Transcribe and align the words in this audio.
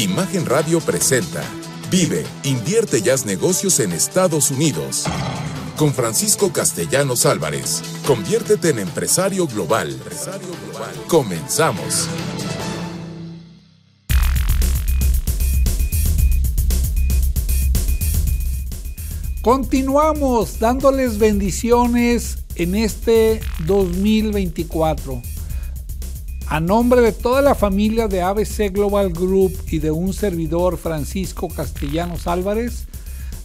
Imagen 0.00 0.46
Radio 0.46 0.80
presenta 0.80 1.44
Vive, 1.90 2.24
invierte 2.44 3.02
y 3.04 3.10
haz 3.10 3.26
negocios 3.26 3.80
en 3.80 3.92
Estados 3.92 4.50
Unidos. 4.50 5.04
Con 5.76 5.92
Francisco 5.92 6.50
Castellanos 6.54 7.26
Álvarez. 7.26 7.82
Conviértete 8.06 8.70
en 8.70 8.78
empresario 8.78 9.46
global. 9.46 9.94
Comenzamos. 11.06 12.08
Continuamos 19.42 20.58
dándoles 20.58 21.18
bendiciones 21.18 22.38
en 22.54 22.74
este 22.74 23.42
2024. 23.66 25.20
A 26.50 26.58
nombre 26.58 27.00
de 27.00 27.12
toda 27.12 27.42
la 27.42 27.54
familia 27.54 28.08
de 28.08 28.22
ABC 28.22 28.72
Global 28.72 29.12
Group 29.12 29.56
y 29.70 29.78
de 29.78 29.92
un 29.92 30.12
servidor 30.12 30.78
Francisco 30.78 31.46
Castellanos 31.46 32.26
Álvarez, 32.26 32.88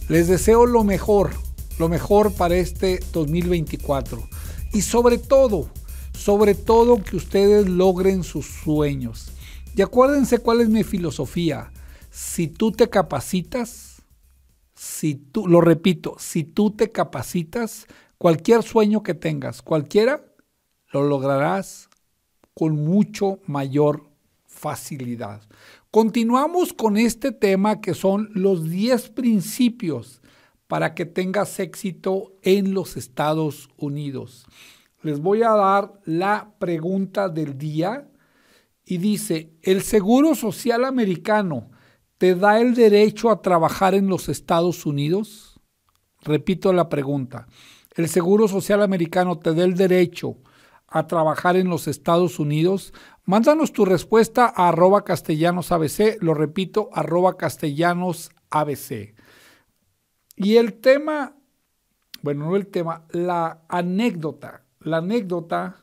les 0.08 0.26
deseo 0.26 0.66
lo 0.66 0.82
mejor, 0.82 1.30
lo 1.78 1.88
mejor 1.88 2.34
para 2.34 2.56
este 2.56 2.98
2024. 3.12 4.28
Y 4.72 4.82
sobre 4.82 5.18
todo, 5.18 5.70
sobre 6.18 6.56
todo 6.56 7.00
que 7.00 7.14
ustedes 7.14 7.68
logren 7.68 8.24
sus 8.24 8.46
sueños. 8.46 9.30
Y 9.76 9.82
acuérdense 9.82 10.38
cuál 10.38 10.62
es 10.62 10.68
mi 10.68 10.82
filosofía. 10.82 11.70
Si 12.10 12.48
tú 12.48 12.72
te 12.72 12.90
capacitas, 12.90 14.02
si 14.74 15.14
tú, 15.14 15.46
lo 15.46 15.60
repito, 15.60 16.16
si 16.18 16.42
tú 16.42 16.72
te 16.72 16.90
capacitas, 16.90 17.86
cualquier 18.18 18.64
sueño 18.64 19.04
que 19.04 19.14
tengas, 19.14 19.62
cualquiera, 19.62 20.24
lo 20.90 21.04
lograrás 21.04 21.88
con 22.58 22.82
mucho 22.82 23.38
mayor 23.46 24.08
facilidad. 24.46 25.42
Continuamos 25.90 26.72
con 26.72 26.96
este 26.96 27.30
tema 27.30 27.82
que 27.82 27.92
son 27.92 28.30
los 28.32 28.70
10 28.70 29.10
principios 29.10 30.22
para 30.66 30.94
que 30.94 31.04
tengas 31.04 31.60
éxito 31.60 32.32
en 32.42 32.72
los 32.72 32.96
Estados 32.96 33.68
Unidos. 33.76 34.46
Les 35.02 35.20
voy 35.20 35.42
a 35.42 35.50
dar 35.50 35.92
la 36.06 36.54
pregunta 36.58 37.28
del 37.28 37.58
día 37.58 38.08
y 38.86 38.96
dice, 38.96 39.52
¿el 39.62 39.82
Seguro 39.82 40.34
Social 40.34 40.86
Americano 40.86 41.70
te 42.16 42.34
da 42.34 42.58
el 42.58 42.74
derecho 42.74 43.30
a 43.30 43.42
trabajar 43.42 43.94
en 43.94 44.06
los 44.06 44.30
Estados 44.30 44.86
Unidos? 44.86 45.60
Repito 46.22 46.72
la 46.72 46.88
pregunta. 46.88 47.48
¿El 47.94 48.08
Seguro 48.08 48.48
Social 48.48 48.82
Americano 48.82 49.38
te 49.38 49.54
da 49.54 49.64
el 49.64 49.74
derecho 49.74 50.38
a 50.38 50.55
trabajar 51.06 51.56
en 51.56 51.68
los 51.68 51.88
Estados 51.88 52.38
Unidos? 52.38 52.92
Mándanos 53.24 53.72
tu 53.72 53.84
respuesta 53.84 54.52
a 54.54 54.68
arroba 54.68 55.04
castellanos 55.04 55.72
ABC, 55.72 56.18
lo 56.20 56.34
repito, 56.34 56.90
arroba 56.92 57.36
castellanos 57.36 58.30
ABC. 58.50 59.14
Y 60.36 60.56
el 60.56 60.74
tema, 60.74 61.36
bueno, 62.22 62.46
no 62.46 62.56
el 62.56 62.68
tema, 62.68 63.04
la 63.10 63.62
anécdota, 63.68 64.64
la 64.80 64.98
anécdota 64.98 65.76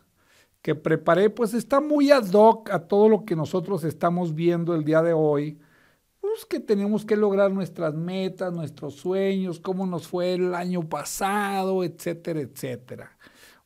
que 0.62 0.76
preparé, 0.76 1.30
pues 1.30 1.54
está 1.54 1.82
muy 1.82 2.12
ad 2.12 2.32
hoc 2.34 2.70
a 2.70 2.88
todo 2.88 3.10
lo 3.10 3.26
que 3.26 3.36
nosotros 3.36 3.84
estamos 3.84 4.34
viendo 4.34 4.74
el 4.76 4.86
día 4.86 5.02
de 5.02 5.14
hoy 5.14 5.60
pues, 6.34 6.46
que 6.46 6.60
tenemos 6.60 7.06
que 7.06 7.16
lograr 7.16 7.52
nuestras 7.52 7.94
metas, 7.94 8.52
nuestros 8.52 8.96
sueños, 8.96 9.60
cómo 9.60 9.86
nos 9.86 10.08
fue 10.08 10.34
el 10.34 10.56
año 10.56 10.82
pasado, 10.90 11.84
etcétera, 11.84 12.40
etcétera. 12.40 13.16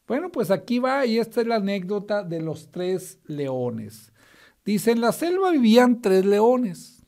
Bueno, 0.08 0.32
pues 0.32 0.52
aquí 0.52 0.80
va 0.80 1.06
y 1.06 1.20
esta 1.20 1.42
es 1.42 1.48
la 1.48 1.58
anécdota 1.58 2.24
de 2.24 2.42
los 2.42 2.72
tres 2.72 3.20
leones. 3.26 4.14
Dice, 4.66 4.92
en 4.92 5.02
la 5.02 5.12
selva 5.12 5.52
vivían 5.52 6.02
tres 6.02 6.26
leones. 6.26 7.06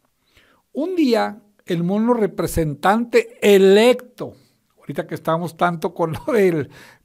Un 0.74 0.96
día, 0.96 1.42
el 1.66 1.84
mono 1.84 2.14
representante 2.14 3.38
electo, 3.42 4.34
ahorita 4.78 5.08
que 5.08 5.16
estamos 5.16 5.58
tanto 5.58 5.94
con 5.94 6.14
lo 6.14 6.20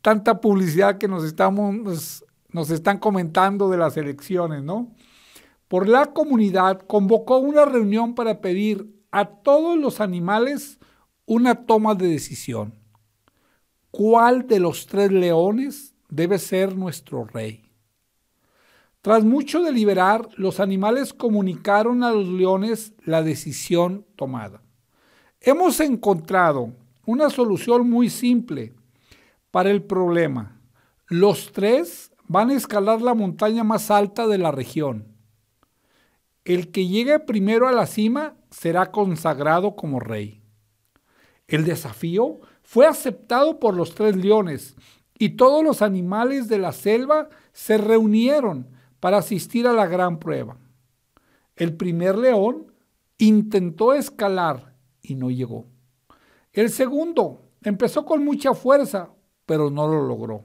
tanta 0.03 0.41
publicidad 0.41 0.99
que 0.99 1.09
nos, 1.09 1.25
estamos, 1.25 2.25
nos 2.49 2.71
están 2.71 2.99
comentando 2.99 3.71
de 3.71 3.79
las 3.79 3.97
elecciones, 3.97 4.63
¿no? 4.63 4.95
por 5.69 5.89
la 5.89 6.13
comunidad 6.13 6.83
convocó 6.87 7.39
una 7.39 7.65
reunión 7.65 8.15
para 8.15 8.41
pedir 8.41 8.95
a 9.11 9.25
todos 9.25 9.77
los 9.77 10.01
animales 10.01 10.79
una 11.27 11.67
toma 11.67 11.97
de 11.97 12.07
decisión. 12.07 12.75
¿Cuál 13.97 14.49
de 14.49 14.59
los 14.59 14.87
tres 14.87 15.13
leones 15.13 15.95
debe 16.09 16.41
ser 16.41 16.77
nuestro 16.77 17.27
rey? 17.27 17.63
Tras 19.03 19.23
mucho 19.23 19.63
deliberar, 19.63 20.29
los 20.37 20.59
animales 20.59 21.15
comunicaron 21.15 22.03
a 22.03 22.11
los 22.11 22.27
leones 22.27 22.93
la 23.05 23.23
decisión 23.23 24.05
tomada. 24.17 24.63
Hemos 25.41 25.79
encontrado 25.79 26.73
una 27.07 27.31
solución 27.31 27.89
muy 27.89 28.11
simple 28.11 28.75
para 29.53 29.71
el 29.71 29.85
problema. 29.85 30.61
Los 31.07 31.53
tres 31.53 32.11
van 32.27 32.51
a 32.51 32.55
escalar 32.55 33.01
la 33.01 33.15
montaña 33.15 33.63
más 33.63 33.93
alta 33.93 34.27
de 34.27 34.39
la 34.39 34.51
región. 34.51 35.07
El 36.45 36.73
que 36.73 36.89
llegue 36.89 37.21
primero 37.21 37.69
a 37.69 37.73
la 37.73 37.87
cima 37.87 38.35
será 38.51 38.91
consagrado 38.91 39.77
como 39.77 40.01
rey. 40.01 40.43
El 41.47 41.65
desafío 41.65 42.41
fue 42.65 42.87
aceptado 42.87 43.61
por 43.61 43.77
los 43.77 43.95
tres 43.95 44.17
leones 44.17 44.75
y 45.17 45.37
todos 45.37 45.63
los 45.63 45.83
animales 45.83 46.49
de 46.49 46.59
la 46.59 46.73
selva 46.73 47.29
se 47.53 47.79
reunieron 47.79 48.69
para 48.99 49.19
asistir 49.19 49.69
a 49.69 49.73
la 49.73 49.87
gran 49.87 50.19
prueba. 50.19 50.59
El 51.55 51.77
primer 51.77 52.19
león 52.19 52.73
intentó 53.19 53.95
escalar 53.95 54.75
y 55.01 55.15
no 55.15 55.31
llegó. 55.31 55.67
El 56.53 56.71
segundo 56.71 57.43
empezó 57.63 58.05
con 58.05 58.25
mucha 58.25 58.55
fuerza, 58.55 59.11
pero 59.47 59.71
no 59.71 59.87
lo 59.87 60.03
logró. 60.07 60.43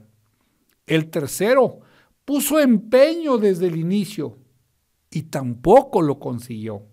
El 0.85 1.09
tercero 1.09 1.79
puso 2.25 2.59
empeño 2.59 3.37
desde 3.37 3.67
el 3.67 3.77
inicio, 3.77 4.37
y 5.11 5.23
tampoco 5.23 6.01
lo 6.01 6.19
consiguió. 6.19 6.83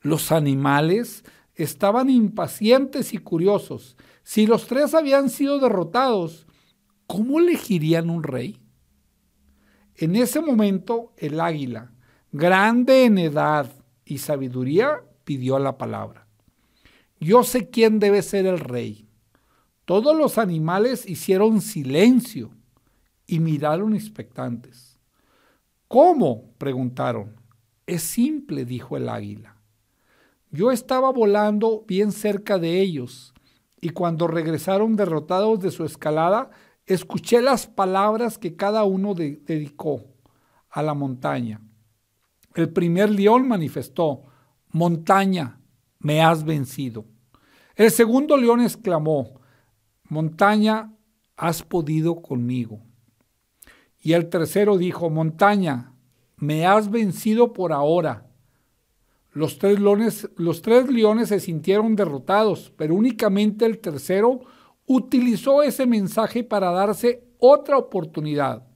Los 0.00 0.32
animales 0.32 1.24
estaban 1.54 2.10
impacientes 2.10 3.12
y 3.12 3.18
curiosos. 3.18 3.96
Si 4.26 4.44
los 4.44 4.66
tres 4.66 4.92
habían 4.92 5.30
sido 5.30 5.60
derrotados, 5.60 6.48
¿cómo 7.06 7.38
elegirían 7.38 8.10
un 8.10 8.24
rey? 8.24 8.60
En 9.94 10.16
ese 10.16 10.40
momento 10.40 11.12
el 11.16 11.38
águila, 11.38 11.92
grande 12.32 13.04
en 13.04 13.18
edad 13.18 13.70
y 14.04 14.18
sabiduría, 14.18 15.04
pidió 15.22 15.60
la 15.60 15.78
palabra. 15.78 16.26
Yo 17.20 17.44
sé 17.44 17.70
quién 17.70 18.00
debe 18.00 18.20
ser 18.20 18.46
el 18.46 18.58
rey. 18.58 19.08
Todos 19.84 20.18
los 20.18 20.38
animales 20.38 21.08
hicieron 21.08 21.60
silencio 21.60 22.50
y 23.28 23.38
miraron 23.38 23.94
expectantes. 23.94 24.98
¿Cómo? 25.86 26.50
preguntaron. 26.58 27.36
Es 27.86 28.02
simple, 28.02 28.64
dijo 28.64 28.96
el 28.96 29.08
águila. 29.08 29.56
Yo 30.50 30.72
estaba 30.72 31.12
volando 31.12 31.84
bien 31.86 32.10
cerca 32.10 32.58
de 32.58 32.80
ellos, 32.80 33.32
y 33.86 33.90
cuando 33.90 34.26
regresaron 34.26 34.96
derrotados 34.96 35.60
de 35.60 35.70
su 35.70 35.84
escalada, 35.84 36.50
escuché 36.86 37.40
las 37.40 37.68
palabras 37.68 38.36
que 38.36 38.56
cada 38.56 38.82
uno 38.82 39.14
dedicó 39.14 40.02
a 40.70 40.82
la 40.82 40.92
montaña. 40.92 41.60
El 42.56 42.70
primer 42.70 43.10
león 43.10 43.46
manifestó, 43.46 44.24
montaña, 44.72 45.60
me 46.00 46.20
has 46.20 46.42
vencido. 46.42 47.04
El 47.76 47.92
segundo 47.92 48.36
león 48.36 48.60
exclamó, 48.60 49.38
montaña, 50.08 50.92
has 51.36 51.62
podido 51.62 52.20
conmigo. 52.20 52.80
Y 54.00 54.14
el 54.14 54.28
tercero 54.28 54.78
dijo, 54.78 55.10
montaña, 55.10 55.92
me 56.34 56.66
has 56.66 56.90
vencido 56.90 57.52
por 57.52 57.72
ahora. 57.72 58.25
Los 59.36 59.58
tres, 59.58 59.78
leones, 59.78 60.30
los 60.36 60.62
tres 60.62 60.88
leones 60.88 61.28
se 61.28 61.40
sintieron 61.40 61.94
derrotados, 61.94 62.72
pero 62.76 62.94
únicamente 62.94 63.66
el 63.66 63.78
tercero 63.78 64.40
utilizó 64.86 65.62
ese 65.62 65.84
mensaje 65.84 66.42
para 66.42 66.70
darse 66.70 67.28
otra 67.38 67.76
oportunidad. 67.76 68.66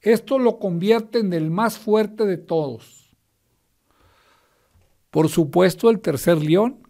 Esto 0.00 0.38
lo 0.38 0.58
convierte 0.58 1.20
en 1.20 1.32
el 1.32 1.50
más 1.50 1.78
fuerte 1.78 2.26
de 2.26 2.36
todos. 2.36 3.16
Por 5.10 5.28
supuesto, 5.28 5.88
el 5.88 6.00
tercer 6.00 6.42
león 6.42 6.86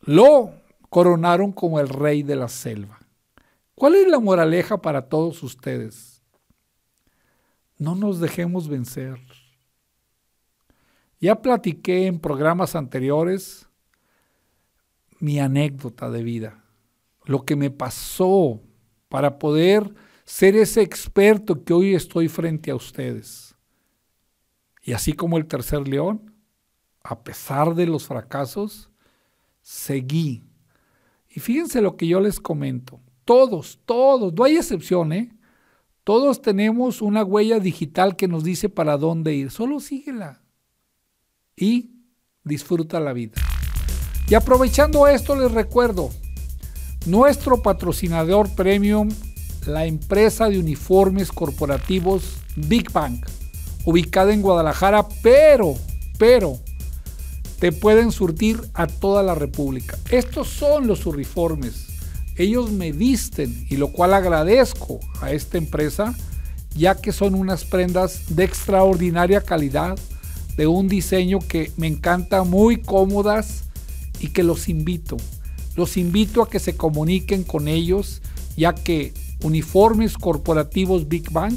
lo 0.00 0.52
coronaron 0.88 1.52
como 1.52 1.78
el 1.78 1.88
rey 1.88 2.22
de 2.22 2.36
la 2.36 2.48
selva. 2.48 2.98
¿Cuál 3.74 3.94
es 3.94 4.08
la 4.08 4.18
moraleja 4.18 4.82
para 4.82 5.08
todos 5.08 5.42
ustedes? 5.42 6.10
no 7.80 7.94
nos 7.94 8.20
dejemos 8.20 8.68
vencer. 8.68 9.18
Ya 11.20 11.42
platiqué 11.42 12.06
en 12.06 12.18
programas 12.18 12.74
anteriores 12.74 13.68
mi 15.18 15.38
anécdota 15.38 16.10
de 16.10 16.22
vida, 16.22 16.64
lo 17.26 17.44
que 17.44 17.56
me 17.56 17.70
pasó 17.70 18.62
para 19.10 19.38
poder 19.38 19.94
ser 20.24 20.56
ese 20.56 20.80
experto 20.80 21.62
que 21.62 21.74
hoy 21.74 21.94
estoy 21.94 22.28
frente 22.28 22.70
a 22.70 22.74
ustedes. 22.74 23.54
Y 24.82 24.92
así 24.92 25.12
como 25.12 25.36
el 25.36 25.46
tercer 25.46 25.86
león, 25.86 26.32
a 27.02 27.22
pesar 27.22 27.74
de 27.74 27.86
los 27.86 28.06
fracasos, 28.06 28.88
seguí. 29.60 30.44
Y 31.28 31.40
fíjense 31.40 31.82
lo 31.82 31.98
que 31.98 32.06
yo 32.06 32.20
les 32.20 32.40
comento. 32.40 32.98
Todos, 33.26 33.78
todos, 33.84 34.32
no 34.32 34.44
hay 34.44 34.56
excepción, 34.56 35.12
¿eh? 35.12 35.36
Todos 36.02 36.40
tenemos 36.40 37.02
una 37.02 37.22
huella 37.22 37.60
digital 37.60 38.16
que 38.16 38.26
nos 38.26 38.42
dice 38.42 38.70
para 38.70 38.96
dónde 38.96 39.34
ir. 39.34 39.50
Solo 39.50 39.80
síguela. 39.80 40.40
Y 41.56 41.90
disfruta 42.44 43.00
la 43.00 43.12
vida. 43.12 43.34
Y 44.28 44.34
aprovechando 44.34 45.08
esto, 45.08 45.34
les 45.36 45.50
recuerdo, 45.50 46.10
nuestro 47.06 47.62
patrocinador 47.62 48.54
premium, 48.54 49.08
la 49.66 49.86
empresa 49.86 50.48
de 50.48 50.58
uniformes 50.58 51.32
corporativos 51.32 52.36
Big 52.56 52.92
Bang, 52.92 53.24
ubicada 53.84 54.32
en 54.32 54.42
Guadalajara, 54.42 55.06
pero, 55.22 55.74
pero, 56.18 56.58
te 57.58 57.72
pueden 57.72 58.10
surtir 58.10 58.60
a 58.72 58.86
toda 58.86 59.22
la 59.22 59.34
República. 59.34 59.98
Estos 60.10 60.48
son 60.48 60.86
los 60.86 61.04
uniformes. 61.06 61.88
Ellos 62.36 62.70
me 62.70 62.92
visten 62.92 63.66
y 63.68 63.76
lo 63.76 63.92
cual 63.92 64.14
agradezco 64.14 64.98
a 65.20 65.32
esta 65.32 65.58
empresa, 65.58 66.14
ya 66.74 66.94
que 66.94 67.12
son 67.12 67.34
unas 67.34 67.64
prendas 67.64 68.34
de 68.34 68.44
extraordinaria 68.44 69.42
calidad, 69.42 69.98
de 70.56 70.66
un 70.66 70.88
diseño 70.88 71.38
que 71.38 71.72
me 71.76 71.86
encanta, 71.86 72.44
muy 72.44 72.78
cómodas 72.78 73.64
y 74.20 74.28
que 74.28 74.42
los 74.42 74.68
invito. 74.68 75.16
Los 75.76 75.96
invito 75.96 76.42
a 76.42 76.50
que 76.50 76.58
se 76.58 76.76
comuniquen 76.76 77.44
con 77.44 77.68
ellos, 77.68 78.22
ya 78.56 78.74
que 78.74 79.14
Uniformes 79.42 80.18
Corporativos 80.18 81.08
Big 81.08 81.30
Bang 81.30 81.56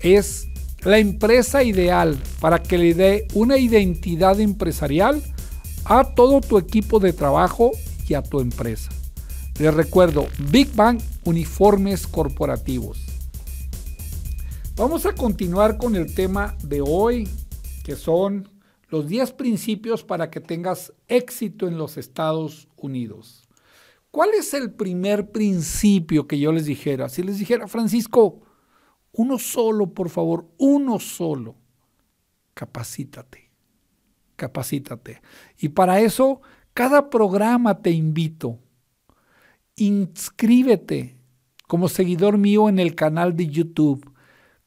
es 0.00 0.46
la 0.82 0.98
empresa 0.98 1.62
ideal 1.62 2.18
para 2.40 2.62
que 2.62 2.78
le 2.78 2.94
dé 2.94 3.26
una 3.34 3.58
identidad 3.58 4.40
empresarial 4.40 5.22
a 5.84 6.04
todo 6.14 6.40
tu 6.40 6.58
equipo 6.58 7.00
de 7.00 7.12
trabajo 7.12 7.72
y 8.08 8.14
a 8.14 8.22
tu 8.22 8.40
empresa. 8.40 8.90
Les 9.58 9.72
recuerdo, 9.72 10.26
Big 10.50 10.74
Bang 10.74 11.00
Uniformes 11.24 12.06
Corporativos. 12.06 12.98
Vamos 14.76 15.06
a 15.06 15.14
continuar 15.14 15.76
con 15.76 15.94
el 15.96 16.14
tema 16.14 16.56
de 16.62 16.80
hoy, 16.80 17.28
que 17.82 17.96
son 17.96 18.48
los 18.88 19.08
10 19.08 19.32
principios 19.32 20.04
para 20.04 20.30
que 20.30 20.40
tengas 20.40 20.92
éxito 21.08 21.66
en 21.66 21.78
los 21.78 21.96
Estados 21.96 22.68
Unidos. 22.76 23.48
¿Cuál 24.10 24.30
es 24.34 24.52
el 24.52 24.72
primer 24.72 25.32
principio 25.32 26.28
que 26.28 26.38
yo 26.38 26.52
les 26.52 26.66
dijera? 26.66 27.08
Si 27.08 27.22
les 27.22 27.38
dijera, 27.38 27.66
Francisco, 27.66 28.42
uno 29.12 29.38
solo, 29.38 29.94
por 29.94 30.10
favor, 30.10 30.46
uno 30.58 30.98
solo, 30.98 31.56
capacítate, 32.52 33.50
capacítate. 34.36 35.22
Y 35.58 35.70
para 35.70 36.00
eso, 36.00 36.42
cada 36.74 37.08
programa 37.08 37.80
te 37.80 37.90
invito. 37.90 38.58
Inscríbete 39.76 41.16
como 41.66 41.88
seguidor 41.88 42.36
mío 42.36 42.68
en 42.68 42.78
el 42.78 42.94
canal 42.94 43.34
de 43.34 43.48
YouTube. 43.48 44.11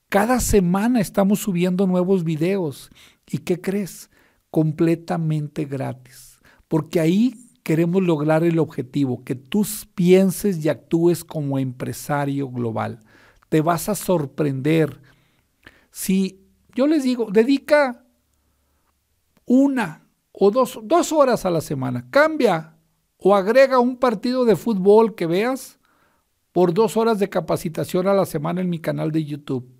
Cada 0.09 0.39
semana 0.39 1.01
estamos 1.01 1.39
subiendo 1.39 1.87
nuevos 1.87 2.23
videos. 2.23 2.89
¿Y 3.29 3.39
qué 3.39 3.59
crees? 3.59 4.09
completamente 4.55 5.65
gratis, 5.65 6.39
porque 6.69 7.01
ahí 7.01 7.35
queremos 7.61 8.01
lograr 8.01 8.45
el 8.45 8.57
objetivo, 8.59 9.21
que 9.25 9.35
tú 9.35 9.67
pienses 9.95 10.63
y 10.63 10.69
actúes 10.69 11.25
como 11.25 11.59
empresario 11.59 12.49
global. 12.49 13.01
Te 13.49 13.59
vas 13.59 13.89
a 13.89 13.95
sorprender. 13.95 15.01
Si 15.91 16.39
yo 16.73 16.87
les 16.87 17.03
digo, 17.03 17.29
dedica 17.29 18.05
una 19.43 20.07
o 20.31 20.51
dos, 20.51 20.79
dos 20.83 21.11
horas 21.11 21.45
a 21.45 21.49
la 21.49 21.59
semana, 21.59 22.09
cambia 22.09 22.77
o 23.17 23.35
agrega 23.35 23.79
un 23.79 23.97
partido 23.97 24.45
de 24.45 24.55
fútbol 24.55 25.15
que 25.15 25.25
veas 25.25 25.79
por 26.53 26.73
dos 26.73 26.95
horas 26.95 27.19
de 27.19 27.27
capacitación 27.27 28.07
a 28.07 28.13
la 28.13 28.25
semana 28.25 28.61
en 28.61 28.69
mi 28.69 28.79
canal 28.79 29.11
de 29.11 29.25
YouTube. 29.25 29.74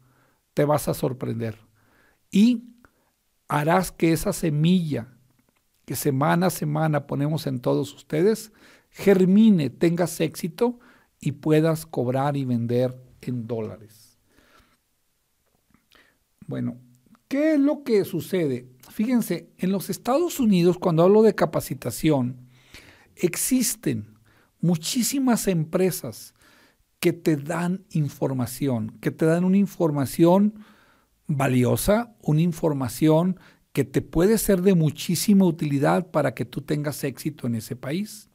Te 0.56 0.66
vas 0.66 0.88
a 0.88 0.96
sorprender. 0.96 1.60
Y 2.31 2.63
harás 3.48 3.92
que 3.92 4.12
esa 4.12 4.34
semilla 4.34 5.10
que 5.86 5.96
semana 5.96 6.48
a 6.48 6.50
semana 6.50 7.06
ponemos 7.06 7.46
en 7.46 7.60
todos 7.60 7.94
ustedes 7.94 8.52
germine, 8.96 9.69
tengas 9.69 10.22
éxito 10.22 10.80
y 11.19 11.34
puedas 11.34 11.86
cobrar 11.86 12.38
y 12.38 12.46
vender 12.46 12.98
en 13.22 13.46
dólares. 13.46 14.18
Bueno, 16.48 16.78
¿qué 17.28 17.56
es 17.56 17.60
lo 17.60 17.84
que 17.84 18.06
sucede? 18.06 18.69
Fíjense, 18.90 19.50
en 19.57 19.72
los 19.72 19.90
Estados 19.90 20.40
Unidos, 20.40 20.78
cuando 20.78 21.04
hablo 21.04 21.24
de 21.24 21.36
capacitación, 21.36 22.48
existen 23.18 24.18
muchísimas 24.62 25.48
empresas 25.48 26.34
que 27.06 27.13
te 27.13 27.36
dan 27.36 27.86
información, 27.92 28.98
que 29.00 29.12
te 29.12 29.28
dan 29.28 29.44
una 29.44 29.57
información 29.57 30.56
valiosa, 31.28 32.16
una 32.24 32.42
información 32.42 33.40
que 33.74 33.84
te 33.84 34.02
puede 34.02 34.40
ser 34.40 34.63
de 34.63 34.74
muchísima 34.74 35.46
utilidad 35.46 36.10
para 36.10 36.34
que 36.34 36.46
tú 36.46 36.62
tengas 36.62 37.04
éxito 37.04 37.46
en 37.46 37.54
ese 37.54 37.75
país. 37.75 38.31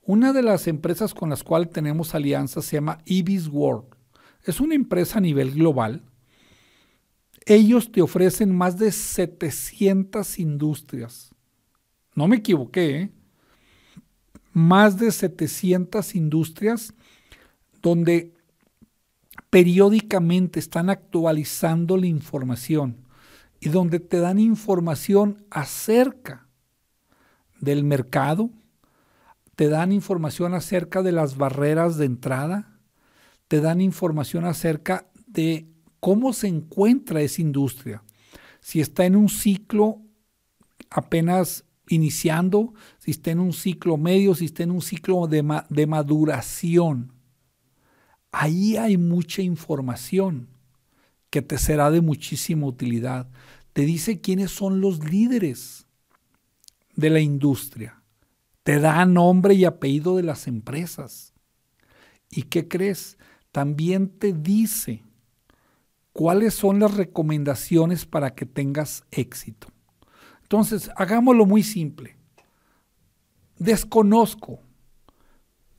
Una 0.00 0.32
de 0.32 0.40
las 0.40 0.68
empresas 0.68 1.12
con 1.12 1.28
las 1.28 1.44
cuales 1.44 1.68
tenemos 1.68 2.14
alianzas 2.14 2.64
se 2.64 2.76
llama 2.76 2.96
Ibis 3.04 3.48
World. 3.48 3.94
Es 4.42 4.58
una 4.58 4.74
empresa 4.74 5.18
a 5.18 5.20
nivel 5.20 5.50
global. 5.50 6.02
Ellos 7.44 7.92
te 7.92 8.00
ofrecen 8.00 8.56
más 8.56 8.78
de 8.78 8.90
700 8.90 10.38
industrias. 10.38 11.34
No 12.14 12.26
me 12.26 12.36
equivoqué, 12.36 13.00
¿eh? 13.02 13.10
Más 14.54 14.98
de 14.98 15.12
700 15.12 16.14
industrias 16.14 16.94
donde 17.82 18.34
periódicamente 19.50 20.58
están 20.58 20.90
actualizando 20.90 21.96
la 21.96 22.06
información 22.06 23.06
y 23.60 23.68
donde 23.70 24.00
te 24.00 24.18
dan 24.18 24.38
información 24.38 25.44
acerca 25.50 26.46
del 27.60 27.84
mercado, 27.84 28.50
te 29.56 29.68
dan 29.68 29.90
información 29.90 30.54
acerca 30.54 31.02
de 31.02 31.12
las 31.12 31.36
barreras 31.36 31.96
de 31.96 32.04
entrada, 32.06 32.78
te 33.48 33.60
dan 33.60 33.80
información 33.80 34.44
acerca 34.44 35.08
de 35.26 35.68
cómo 35.98 36.32
se 36.32 36.46
encuentra 36.46 37.20
esa 37.22 37.42
industria, 37.42 38.02
si 38.60 38.80
está 38.80 39.06
en 39.06 39.16
un 39.16 39.28
ciclo 39.28 40.02
apenas 40.90 41.64
iniciando, 41.88 42.74
si 42.98 43.12
está 43.12 43.30
en 43.30 43.40
un 43.40 43.52
ciclo 43.52 43.96
medio, 43.96 44.34
si 44.34 44.44
está 44.44 44.62
en 44.62 44.70
un 44.70 44.82
ciclo 44.82 45.26
de, 45.26 45.62
de 45.68 45.86
maduración. 45.86 47.17
Ahí 48.30 48.76
hay 48.76 48.96
mucha 48.96 49.42
información 49.42 50.48
que 51.30 51.42
te 51.42 51.58
será 51.58 51.90
de 51.90 52.00
muchísima 52.00 52.66
utilidad. 52.66 53.28
Te 53.72 53.82
dice 53.82 54.20
quiénes 54.20 54.50
son 54.50 54.80
los 54.80 55.04
líderes 55.04 55.86
de 56.94 57.10
la 57.10 57.20
industria. 57.20 58.02
Te 58.62 58.80
da 58.80 59.04
nombre 59.06 59.54
y 59.54 59.64
apellido 59.64 60.16
de 60.16 60.22
las 60.22 60.46
empresas. 60.46 61.32
¿Y 62.30 62.42
qué 62.44 62.68
crees? 62.68 63.18
También 63.52 64.08
te 64.08 64.32
dice 64.32 65.02
cuáles 66.12 66.54
son 66.54 66.80
las 66.80 66.94
recomendaciones 66.94 68.04
para 68.04 68.34
que 68.34 68.44
tengas 68.44 69.04
éxito. 69.10 69.68
Entonces, 70.42 70.90
hagámoslo 70.96 71.46
muy 71.46 71.62
simple. 71.62 72.16
Desconozco 73.58 74.60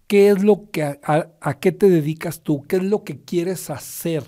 qué 0.09 0.29
es 0.29 0.43
lo 0.43 0.71
que, 0.71 0.81
a, 0.81 1.59
qué 1.59 1.71
te 1.71 1.87
dedicas 1.87 2.41
tú, 2.41 2.63
qué 2.63 2.77
es 2.77 2.83
lo 2.83 3.03
que 3.03 3.21
quieres 3.21 3.69
hacer. 3.69 4.23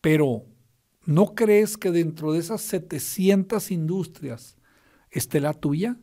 Pero, 0.00 0.42
¿no 1.06 1.36
crees 1.36 1.78
que 1.78 1.92
dentro 1.92 2.32
de 2.32 2.40
esas 2.40 2.60
700 2.62 3.70
industrias 3.70 4.56
esté 5.12 5.38
la 5.38 5.54
tuya? 5.54 5.96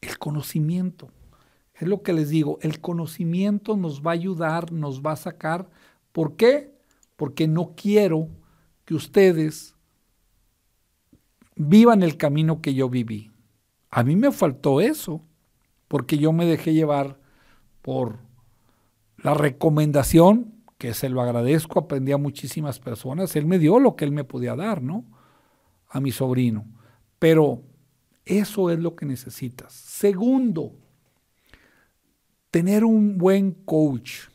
El 0.00 0.18
conocimiento. 0.18 1.12
Es 1.76 1.86
lo 1.86 2.02
que 2.02 2.12
les 2.12 2.30
digo, 2.30 2.58
el 2.62 2.80
conocimiento 2.80 3.76
nos 3.76 4.02
va 4.02 4.10
a 4.10 4.14
ayudar, 4.14 4.72
nos 4.72 5.02
va 5.02 5.12
a 5.12 5.16
sacar. 5.16 5.70
¿Por 6.10 6.34
qué? 6.34 6.74
Porque 7.14 7.46
no 7.46 7.74
quiero 7.76 8.28
que 8.84 8.96
ustedes 8.96 9.76
vivan 11.54 12.02
el 12.02 12.16
camino 12.16 12.60
que 12.60 12.74
yo 12.74 12.88
viví. 12.88 13.30
A 13.88 14.02
mí 14.02 14.16
me 14.16 14.32
faltó 14.32 14.80
eso 14.80 15.24
porque 15.92 16.16
yo 16.16 16.32
me 16.32 16.46
dejé 16.46 16.72
llevar 16.72 17.18
por 17.82 18.20
la 19.18 19.34
recomendación, 19.34 20.54
que 20.78 20.94
se 20.94 21.10
lo 21.10 21.20
agradezco, 21.20 21.80
aprendí 21.80 22.12
a 22.12 22.16
muchísimas 22.16 22.80
personas, 22.80 23.36
él 23.36 23.44
me 23.44 23.58
dio 23.58 23.78
lo 23.78 23.94
que 23.94 24.06
él 24.06 24.10
me 24.10 24.24
podía 24.24 24.56
dar, 24.56 24.80
¿no? 24.80 25.04
A 25.90 26.00
mi 26.00 26.10
sobrino. 26.10 26.64
Pero 27.18 27.62
eso 28.24 28.70
es 28.70 28.78
lo 28.78 28.96
que 28.96 29.04
necesitas. 29.04 29.74
Segundo, 29.74 30.72
tener 32.50 32.86
un 32.86 33.18
buen 33.18 33.50
coach. 33.52 34.28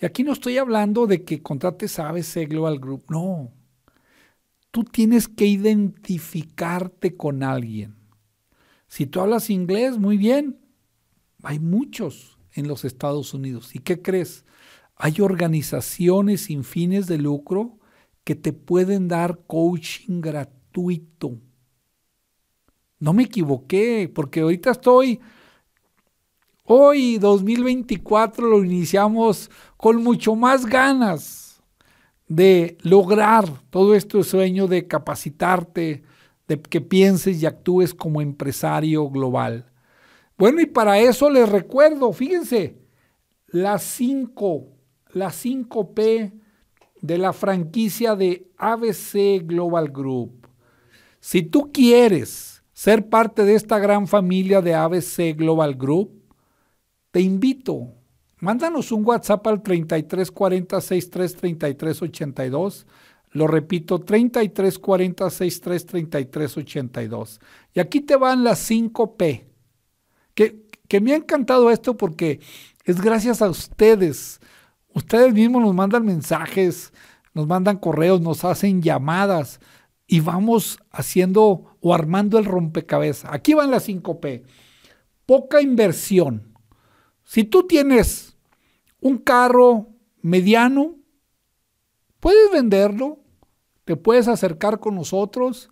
Y 0.00 0.04
aquí 0.04 0.24
no 0.24 0.32
estoy 0.32 0.58
hablando 0.58 1.06
de 1.06 1.22
que 1.22 1.42
contrates 1.42 2.00
a 2.00 2.08
ABC 2.08 2.48
Global 2.48 2.80
Group, 2.80 3.04
no. 3.08 3.52
tú 4.72 4.82
tienes 4.82 5.28
que 5.28 5.46
identificarte 5.46 7.16
con 7.16 7.44
alguien. 7.44 7.94
Si 8.88 9.06
tú 9.06 9.20
hablas 9.20 9.48
inglés, 9.48 9.96
muy 9.96 10.16
bien. 10.16 10.58
Hay 11.42 11.58
muchos 11.58 12.38
en 12.54 12.68
los 12.68 12.84
Estados 12.84 13.34
Unidos. 13.34 13.74
¿Y 13.74 13.80
qué 13.80 14.00
crees? 14.00 14.44
Hay 14.96 15.20
organizaciones 15.20 16.42
sin 16.42 16.64
fines 16.64 17.06
de 17.06 17.18
lucro 17.18 17.78
que 18.24 18.34
te 18.34 18.52
pueden 18.52 19.08
dar 19.08 19.40
coaching 19.46 20.20
gratuito. 20.20 21.38
No 23.00 23.12
me 23.12 23.24
equivoqué, 23.24 24.10
porque 24.14 24.42
ahorita 24.42 24.70
estoy, 24.70 25.20
hoy 26.62 27.18
2024 27.18 28.48
lo 28.48 28.64
iniciamos 28.64 29.50
con 29.76 30.02
mucho 30.04 30.36
más 30.36 30.66
ganas 30.66 31.60
de 32.28 32.78
lograr 32.82 33.44
todo 33.70 33.94
este 33.96 34.22
sueño 34.22 34.68
de 34.68 34.86
capacitarte, 34.86 36.04
de 36.46 36.62
que 36.62 36.80
pienses 36.80 37.42
y 37.42 37.46
actúes 37.46 37.92
como 37.92 38.20
empresario 38.20 39.10
global. 39.10 39.71
Bueno, 40.42 40.60
y 40.60 40.66
para 40.66 40.98
eso 40.98 41.30
les 41.30 41.48
recuerdo, 41.48 42.12
fíjense, 42.12 42.76
las 43.46 43.84
5, 43.84 44.66
las 45.12 45.36
5 45.36 45.94
P 45.94 46.32
de 47.00 47.18
la 47.18 47.32
franquicia 47.32 48.16
de 48.16 48.50
ABC 48.56 49.46
Global 49.46 49.92
Group. 49.92 50.48
Si 51.20 51.42
tú 51.42 51.70
quieres 51.72 52.64
ser 52.72 53.08
parte 53.08 53.44
de 53.44 53.54
esta 53.54 53.78
gran 53.78 54.08
familia 54.08 54.60
de 54.60 54.74
ABC 54.74 55.36
Global 55.36 55.76
Group, 55.76 56.10
te 57.12 57.20
invito, 57.20 57.94
mándanos 58.38 58.90
un 58.90 59.06
WhatsApp 59.06 59.46
al 59.46 59.62
3340 59.62 60.80
63 60.80 61.36
Lo 63.30 63.46
repito, 63.46 64.00
3340 64.00 65.30
63 65.30 67.40
Y 67.74 67.78
aquí 67.78 68.00
te 68.00 68.16
van 68.16 68.42
las 68.42 68.58
5 68.58 69.16
P. 69.16 69.51
Que, 70.92 71.00
me 71.00 71.12
ha 71.12 71.16
encantado 71.16 71.70
esto 71.70 71.96
porque 71.96 72.40
es 72.84 73.00
gracias 73.00 73.40
a 73.40 73.48
ustedes 73.48 74.40
Ustedes 74.94 75.32
mismos 75.32 75.62
nos 75.62 75.74
mandan 75.74 76.04
mensajes, 76.04 76.92
nos 77.34 77.46
mandan 77.46 77.78
correos, 77.78 78.20
nos 78.20 78.44
hacen 78.44 78.82
llamadas 78.82 79.60
y 80.06 80.20
vamos 80.20 80.78
haciendo 80.90 81.76
o 81.80 81.94
armando 81.94 82.38
el 82.38 82.44
rompecabezas. 82.44 83.30
Aquí 83.32 83.54
van 83.54 83.70
las 83.70 83.88
5P. 83.88 84.42
Poca 85.24 85.62
inversión. 85.62 86.54
Si 87.24 87.44
tú 87.44 87.66
tienes 87.66 88.36
un 89.00 89.16
carro 89.18 89.88
mediano, 90.20 90.96
puedes 92.20 92.50
venderlo, 92.52 93.20
te 93.84 93.96
puedes 93.96 94.28
acercar 94.28 94.78
con 94.78 94.94
nosotros 94.94 95.70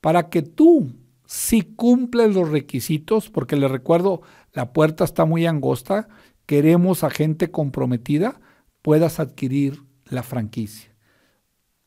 para 0.00 0.30
que 0.30 0.40
tú, 0.40 0.94
si 1.26 1.60
cumples 1.60 2.34
los 2.34 2.48
requisitos, 2.48 3.28
porque 3.28 3.56
les 3.56 3.70
recuerdo, 3.70 4.22
la 4.52 4.72
puerta 4.72 5.04
está 5.04 5.24
muy 5.24 5.46
angosta, 5.46 6.08
queremos 6.46 7.04
a 7.04 7.10
gente 7.10 7.50
comprometida, 7.50 8.40
puedas 8.82 9.20
adquirir 9.20 9.82
la 10.06 10.22
franquicia. 10.22 10.90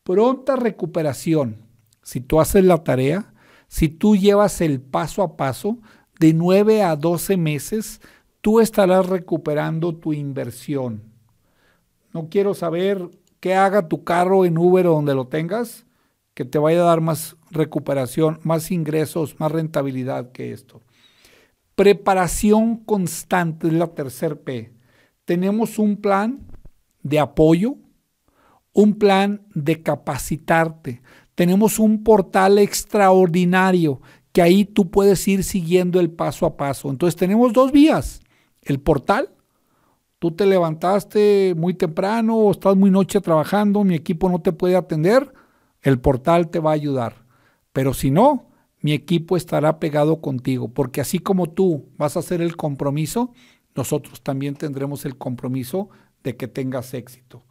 Pronta 0.04 0.56
recuperación. 0.56 1.58
Si 2.02 2.22
tú 2.22 2.40
haces 2.40 2.64
la 2.64 2.84
tarea, 2.84 3.34
si 3.68 3.90
tú 3.90 4.16
llevas 4.16 4.62
el 4.62 4.82
paso 4.82 5.24
a 5.24 5.38
paso, 5.38 5.80
de 6.20 6.34
9 6.34 6.84
a 6.84 6.96
12 6.96 7.38
meses, 7.38 8.02
tú 8.42 8.60
estarás 8.60 9.08
recuperando 9.08 9.96
tu 9.96 10.14
inversión. 10.14 11.04
No 12.14 12.30
quiero 12.30 12.54
saber 12.54 13.10
qué 13.40 13.56
haga 13.56 13.88
tu 13.88 14.04
carro 14.04 14.46
en 14.46 14.58
Uber 14.58 14.88
o 14.88 14.94
donde 14.94 15.16
lo 15.16 15.28
tengas, 15.28 15.86
que 16.34 16.46
te 16.46 16.60
vaya 16.60 16.82
a 16.82 16.86
dar 16.86 17.02
más 17.02 17.36
recuperación, 17.52 18.40
más 18.44 18.72
ingresos, 18.72 19.40
más 19.40 19.52
rentabilidad 19.52 20.32
que 20.32 20.52
esto. 20.52 20.82
Preparación 21.76 22.78
constante 22.78 23.68
es 23.68 23.74
la 23.74 23.88
tercer 23.88 24.42
P. 24.42 24.74
Tenemos 25.26 25.78
un 25.78 25.98
plan 25.98 26.48
de 27.04 27.20
apoyo, 27.20 27.76
un 28.72 28.98
plan 28.98 29.46
de 29.54 29.84
capacitarte. 29.84 31.02
Tenemos 31.36 31.80
un 31.80 32.04
portal 32.04 32.60
extraordinario 32.60 34.02
que 34.32 34.42
ahí 34.42 34.66
tú 34.66 34.90
puedes 34.90 35.28
ir 35.28 35.44
siguiendo 35.44 36.00
el 36.00 36.12
paso 36.12 36.46
a 36.46 36.56
paso. 36.56 36.90
Entonces 36.90 37.18
tenemos 37.18 37.54
dos 37.54 37.72
vías. 37.72 38.22
El 38.62 38.80
portal, 38.80 39.30
tú 40.20 40.32
te 40.32 40.46
levantaste 40.46 41.56
muy 41.58 41.74
temprano 41.74 42.38
o 42.38 42.52
estás 42.52 42.76
muy 42.76 42.90
noche 42.90 43.22
trabajando, 43.22 43.84
mi 43.84 43.96
equipo 43.96 44.30
no 44.30 44.40
te 44.40 44.52
puede 44.52 44.76
atender, 44.76 45.34
el 45.82 46.00
portal 46.00 46.50
te 46.50 46.60
va 46.60 46.72
a 46.72 46.74
ayudar. 46.74 47.26
Pero 47.72 47.94
si 47.94 48.12
no, 48.12 48.50
mi 48.86 48.94
equipo 48.94 49.36
estará 49.36 49.80
pegado 49.80 50.22
contigo, 50.22 50.68
porque 50.68 51.02
así 51.02 51.18
como 51.18 51.50
tú 51.50 51.90
vas 51.98 52.16
a 52.16 52.20
hacer 52.20 52.40
el 52.40 52.56
compromiso, 52.56 53.34
nosotros 53.74 54.22
también 54.22 54.54
tendremos 54.54 55.06
el 55.06 55.18
compromiso 55.18 55.90
de 56.24 56.38
que 56.38 56.48
tengas 56.48 56.94
éxito. 56.94 57.42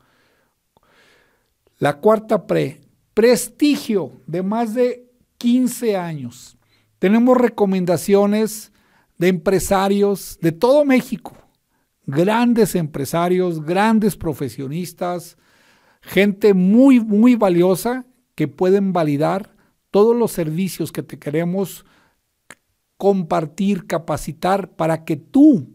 La 1.78 1.94
cuarta 1.98 2.46
pre, 2.46 2.82
prestigio 3.14 4.12
de 4.28 4.44
más 4.44 4.74
de 4.74 5.10
15 5.38 5.96
años. 5.96 6.56
Tenemos 7.00 7.36
recomendaciones 7.36 8.70
de 9.18 9.26
empresarios 9.26 10.38
de 10.40 10.52
todo 10.52 10.84
México, 10.84 11.32
grandes 12.06 12.76
empresarios, 12.76 13.60
grandes 13.60 14.16
profesionistas, 14.16 15.36
gente 16.00 16.54
muy, 16.54 17.00
muy 17.00 17.34
valiosa 17.34 18.06
que 18.36 18.46
pueden 18.46 18.92
validar 18.92 19.53
todos 19.94 20.16
los 20.16 20.32
servicios 20.32 20.90
que 20.90 21.04
te 21.04 21.20
queremos 21.20 21.86
compartir, 22.96 23.86
capacitar 23.86 24.74
para 24.74 25.04
que 25.04 25.14
tú 25.14 25.68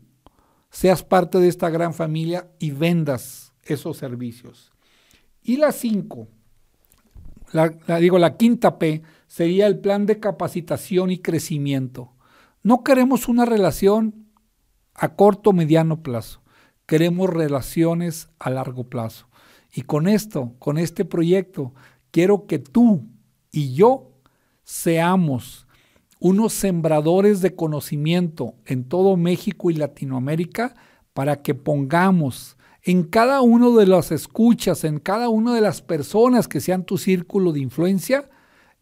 seas 0.69 1.03
parte 1.03 1.37
de 1.37 1.47
esta 1.47 1.69
gran 1.69 1.93
familia 1.93 2.51
y 2.59 2.71
vendas 2.71 3.53
esos 3.63 3.95
servicios. 3.95 4.73
Y 5.41 5.55
la 5.55 5.71
cinco, 5.71 6.27
la, 7.53 7.69
digo, 7.97 8.19
la 8.19 8.35
quinta 8.35 8.77
P 8.77 9.03
sería 9.27 9.67
el 9.67 9.79
plan 9.79 10.05
de 10.05 10.19
capacitación 10.19 11.11
y 11.11 11.19
crecimiento. 11.19 12.11
No 12.61 12.83
queremos 12.83 13.29
una 13.29 13.45
relación 13.45 14.25
a 14.95 15.15
corto 15.15 15.51
o 15.51 15.53
mediano 15.53 16.03
plazo, 16.03 16.41
queremos 16.85 17.29
relaciones 17.29 18.27
a 18.37 18.49
largo 18.49 18.89
plazo. 18.89 19.29
Y 19.73 19.83
con 19.83 20.09
esto, 20.09 20.55
con 20.59 20.77
este 20.77 21.05
proyecto, 21.05 21.73
quiero 22.11 22.47
que 22.47 22.59
tú 22.59 23.07
y 23.49 23.75
yo 23.75 24.08
seamos 24.69 25.65
unos 26.19 26.53
sembradores 26.53 27.41
de 27.41 27.55
conocimiento 27.55 28.53
en 28.67 28.83
todo 28.83 29.17
México 29.17 29.71
y 29.71 29.73
Latinoamérica 29.73 30.75
para 31.13 31.41
que 31.41 31.55
pongamos 31.55 32.55
en 32.83 33.01
cada 33.01 33.41
uno 33.41 33.75
de 33.75 33.87
las 33.87 34.11
escuchas, 34.11 34.83
en 34.83 34.99
cada 34.99 35.29
una 35.29 35.55
de 35.55 35.61
las 35.61 35.81
personas 35.81 36.47
que 36.47 36.61
sean 36.61 36.83
tu 36.83 36.99
círculo 36.99 37.51
de 37.51 37.61
influencia, 37.61 38.29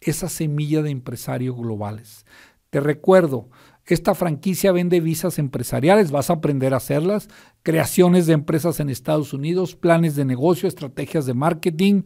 esa 0.01 0.27
semilla 0.27 0.81
de 0.81 0.89
empresarios 0.89 1.55
globales. 1.55 2.25
Te 2.69 2.81
recuerdo, 2.81 3.49
esta 3.85 4.13
franquicia 4.13 4.73
vende 4.73 4.99
visas 4.99 5.39
empresariales, 5.39 6.11
vas 6.11 6.29
a 6.29 6.33
aprender 6.33 6.73
a 6.73 6.77
hacerlas, 6.77 7.29
creaciones 7.63 8.27
de 8.27 8.33
empresas 8.33 8.81
en 8.81 8.89
Estados 8.89 9.31
Unidos, 9.31 9.77
planes 9.77 10.17
de 10.17 10.25
negocio, 10.25 10.67
estrategias 10.67 11.25
de 11.25 11.33
marketing, 11.33 12.01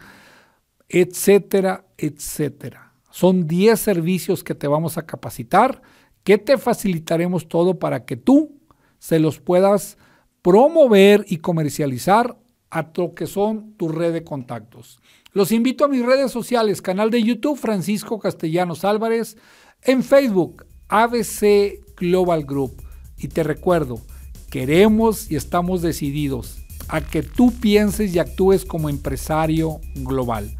etcétera, 0.87 1.87
etcétera. 1.97 2.90
Son 3.11 3.47
10 3.47 3.79
servicios 3.79 4.43
que 4.43 4.55
te 4.55 4.67
vamos 4.67 4.97
a 4.97 5.05
capacitar, 5.05 5.81
que 6.23 6.37
te 6.37 6.57
facilitaremos 6.57 7.47
todo 7.47 7.79
para 7.79 8.05
que 8.05 8.17
tú 8.17 8.57
se 8.99 9.19
los 9.19 9.39
puedas 9.39 9.97
promover 10.41 11.25
y 11.27 11.37
comercializar 11.37 12.37
a 12.69 12.89
lo 12.95 13.13
que 13.13 13.27
son 13.27 13.73
tu 13.73 13.89
red 13.89 14.13
de 14.13 14.23
contactos. 14.23 14.99
Los 15.33 15.51
invito 15.51 15.85
a 15.85 15.87
mis 15.87 16.05
redes 16.05 16.31
sociales, 16.31 16.81
canal 16.81 17.09
de 17.09 17.21
YouTube 17.21 17.57
Francisco 17.57 18.19
Castellanos 18.19 18.85
Álvarez, 18.85 19.37
en 19.83 20.03
Facebook 20.03 20.65
ABC 20.87 21.79
Global 21.97 22.43
Group. 22.43 22.81
Y 23.17 23.27
te 23.27 23.43
recuerdo, 23.43 24.01
queremos 24.49 25.31
y 25.31 25.35
estamos 25.35 25.81
decididos 25.81 26.59
a 26.87 27.01
que 27.01 27.23
tú 27.23 27.51
pienses 27.51 28.13
y 28.13 28.19
actúes 28.19 28.65
como 28.65 28.89
empresario 28.89 29.79
global. 29.95 30.57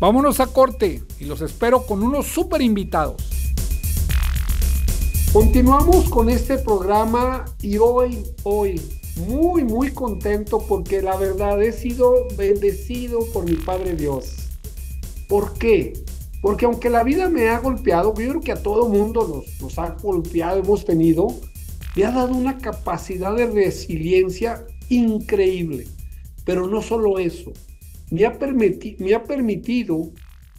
Vámonos 0.00 0.40
a 0.40 0.46
corte 0.46 1.02
y 1.18 1.26
los 1.26 1.42
espero 1.42 1.84
con 1.84 2.02
unos 2.02 2.24
super 2.24 2.62
invitados. 2.62 3.22
Continuamos 5.30 6.08
con 6.08 6.30
este 6.30 6.56
programa 6.56 7.44
y 7.60 7.76
hoy, 7.76 8.24
hoy, 8.44 8.80
muy, 9.28 9.62
muy 9.62 9.92
contento 9.92 10.64
porque 10.66 11.02
la 11.02 11.18
verdad 11.18 11.62
he 11.62 11.72
sido 11.72 12.14
bendecido 12.34 13.18
por 13.34 13.44
mi 13.44 13.56
Padre 13.56 13.94
Dios. 13.94 14.48
¿Por 15.28 15.52
qué? 15.58 15.92
Porque 16.40 16.64
aunque 16.64 16.88
la 16.88 17.04
vida 17.04 17.28
me 17.28 17.50
ha 17.50 17.58
golpeado, 17.58 18.14
yo 18.14 18.30
creo 18.30 18.40
que 18.40 18.52
a 18.52 18.62
todo 18.62 18.88
mundo 18.88 19.28
nos, 19.28 19.60
nos 19.60 19.78
ha 19.78 19.96
golpeado, 20.02 20.60
hemos 20.60 20.86
tenido, 20.86 21.28
me 21.94 22.06
ha 22.06 22.10
dado 22.10 22.34
una 22.34 22.56
capacidad 22.56 23.36
de 23.36 23.48
resiliencia 23.48 24.64
increíble. 24.88 25.86
Pero 26.46 26.66
no 26.68 26.80
solo 26.80 27.18
eso, 27.18 27.52
me 28.10 28.24
ha, 28.26 28.38
me 28.98 29.14
ha 29.14 29.24
permitido 29.24 30.12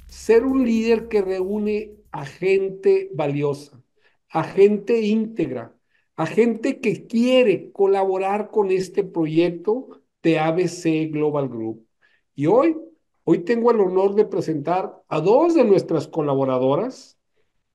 ser 0.08 0.46
un 0.46 0.66
líder 0.66 1.08
que 1.08 1.22
reúne 1.22 1.94
a 2.12 2.26
gente 2.26 3.10
valiosa, 3.14 3.82
a 4.30 4.44
gente 4.44 5.02
íntegra, 5.02 5.76
a 6.16 6.26
gente 6.26 6.80
que 6.80 7.08
quiere 7.08 7.72
colaborar 7.72 8.50
con 8.50 8.72
este 8.72 9.04
proyecto 9.04 10.02
de 10.22 10.40
ABC 10.40 11.12
Global 11.12 11.50
Group. 11.50 11.88
Y 12.36 12.48
hoy, 12.48 12.78
hoy 13.24 13.40
tengo 13.40 13.72
el 13.72 13.80
honor 13.80 14.16
de 14.16 14.26
presentar 14.26 15.02
a 15.08 15.20
dos 15.22 15.56
de 15.56 15.64
nuestras 15.64 16.08
colaboradoras 16.08 17.18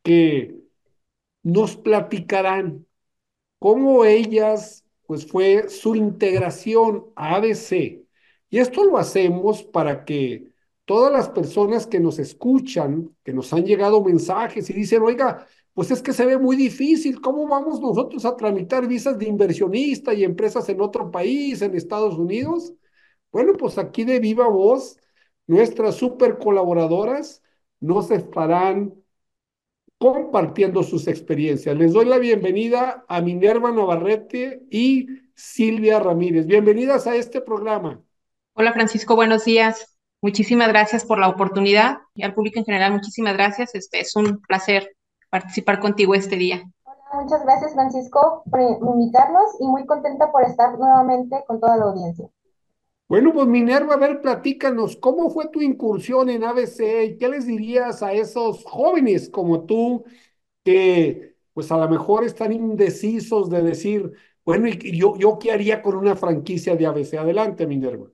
que 0.02 0.54
nos 1.42 1.76
platicarán 1.76 2.86
cómo 3.58 4.04
ellas, 4.04 4.84
pues 5.06 5.26
fue 5.26 5.68
su 5.68 5.94
integración 5.96 7.06
a 7.14 7.36
ABC. 7.36 8.05
Y 8.56 8.58
esto 8.58 8.84
lo 8.84 8.96
hacemos 8.96 9.62
para 9.62 10.06
que 10.06 10.50
todas 10.86 11.12
las 11.12 11.28
personas 11.28 11.86
que 11.86 12.00
nos 12.00 12.18
escuchan, 12.18 13.14
que 13.22 13.34
nos 13.34 13.52
han 13.52 13.66
llegado 13.66 14.02
mensajes 14.02 14.70
y 14.70 14.72
dicen, 14.72 15.02
oiga, 15.02 15.46
pues 15.74 15.90
es 15.90 16.00
que 16.00 16.14
se 16.14 16.24
ve 16.24 16.38
muy 16.38 16.56
difícil, 16.56 17.20
¿cómo 17.20 17.46
vamos 17.46 17.82
nosotros 17.82 18.24
a 18.24 18.34
tramitar 18.34 18.88
visas 18.88 19.18
de 19.18 19.28
inversionista 19.28 20.14
y 20.14 20.24
empresas 20.24 20.66
en 20.70 20.80
otro 20.80 21.10
país, 21.10 21.60
en 21.60 21.74
Estados 21.74 22.16
Unidos? 22.16 22.72
Bueno, 23.30 23.52
pues 23.58 23.76
aquí 23.76 24.04
de 24.04 24.20
viva 24.20 24.48
voz, 24.48 24.96
nuestras 25.46 25.96
super 25.96 26.38
colaboradoras 26.38 27.42
nos 27.78 28.10
estarán 28.10 28.94
compartiendo 29.98 30.82
sus 30.82 31.08
experiencias. 31.08 31.76
Les 31.76 31.92
doy 31.92 32.06
la 32.06 32.16
bienvenida 32.16 33.04
a 33.06 33.20
Minerva 33.20 33.70
Navarrete 33.70 34.62
y 34.70 35.08
Silvia 35.34 36.00
Ramírez. 36.00 36.46
Bienvenidas 36.46 37.06
a 37.06 37.16
este 37.16 37.42
programa. 37.42 38.02
Hola 38.58 38.72
Francisco, 38.72 39.16
buenos 39.16 39.44
días. 39.44 39.98
Muchísimas 40.22 40.68
gracias 40.68 41.04
por 41.04 41.18
la 41.18 41.28
oportunidad 41.28 41.98
y 42.14 42.22
al 42.22 42.32
público 42.32 42.58
en 42.58 42.64
general, 42.64 42.90
muchísimas 42.90 43.34
gracias. 43.34 43.74
Este 43.74 44.00
es 44.00 44.16
un 44.16 44.40
placer 44.40 44.96
participar 45.28 45.78
contigo 45.78 46.14
este 46.14 46.36
día. 46.36 46.62
Hola, 46.84 47.22
muchas 47.22 47.44
gracias 47.44 47.74
Francisco 47.74 48.44
por 48.50 48.58
invitarnos 48.62 49.44
y 49.60 49.66
muy 49.66 49.84
contenta 49.84 50.32
por 50.32 50.42
estar 50.44 50.78
nuevamente 50.78 51.44
con 51.46 51.60
toda 51.60 51.76
la 51.76 51.84
audiencia. 51.84 52.30
Bueno, 53.06 53.34
pues 53.34 53.46
Minerva, 53.46 53.92
a 53.92 53.98
ver, 53.98 54.22
platícanos, 54.22 54.96
¿cómo 54.96 55.28
fue 55.28 55.48
tu 55.48 55.60
incursión 55.60 56.30
en 56.30 56.42
ABC 56.42 57.04
y 57.04 57.18
qué 57.18 57.28
les 57.28 57.46
dirías 57.46 58.02
a 58.02 58.14
esos 58.14 58.64
jóvenes 58.64 59.28
como 59.28 59.66
tú 59.66 60.06
que 60.64 61.36
pues 61.52 61.70
a 61.70 61.76
lo 61.76 61.90
mejor 61.90 62.24
están 62.24 62.52
indecisos 62.52 63.50
de 63.50 63.60
decir, 63.60 64.12
bueno, 64.46 64.66
¿y 64.66 64.96
yo, 64.96 65.14
yo 65.18 65.38
qué 65.38 65.52
haría 65.52 65.82
con 65.82 65.94
una 65.94 66.16
franquicia 66.16 66.74
de 66.74 66.86
ABC? 66.86 67.18
Adelante, 67.18 67.66
Minerva. 67.66 68.06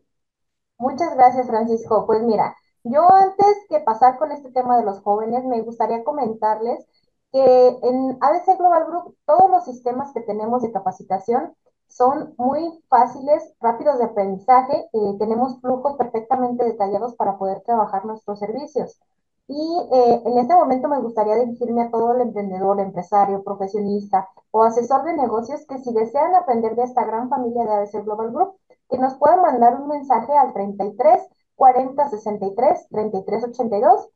Muchas 0.83 1.15
gracias, 1.15 1.47
Francisco. 1.47 2.07
Pues 2.07 2.25
mira, 2.25 2.57
yo 2.83 3.09
antes 3.15 3.47
que 3.69 3.79
pasar 3.79 4.19
con 4.19 4.33
este 4.33 4.51
tema 4.51 4.77
de 4.77 4.85
los 4.85 5.01
jóvenes, 5.01 5.45
me 5.45 5.63
gustaría 5.63 6.03
comentarles 6.03 6.85
que 7.31 7.69
en 7.83 8.19
ABC 8.21 8.59
Global 8.59 8.87
Group 8.87 9.17
todos 9.25 9.49
los 9.49 9.65
sistemas 9.65 10.13
que 10.13 10.23
tenemos 10.23 10.61
de 10.61 10.73
capacitación 10.73 11.55
son 11.87 12.35
muy 12.37 12.83
fáciles, 12.89 13.55
rápidos 13.61 13.99
de 13.99 14.07
aprendizaje, 14.07 14.89
eh, 14.93 15.17
tenemos 15.21 15.61
flujos 15.61 15.95
perfectamente 15.97 16.65
detallados 16.65 17.15
para 17.15 17.39
poder 17.39 17.61
trabajar 17.61 18.05
nuestros 18.05 18.41
servicios. 18.41 19.01
Y 19.47 19.89
eh, 19.93 20.23
en 20.25 20.39
este 20.39 20.55
momento 20.57 20.89
me 20.89 21.01
gustaría 21.01 21.37
dirigirme 21.37 21.83
a 21.83 21.91
todo 21.93 22.13
el 22.15 22.23
emprendedor, 22.23 22.81
empresario, 22.81 23.45
profesionista 23.45 24.29
o 24.51 24.65
asesor 24.65 25.05
de 25.05 25.15
negocios 25.15 25.65
que 25.67 25.79
si 25.79 25.93
desean 25.93 26.35
aprender 26.35 26.75
de 26.75 26.83
esta 26.85 27.05
gran 27.05 27.29
familia 27.29 27.65
de 27.65 27.73
ABC 27.73 28.03
Global 28.05 28.33
Group, 28.33 28.57
que 28.93 28.99
nos 28.99 29.15
puedan 29.15 29.41
mandar 29.41 29.81
un 29.81 29.89
mensaje 29.89 30.33
al 30.37 30.53
33 30.53 31.27
40 31.57 32.09
63 32.11 32.89
33 32.91 33.45
82. 33.45 34.09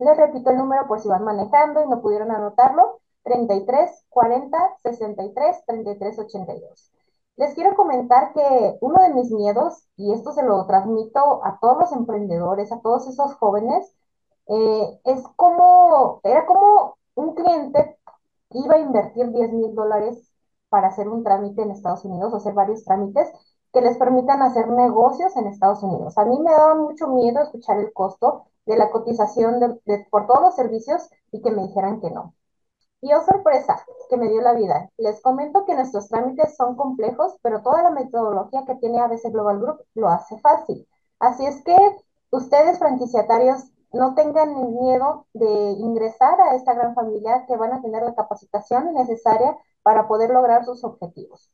Les 0.00 0.16
repito 0.16 0.50
el 0.50 0.58
número 0.58 0.86
por 0.88 1.00
si 1.00 1.08
van 1.08 1.24
manejando 1.24 1.82
y 1.82 1.88
no 1.88 2.02
pudieron 2.02 2.32
anotarlo. 2.32 3.00
33 3.22 4.06
40 4.10 4.58
63 4.82 5.64
33 5.66 6.18
82. 6.18 6.92
Les 7.36 7.54
quiero 7.54 7.76
comentar 7.76 8.32
que 8.32 8.76
uno 8.80 9.00
de 9.02 9.14
mis 9.14 9.30
miedos, 9.30 9.86
y 9.96 10.12
esto 10.12 10.32
se 10.32 10.42
lo 10.42 10.66
transmito 10.66 11.44
a 11.44 11.58
todos 11.60 11.78
los 11.78 11.92
emprendedores, 11.92 12.72
a 12.72 12.80
todos 12.80 13.06
esos 13.06 13.34
jóvenes, 13.36 13.94
eh, 14.48 15.00
es 15.04 15.22
como, 15.36 16.20
era 16.24 16.46
como 16.46 16.96
un 17.14 17.34
cliente 17.34 17.98
iba 18.50 18.74
a 18.74 18.78
invertir 18.78 19.30
10 19.30 19.52
mil 19.52 19.74
dólares 19.74 20.32
para 20.68 20.88
hacer 20.88 21.08
un 21.08 21.22
trámite 21.22 21.62
en 21.62 21.70
Estados 21.70 22.04
Unidos, 22.04 22.34
hacer 22.34 22.54
varios 22.54 22.84
trámites, 22.84 23.28
que 23.72 23.80
les 23.80 23.96
permitan 23.98 24.42
hacer 24.42 24.68
negocios 24.68 25.36
en 25.36 25.46
Estados 25.46 25.82
Unidos. 25.82 26.16
A 26.18 26.24
mí 26.24 26.38
me 26.40 26.50
daba 26.50 26.74
mucho 26.74 27.08
miedo 27.08 27.42
escuchar 27.42 27.78
el 27.78 27.92
costo 27.92 28.46
de 28.66 28.76
la 28.76 28.90
cotización 28.90 29.80
por 30.10 30.26
todos 30.26 30.40
los 30.42 30.56
servicios 30.56 31.08
y 31.32 31.42
que 31.42 31.50
me 31.50 31.62
dijeran 31.62 32.00
que 32.00 32.10
no. 32.10 32.34
Y 33.00 33.12
oh 33.12 33.22
sorpresa, 33.22 33.84
que 34.10 34.16
me 34.16 34.28
dio 34.28 34.40
la 34.40 34.54
vida. 34.54 34.90
Les 34.96 35.20
comento 35.22 35.64
que 35.64 35.74
nuestros 35.74 36.08
trámites 36.08 36.56
son 36.56 36.76
complejos, 36.76 37.36
pero 37.42 37.62
toda 37.62 37.82
la 37.82 37.90
metodología 37.90 38.64
que 38.66 38.74
tiene 38.76 39.00
ABC 39.00 39.30
Global 39.30 39.60
Group 39.60 39.84
lo 39.94 40.08
hace 40.08 40.38
fácil. 40.40 40.86
Así 41.20 41.46
es 41.46 41.62
que 41.62 41.76
ustedes, 42.30 42.78
franquiciatarios, 42.78 43.64
no 43.92 44.14
tengan 44.14 44.74
miedo 44.74 45.26
de 45.32 45.46
ingresar 45.78 46.40
a 46.40 46.54
esta 46.56 46.74
gran 46.74 46.94
familia 46.94 47.46
que 47.46 47.56
van 47.56 47.72
a 47.72 47.80
tener 47.80 48.02
la 48.02 48.14
capacitación 48.14 48.92
necesaria 48.94 49.56
para 49.82 50.06
poder 50.08 50.30
lograr 50.30 50.64
sus 50.64 50.84
objetivos. 50.84 51.50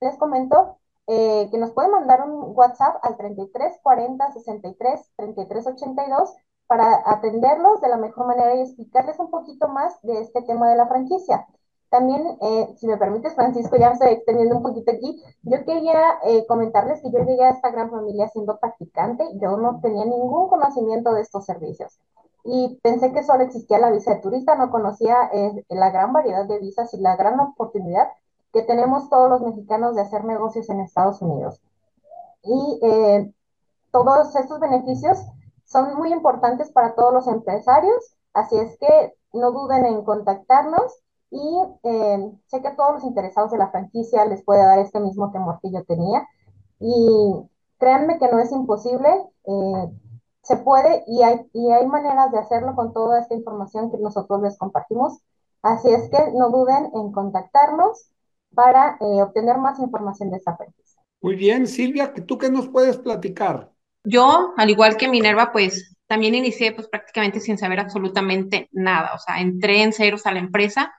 Les 0.00 0.16
comento 0.16 0.78
eh, 1.12 1.48
que 1.50 1.58
nos 1.58 1.72
pueden 1.72 1.90
mandar 1.90 2.22
un 2.22 2.52
WhatsApp 2.56 3.00
al 3.02 3.16
33 3.16 3.80
40 3.82 4.30
63 4.30 5.10
33 5.16 5.66
82 5.66 6.34
para 6.68 7.02
atenderlos 7.04 7.80
de 7.80 7.88
la 7.88 7.96
mejor 7.96 8.28
manera 8.28 8.54
y 8.54 8.60
explicarles 8.60 9.18
un 9.18 9.28
poquito 9.28 9.66
más 9.66 10.00
de 10.02 10.20
este 10.20 10.40
tema 10.42 10.70
de 10.70 10.76
la 10.76 10.86
franquicia. 10.86 11.48
También, 11.88 12.38
eh, 12.40 12.76
si 12.76 12.86
me 12.86 12.96
permites, 12.96 13.34
Francisco, 13.34 13.76
ya 13.76 13.88
me 13.88 13.94
estoy 13.94 14.10
extendiendo 14.10 14.58
un 14.58 14.62
poquito 14.62 14.92
aquí. 14.92 15.20
Yo 15.42 15.64
quería 15.64 16.00
eh, 16.22 16.46
comentarles 16.46 17.02
que 17.02 17.10
yo 17.10 17.18
llegué 17.24 17.42
a 17.42 17.50
esta 17.50 17.72
gran 17.72 17.90
familia 17.90 18.28
siendo 18.28 18.60
practicante. 18.60 19.24
Yo 19.42 19.56
no 19.56 19.80
tenía 19.80 20.04
ningún 20.04 20.48
conocimiento 20.48 21.12
de 21.12 21.22
estos 21.22 21.44
servicios. 21.44 21.98
Y 22.44 22.78
pensé 22.84 23.12
que 23.12 23.24
solo 23.24 23.42
existía 23.42 23.80
la 23.80 23.90
visa 23.90 24.14
de 24.14 24.20
turista, 24.20 24.54
no 24.54 24.70
conocía 24.70 25.28
la 25.68 25.90
gran 25.90 26.12
variedad 26.12 26.46
de 26.46 26.60
visas 26.60 26.94
y 26.94 26.98
la 26.98 27.16
gran 27.16 27.38
oportunidad 27.40 28.08
que 28.52 28.62
tenemos 28.62 29.08
todos 29.08 29.30
los 29.30 29.40
mexicanos 29.42 29.94
de 29.94 30.02
hacer 30.02 30.24
negocios 30.24 30.68
en 30.70 30.80
Estados 30.80 31.22
Unidos. 31.22 31.60
Y 32.42 32.80
eh, 32.82 33.32
todos 33.90 34.34
estos 34.36 34.60
beneficios 34.60 35.18
son 35.64 35.94
muy 35.96 36.12
importantes 36.12 36.70
para 36.72 36.94
todos 36.94 37.12
los 37.12 37.28
empresarios, 37.28 38.16
así 38.34 38.56
es 38.56 38.76
que 38.78 39.14
no 39.32 39.52
duden 39.52 39.86
en 39.86 40.04
contactarnos 40.04 41.00
y 41.30 41.58
eh, 41.84 42.32
sé 42.46 42.60
que 42.60 42.68
a 42.68 42.76
todos 42.76 42.94
los 42.94 43.04
interesados 43.04 43.52
de 43.52 43.58
la 43.58 43.70
franquicia 43.70 44.24
les 44.24 44.42
puede 44.42 44.64
dar 44.64 44.80
este 44.80 44.98
mismo 44.98 45.30
temor 45.30 45.60
que 45.62 45.70
yo 45.70 45.84
tenía. 45.84 46.26
Y 46.80 47.48
créanme 47.78 48.18
que 48.18 48.28
no 48.28 48.40
es 48.40 48.50
imposible, 48.50 49.08
eh, 49.44 49.90
se 50.42 50.56
puede 50.56 51.04
y 51.06 51.22
hay, 51.22 51.48
y 51.52 51.70
hay 51.70 51.86
maneras 51.86 52.32
de 52.32 52.38
hacerlo 52.38 52.74
con 52.74 52.92
toda 52.92 53.20
esta 53.20 53.34
información 53.34 53.90
que 53.90 53.98
nosotros 53.98 54.42
les 54.42 54.58
compartimos. 54.58 55.20
Así 55.62 55.90
es 55.90 56.08
que 56.10 56.32
no 56.32 56.50
duden 56.50 56.90
en 56.94 57.12
contactarnos 57.12 58.10
para 58.54 58.96
eh, 59.00 59.22
obtener 59.22 59.58
más 59.58 59.78
información 59.78 60.30
de 60.30 60.38
esta 60.38 60.56
franquicia. 60.56 61.02
Muy 61.20 61.36
bien, 61.36 61.66
Silvia, 61.66 62.12
¿tú 62.14 62.38
qué 62.38 62.50
nos 62.50 62.68
puedes 62.68 62.96
platicar? 62.98 63.70
Yo, 64.04 64.54
al 64.56 64.70
igual 64.70 64.96
que 64.96 65.08
Minerva, 65.08 65.52
pues 65.52 65.96
también 66.06 66.34
inicié 66.34 66.72
pues 66.72 66.88
prácticamente 66.88 67.40
sin 67.40 67.58
saber 67.58 67.78
absolutamente 67.78 68.68
nada, 68.72 69.12
o 69.14 69.18
sea, 69.18 69.40
entré 69.40 69.82
en 69.82 69.92
ceros 69.92 70.26
a 70.26 70.32
la 70.32 70.40
empresa, 70.40 70.92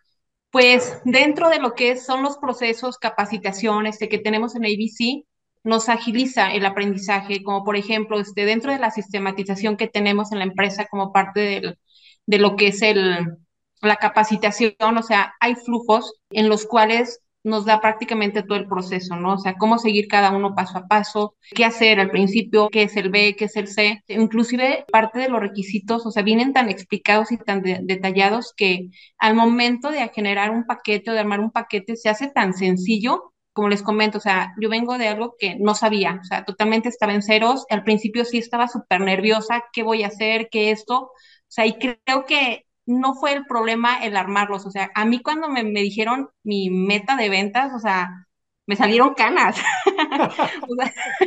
pues 0.51 0.99
dentro 1.05 1.49
de 1.49 1.59
lo 1.59 1.73
que 1.73 1.97
son 1.97 2.23
los 2.23 2.37
procesos, 2.37 2.97
capacitaciones 2.97 3.95
este, 3.95 4.09
que 4.09 4.19
tenemos 4.19 4.55
en 4.55 4.65
ABC, 4.65 5.25
nos 5.63 5.89
agiliza 5.89 6.51
el 6.51 6.65
aprendizaje, 6.65 7.43
como 7.43 7.63
por 7.63 7.75
ejemplo, 7.75 8.19
este, 8.19 8.45
dentro 8.45 8.71
de 8.71 8.79
la 8.79 8.91
sistematización 8.91 9.77
que 9.77 9.87
tenemos 9.87 10.31
en 10.31 10.39
la 10.39 10.45
empresa 10.45 10.85
como 10.89 11.11
parte 11.11 11.39
del, 11.39 11.79
de 12.25 12.37
lo 12.37 12.55
que 12.55 12.67
es 12.67 12.81
el, 12.81 13.37
la 13.81 13.95
capacitación, 13.95 14.97
o 14.97 15.03
sea, 15.03 15.33
hay 15.39 15.55
flujos 15.55 16.13
en 16.29 16.49
los 16.49 16.65
cuales 16.65 17.21
nos 17.43 17.65
da 17.65 17.81
prácticamente 17.81 18.43
todo 18.43 18.57
el 18.57 18.67
proceso, 18.67 19.15
¿no? 19.15 19.33
O 19.33 19.37
sea, 19.37 19.55
cómo 19.57 19.77
seguir 19.79 20.07
cada 20.07 20.31
uno 20.31 20.55
paso 20.55 20.77
a 20.77 20.87
paso, 20.87 21.35
qué 21.55 21.65
hacer 21.65 21.99
al 21.99 22.11
principio, 22.11 22.69
qué 22.69 22.83
es 22.83 22.95
el 22.97 23.09
B, 23.09 23.35
qué 23.35 23.45
es 23.45 23.55
el 23.55 23.67
C. 23.67 24.03
Inclusive 24.07 24.85
parte 24.91 25.19
de 25.19 25.29
los 25.29 25.39
requisitos, 25.41 26.05
o 26.05 26.11
sea, 26.11 26.23
vienen 26.23 26.53
tan 26.53 26.69
explicados 26.69 27.31
y 27.31 27.37
tan 27.37 27.61
detallados 27.63 28.53
que 28.55 28.89
al 29.17 29.35
momento 29.35 29.89
de 29.91 30.07
generar 30.09 30.51
un 30.51 30.65
paquete 30.65 31.11
o 31.11 31.13
de 31.13 31.19
armar 31.19 31.39
un 31.39 31.51
paquete 31.51 31.95
se 31.95 32.09
hace 32.09 32.29
tan 32.29 32.53
sencillo. 32.53 33.33
Como 33.53 33.67
les 33.67 33.83
comento, 33.83 34.17
o 34.19 34.21
sea, 34.21 34.53
yo 34.61 34.69
vengo 34.69 34.97
de 34.97 35.09
algo 35.09 35.35
que 35.37 35.57
no 35.59 35.75
sabía, 35.75 36.19
o 36.21 36.23
sea, 36.23 36.45
totalmente 36.45 36.87
estaba 36.87 37.13
en 37.13 37.21
ceros. 37.21 37.65
Al 37.69 37.83
principio 37.83 38.23
sí 38.23 38.37
estaba 38.37 38.67
súper 38.69 39.01
nerviosa, 39.01 39.65
¿qué 39.73 39.83
voy 39.83 40.03
a 40.03 40.07
hacer? 40.07 40.47
¿Qué 40.49 40.71
esto? 40.71 40.97
O 41.01 41.11
sea, 41.49 41.65
y 41.65 41.73
creo 41.73 42.25
que 42.25 42.65
no 42.85 43.13
fue 43.15 43.33
el 43.33 43.45
problema 43.45 44.03
el 44.03 44.17
armarlos. 44.17 44.65
O 44.65 44.71
sea, 44.71 44.91
a 44.95 45.05
mí 45.05 45.21
cuando 45.21 45.49
me, 45.49 45.63
dijeron 45.63 46.29
mi 46.43 46.69
meta 46.69 47.15
de 47.15 47.29
ventas, 47.29 47.73
o 47.73 47.79
sea, 47.79 48.27
me 48.65 48.75
salieron 48.75 49.13
canas. 49.13 49.57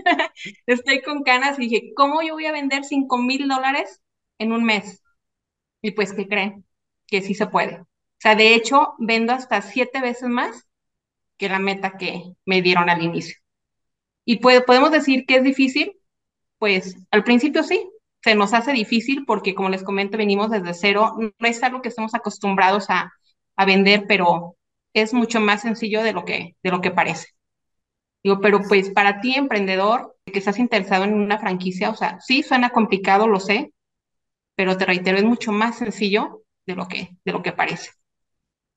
estoy 0.67 1.03
con 1.03 1.23
canas 1.23 1.59
y 1.59 1.69
dije, 1.69 1.93
¿cómo 1.97 2.23
yo 2.23 2.35
voy 2.35 2.47
a 2.47 2.53
vender 2.53 2.85
5 2.85 3.19
mil 3.19 3.49
dólares 3.49 4.03
en 4.39 4.53
un 4.53 4.65
mes. 4.65 5.03
Y 5.83 5.93
pues, 5.93 6.13
¿qué 6.13 6.27
creen? 6.29 6.65
Que 7.07 7.23
sí 7.23 7.35
se 7.35 7.47
puede. 7.47 7.81
O 7.81 7.87
sea, 8.19 8.35
de 8.35 8.55
hecho, 8.55 8.95
vendo 8.99 9.33
hasta 9.33 9.61
siete 9.63 10.01
veces 10.01 10.29
más 10.29 10.67
que 11.37 11.49
la 11.49 11.59
meta 11.59 11.97
que 11.99 12.35
me 12.47 12.63
dieron 12.63 12.89
al 12.89 13.03
inicio. 13.03 13.37
Y 14.25 14.39
puede, 14.39 14.63
podemos 14.63 14.91
decir 14.91 15.27
que 15.27 15.37
es 15.37 15.45
difícil, 15.45 15.93
pues 16.59 16.97
al 17.11 17.25
principio 17.25 17.63
sí, 17.63 17.91
se 18.25 18.37
nos 18.37 18.55
hace 18.55 18.73
difícil 18.73 19.25
porque, 19.27 19.55
como 19.55 19.71
les 19.71 19.85
comento, 19.85 20.19
venimos 20.19 20.51
desde 20.51 20.75
cero. 20.75 21.15
No 21.19 21.49
es 21.49 21.63
algo 21.63 21.83
que 21.83 21.91
estemos 21.91 22.15
acostumbrados 22.17 22.87
a, 22.91 23.13
a 23.57 23.67
vender, 23.67 24.07
pero 24.09 24.57
es 24.95 25.15
mucho 25.15 25.41
más 25.41 25.63
sencillo 25.63 26.03
de 26.03 26.15
lo 26.15 26.25
que, 26.27 26.57
de 26.65 26.71
lo 26.73 26.81
que 26.83 26.93
parece. 26.93 27.29
Digo, 28.25 28.41
pero 28.41 28.61
pues 28.69 28.91
para 28.91 29.21
ti, 29.21 29.35
emprendedor, 29.37 30.17
que 30.27 30.39
estás 30.39 30.59
interesado 30.59 31.05
en 31.05 31.15
una 31.15 31.39
franquicia, 31.39 31.91
o 31.91 31.95
sea, 31.95 32.19
sí 32.21 32.43
suena 32.43 32.71
complicado, 32.71 33.29
lo 33.29 33.39
sé, 33.41 33.73
pero 34.57 34.79
te 34.79 34.87
reitero, 34.87 35.19
es 35.19 35.25
mucho 35.25 35.53
más 35.53 35.79
sencillo 35.79 36.43
de 36.67 36.77
lo 36.77 36.89
que, 36.89 37.11
de 37.25 37.33
lo 37.33 37.43
que 37.43 37.53
parece. 37.53 37.91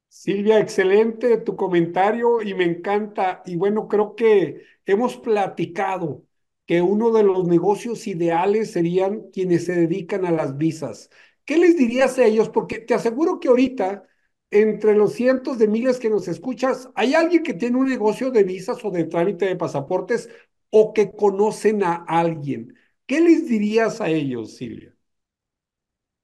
Silvia, 0.10 0.60
excelente 0.60 1.38
tu 1.39 1.55
comentario 1.55 2.41
y 2.41 2.53
me 2.53 2.63
encanta. 2.65 3.41
Y 3.45 3.55
bueno, 3.55 3.88
creo 3.88 4.15
que 4.15 4.63
hemos 4.86 5.17
platicado 5.17 6.23
que 6.67 6.84
uno 6.84 7.12
de 7.12 7.23
los 7.23 7.47
negocios 7.47 8.08
ideales 8.08 8.71
serían 8.73 9.23
quienes 9.34 9.65
se 9.65 9.75
dedican 9.75 10.25
a 10.25 10.32
las 10.32 10.58
visas. 10.58 11.10
¿Qué 11.45 11.58
les 11.58 11.77
dirías 11.77 12.19
a 12.19 12.25
ellos? 12.25 12.49
Porque 12.49 12.80
te 12.80 12.95
aseguro 12.95 13.39
que 13.39 13.49
ahorita, 13.49 14.06
entre 14.51 14.95
los 14.95 15.13
cientos 15.13 15.60
de 15.60 15.67
miles 15.69 15.99
que 15.99 16.12
nos 16.12 16.27
escuchas, 16.30 16.89
hay 16.95 17.15
alguien 17.15 17.43
que 17.43 17.56
tiene 17.56 17.77
un 17.77 17.88
negocio 17.89 18.32
de 18.32 18.43
visas 18.43 18.86
o 18.86 18.91
de 18.91 19.06
trámite 19.06 19.45
de 19.47 19.56
pasaportes 19.58 20.30
o 20.71 20.93
que 20.93 21.12
conocen 21.12 21.84
a 21.84 21.95
alguien. 22.08 22.75
¿Qué 23.08 23.21
les 23.21 23.47
dirías 23.49 24.01
a 24.01 24.10
ellos, 24.10 24.58
Silvia? 24.58 24.93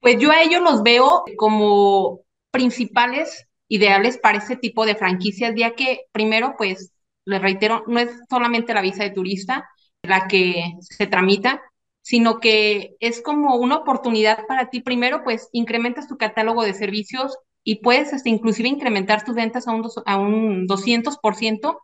Pues 0.01 0.17
yo 0.19 0.32
a 0.32 0.41
ellos 0.41 0.62
los 0.62 0.84
veo 0.84 1.23
como 1.38 2.21
principales 2.51 3.47
ideales 3.69 4.17
para 4.17 4.39
ese 4.39 4.58
tipo 4.58 4.86
de 4.86 4.95
franquicias, 4.95 5.53
ya 5.56 5.75
que 5.75 6.01
primero, 6.12 6.56
pues, 6.58 6.91
les 7.25 7.41
reitero, 7.41 7.84
no 7.88 7.99
es 7.99 8.12
solamente 8.29 8.73
la 8.73 8.82
visa 8.82 9.03
de 9.03 9.12
turista, 9.12 9.65
la 10.03 10.27
que 10.27 10.73
se 10.81 11.07
tramita, 11.07 11.61
sino 12.01 12.39
que 12.39 12.95
es 12.99 13.21
como 13.21 13.55
una 13.55 13.77
oportunidad 13.77 14.45
para 14.47 14.69
ti. 14.69 14.81
Primero, 14.81 15.23
pues 15.23 15.49
incrementas 15.53 16.07
tu 16.07 16.17
catálogo 16.17 16.63
de 16.63 16.73
servicios 16.73 17.37
y 17.63 17.81
puedes 17.81 18.13
hasta 18.13 18.29
inclusive 18.29 18.69
incrementar 18.69 19.23
tus 19.23 19.35
ventas 19.35 19.67
a 19.67 19.71
un, 19.71 19.89
a 20.05 20.17
un 20.17 20.67
200% 20.67 21.79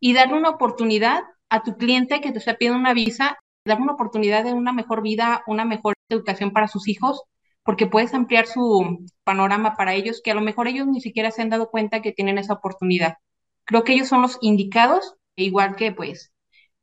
y 0.00 0.14
darle 0.14 0.34
una 0.34 0.50
oportunidad 0.50 1.22
a 1.50 1.62
tu 1.62 1.76
cliente 1.76 2.20
que 2.20 2.32
te 2.32 2.38
está 2.38 2.56
pidiendo 2.56 2.78
una 2.78 2.94
visa, 2.94 3.36
darle 3.66 3.84
una 3.84 3.92
oportunidad 3.92 4.44
de 4.44 4.54
una 4.54 4.72
mejor 4.72 5.02
vida, 5.02 5.42
una 5.46 5.64
mejor 5.66 5.94
educación 6.08 6.52
para 6.52 6.68
sus 6.68 6.88
hijos, 6.88 7.22
porque 7.62 7.86
puedes 7.86 8.14
ampliar 8.14 8.46
su 8.46 9.04
panorama 9.24 9.76
para 9.76 9.94
ellos, 9.94 10.22
que 10.24 10.30
a 10.30 10.34
lo 10.34 10.40
mejor 10.40 10.68
ellos 10.68 10.86
ni 10.86 11.00
siquiera 11.02 11.30
se 11.30 11.42
han 11.42 11.50
dado 11.50 11.70
cuenta 11.70 12.00
que 12.00 12.12
tienen 12.12 12.38
esa 12.38 12.54
oportunidad. 12.54 13.16
Creo 13.64 13.84
que 13.84 13.92
ellos 13.92 14.08
son 14.08 14.22
los 14.22 14.38
indicados, 14.40 15.16
igual 15.36 15.76
que 15.76 15.92
pues 15.92 16.32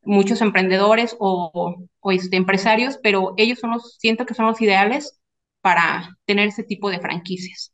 muchos 0.08 0.42
emprendedores 0.42 1.16
o, 1.20 1.76
este, 2.12 2.38
empresarios, 2.38 2.98
pero 3.04 3.34
ellos 3.38 3.60
son 3.60 3.72
los, 3.72 3.98
siento 4.00 4.26
que 4.26 4.34
son 4.34 4.48
los 4.48 4.62
ideales 4.62 5.20
para 5.62 6.18
tener 6.26 6.48
ese 6.48 6.64
tipo 6.64 6.90
de 6.90 7.00
franquicias. 7.00 7.74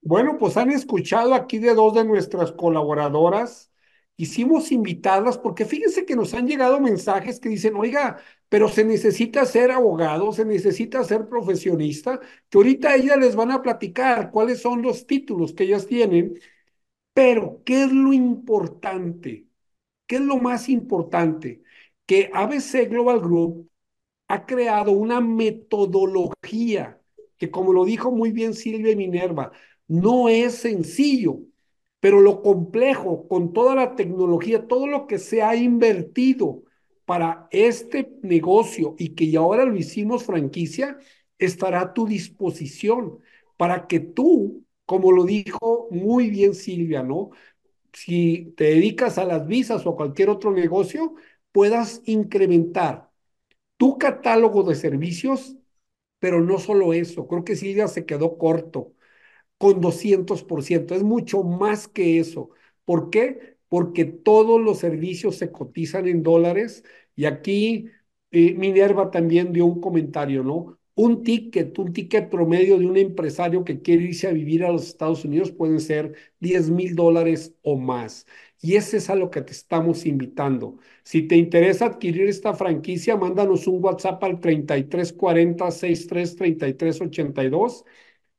Bueno, 0.00 0.38
pues 0.38 0.56
han 0.56 0.70
escuchado 0.70 1.34
aquí 1.34 1.58
de 1.58 1.74
dos 1.74 1.94
de 1.94 2.04
nuestras 2.04 2.52
colaboradoras. 2.52 3.72
Hicimos 4.16 4.70
invitadas 4.72 5.36
porque 5.36 5.64
fíjense 5.64 6.06
que 6.06 6.16
nos 6.16 6.32
han 6.32 6.46
llegado 6.46 6.80
mensajes 6.80 7.40
que 7.40 7.48
dicen, 7.48 7.74
oiga, 7.76 8.18
pero 8.48 8.68
se 8.68 8.84
necesita 8.84 9.44
ser 9.44 9.70
abogado, 9.72 10.32
se 10.32 10.44
necesita 10.44 11.02
ser 11.04 11.28
profesionista, 11.28 12.20
que 12.48 12.58
ahorita 12.58 12.94
ellas 12.94 13.18
les 13.18 13.34
van 13.36 13.50
a 13.50 13.62
platicar 13.62 14.30
cuáles 14.30 14.62
son 14.62 14.80
los 14.82 15.06
títulos 15.06 15.52
que 15.52 15.64
ellas 15.64 15.86
tienen, 15.86 16.38
pero 17.14 17.62
¿qué 17.64 17.84
es 17.84 17.92
lo 17.92 18.12
importante? 18.12 19.45
¿Qué 20.06 20.16
es 20.16 20.22
lo 20.22 20.38
más 20.38 20.68
importante? 20.68 21.62
Que 22.06 22.30
ABC 22.32 22.86
Global 22.86 23.20
Group 23.20 23.70
ha 24.28 24.46
creado 24.46 24.92
una 24.92 25.20
metodología 25.20 27.00
que, 27.38 27.50
como 27.50 27.72
lo 27.72 27.84
dijo 27.84 28.10
muy 28.12 28.32
bien 28.32 28.54
Silvia 28.54 28.96
Minerva, 28.96 29.52
no 29.88 30.28
es 30.28 30.54
sencillo, 30.56 31.38
pero 32.00 32.20
lo 32.20 32.42
complejo, 32.42 33.26
con 33.28 33.52
toda 33.52 33.74
la 33.74 33.94
tecnología, 33.96 34.66
todo 34.66 34.86
lo 34.86 35.06
que 35.06 35.18
se 35.18 35.42
ha 35.42 35.56
invertido 35.56 36.62
para 37.04 37.48
este 37.50 38.10
negocio 38.22 38.94
y 38.98 39.10
que 39.14 39.30
ya 39.30 39.40
ahora 39.40 39.64
lo 39.64 39.76
hicimos 39.76 40.24
franquicia, 40.24 40.98
estará 41.38 41.80
a 41.82 41.94
tu 41.94 42.06
disposición 42.06 43.18
para 43.56 43.86
que 43.86 44.00
tú, 44.00 44.64
como 44.86 45.12
lo 45.12 45.24
dijo 45.24 45.88
muy 45.90 46.30
bien 46.30 46.54
Silvia, 46.54 47.02
¿no? 47.02 47.30
Si 47.96 48.54
te 48.56 48.64
dedicas 48.66 49.18
a 49.18 49.24
las 49.24 49.46
visas 49.48 49.86
o 49.86 49.90
a 49.92 49.96
cualquier 49.96 50.30
otro 50.30 50.52
negocio, 50.52 51.14
puedas 51.52 52.02
incrementar 52.06 53.10
tu 53.76 53.98
catálogo 53.98 54.62
de 54.64 54.74
servicios, 54.76 55.56
pero 56.18 56.40
no 56.42 56.58
solo 56.58 56.92
eso, 56.94 57.26
creo 57.28 57.44
que 57.44 57.56
Silvia 57.56 57.88
se 57.88 58.06
quedó 58.06 58.38
corto 58.38 58.94
con 59.58 59.80
200%, 59.80 60.94
es 60.94 61.02
mucho 61.02 61.42
más 61.42 61.88
que 61.88 62.18
eso. 62.20 62.50
¿Por 62.84 63.10
qué? 63.10 63.58
Porque 63.68 64.04
todos 64.06 64.60
los 64.60 64.78
servicios 64.80 65.36
se 65.36 65.52
cotizan 65.52 66.08
en 66.08 66.22
dólares 66.22 66.84
y 67.16 67.26
aquí 67.26 67.90
eh, 68.32 68.54
Minerva 68.54 69.10
también 69.10 69.52
dio 69.52 69.66
un 69.66 69.80
comentario, 69.80 70.42
¿no? 70.44 70.78
Un 70.98 71.22
ticket, 71.24 71.78
un 71.78 71.92
ticket 71.92 72.30
promedio 72.30 72.78
de 72.78 72.86
un 72.86 72.96
empresario 72.96 73.64
que 73.64 73.82
quiere 73.82 74.04
irse 74.04 74.28
a 74.28 74.32
vivir 74.32 74.64
a 74.64 74.72
los 74.72 74.86
Estados 74.86 75.24
Unidos 75.26 75.52
pueden 75.52 75.78
ser 75.80 76.14
10 76.40 76.70
mil 76.70 76.94
dólares 76.96 77.54
o 77.62 77.76
más. 77.76 78.26
Y 78.62 78.76
ese 78.76 78.96
es 78.96 79.10
a 79.10 79.14
lo 79.14 79.30
que 79.30 79.42
te 79.42 79.52
estamos 79.52 80.06
invitando. 80.06 80.78
Si 81.04 81.22
te 81.22 81.36
interesa 81.36 81.86
adquirir 81.86 82.28
esta 82.28 82.54
franquicia, 82.54 83.14
mándanos 83.16 83.66
un 83.66 83.84
WhatsApp 83.84 84.24
al 84.24 84.40
3340 84.40 85.70
633382. 85.70 87.84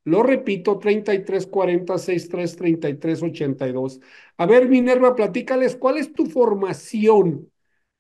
Lo 0.04 0.24
repito, 0.24 0.80
3340 0.80 1.98
633382. 2.00 4.00
A 4.38 4.46
ver, 4.48 4.68
Minerva, 4.70 5.16
platícales, 5.16 5.76
¿cuál 5.76 5.98
es 5.98 6.12
tu 6.14 6.26
formación? 6.26 7.52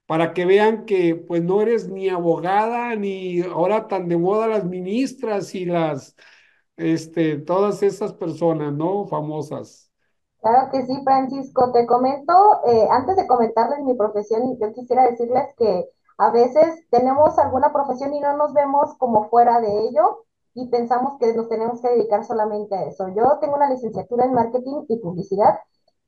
Para 0.07 0.33
que 0.33 0.45
vean 0.45 0.85
que 0.85 1.15
pues 1.15 1.43
no 1.43 1.61
eres 1.61 1.89
ni 1.89 2.09
abogada, 2.09 2.95
ni 2.95 3.41
ahora 3.41 3.87
tan 3.87 4.07
de 4.07 4.17
moda 4.17 4.47
las 4.47 4.65
ministras 4.65 5.53
y 5.53 5.65
las, 5.65 6.15
este, 6.77 7.37
todas 7.37 7.83
esas 7.83 8.13
personas, 8.13 8.73
¿no? 8.73 9.05
Famosas. 9.07 9.91
Claro 10.41 10.69
que 10.71 10.85
sí, 10.85 10.93
Francisco. 11.03 11.71
Te 11.73 11.85
comento, 11.85 12.33
eh, 12.67 12.87
antes 12.89 13.17
de 13.17 13.27
comentarles 13.27 13.79
mi 13.83 13.95
profesión, 13.95 14.57
yo 14.59 14.73
quisiera 14.73 15.09
decirles 15.09 15.43
que 15.57 15.85
a 16.17 16.31
veces 16.31 16.85
tenemos 16.89 17.37
alguna 17.37 17.71
profesión 17.73 18.13
y 18.13 18.19
no 18.21 18.35
nos 18.37 18.53
vemos 18.53 18.95
como 18.97 19.29
fuera 19.29 19.59
de 19.61 19.87
ello 19.87 20.25
y 20.53 20.69
pensamos 20.69 21.19
que 21.19 21.33
nos 21.33 21.49
tenemos 21.49 21.81
que 21.81 21.89
dedicar 21.89 22.23
solamente 22.23 22.75
a 22.75 22.85
eso. 22.85 23.09
Yo 23.09 23.37
tengo 23.39 23.55
una 23.55 23.69
licenciatura 23.69 24.25
en 24.25 24.33
marketing 24.33 24.85
y 24.87 24.99
publicidad 24.99 25.59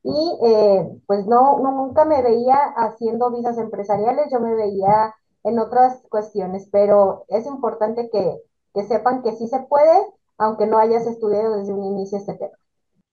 y 0.03 0.37
eh, 0.45 0.87
pues 1.05 1.25
no, 1.27 1.59
nunca 1.59 2.05
me 2.05 2.21
veía 2.21 2.57
haciendo 2.75 3.31
visas 3.31 3.57
empresariales, 3.57 4.27
yo 4.31 4.39
me 4.39 4.55
veía 4.55 5.13
en 5.43 5.59
otras 5.59 6.01
cuestiones, 6.09 6.67
pero 6.71 7.25
es 7.27 7.45
importante 7.45 8.09
que, 8.11 8.37
que 8.73 8.83
sepan 8.83 9.21
que 9.23 9.33
sí 9.33 9.47
se 9.47 9.59
puede, 9.59 10.07
aunque 10.37 10.67
no 10.67 10.77
hayas 10.77 11.05
estudiado 11.05 11.57
desde 11.57 11.73
un 11.73 11.83
inicio 11.83 12.17
este 12.17 12.33
tema. 12.33 12.57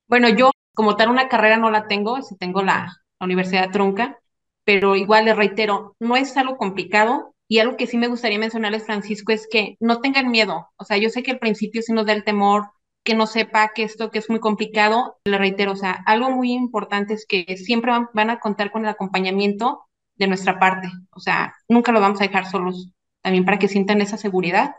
Bueno, 0.08 0.28
yo 0.28 0.50
como 0.74 0.96
tal 0.96 1.10
una 1.10 1.28
carrera 1.28 1.56
no 1.56 1.70
la 1.70 1.88
tengo, 1.88 2.20
si 2.22 2.36
tengo 2.36 2.62
la, 2.62 2.92
Universidad 3.18 3.70
Trunca, 3.70 4.20
pero 4.64 4.94
igual 4.94 5.24
les 5.24 5.36
reitero, 5.36 5.96
no 6.00 6.16
es 6.16 6.36
algo 6.36 6.58
complicado, 6.58 7.34
y 7.48 7.60
algo 7.60 7.76
que 7.76 7.86
sí 7.86 7.96
me 7.96 8.08
gustaría 8.08 8.38
mencionarles, 8.38 8.84
Francisco, 8.84 9.32
es 9.32 9.46
que 9.48 9.76
no 9.80 10.00
tengan 10.00 10.30
miedo. 10.30 10.68
O 10.76 10.84
sea, 10.84 10.96
yo 10.96 11.08
sé 11.08 11.22
que 11.22 11.30
al 11.30 11.38
principio 11.38 11.80
sí 11.80 11.92
nos 11.92 12.06
da 12.06 12.12
el 12.12 12.24
temor 12.24 12.70
que 13.06 13.14
no 13.14 13.26
sepa 13.26 13.70
que 13.72 13.84
esto 13.84 14.10
que 14.10 14.18
es 14.18 14.28
muy 14.28 14.40
complicado, 14.40 15.16
le 15.24 15.38
reitero, 15.38 15.72
o 15.72 15.76
sea, 15.76 15.92
algo 16.06 16.28
muy 16.30 16.52
importante 16.52 17.14
es 17.14 17.24
que 17.24 17.56
siempre 17.56 17.92
van, 18.12 18.30
a 18.30 18.40
contar 18.40 18.72
con 18.72 18.82
el 18.82 18.88
acompañamiento 18.88 19.86
de 20.16 20.26
nuestra 20.26 20.58
parte, 20.58 20.88
o 21.12 21.20
sea, 21.20 21.54
nunca 21.68 21.92
lo 21.92 22.00
vamos 22.00 22.20
a 22.20 22.24
dejar 22.24 22.50
solos, 22.50 22.90
también 23.22 23.44
para 23.44 23.58
que 23.58 23.68
sientan 23.68 24.00
esa 24.00 24.16
seguridad 24.16 24.74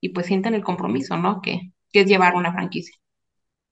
y 0.00 0.10
pues 0.10 0.26
sientan 0.26 0.54
el 0.54 0.62
compromiso, 0.62 1.16
¿no? 1.16 1.40
Que, 1.40 1.72
que 1.90 2.00
es 2.00 2.06
llevar 2.06 2.34
una 2.34 2.52
franquicia. 2.52 2.94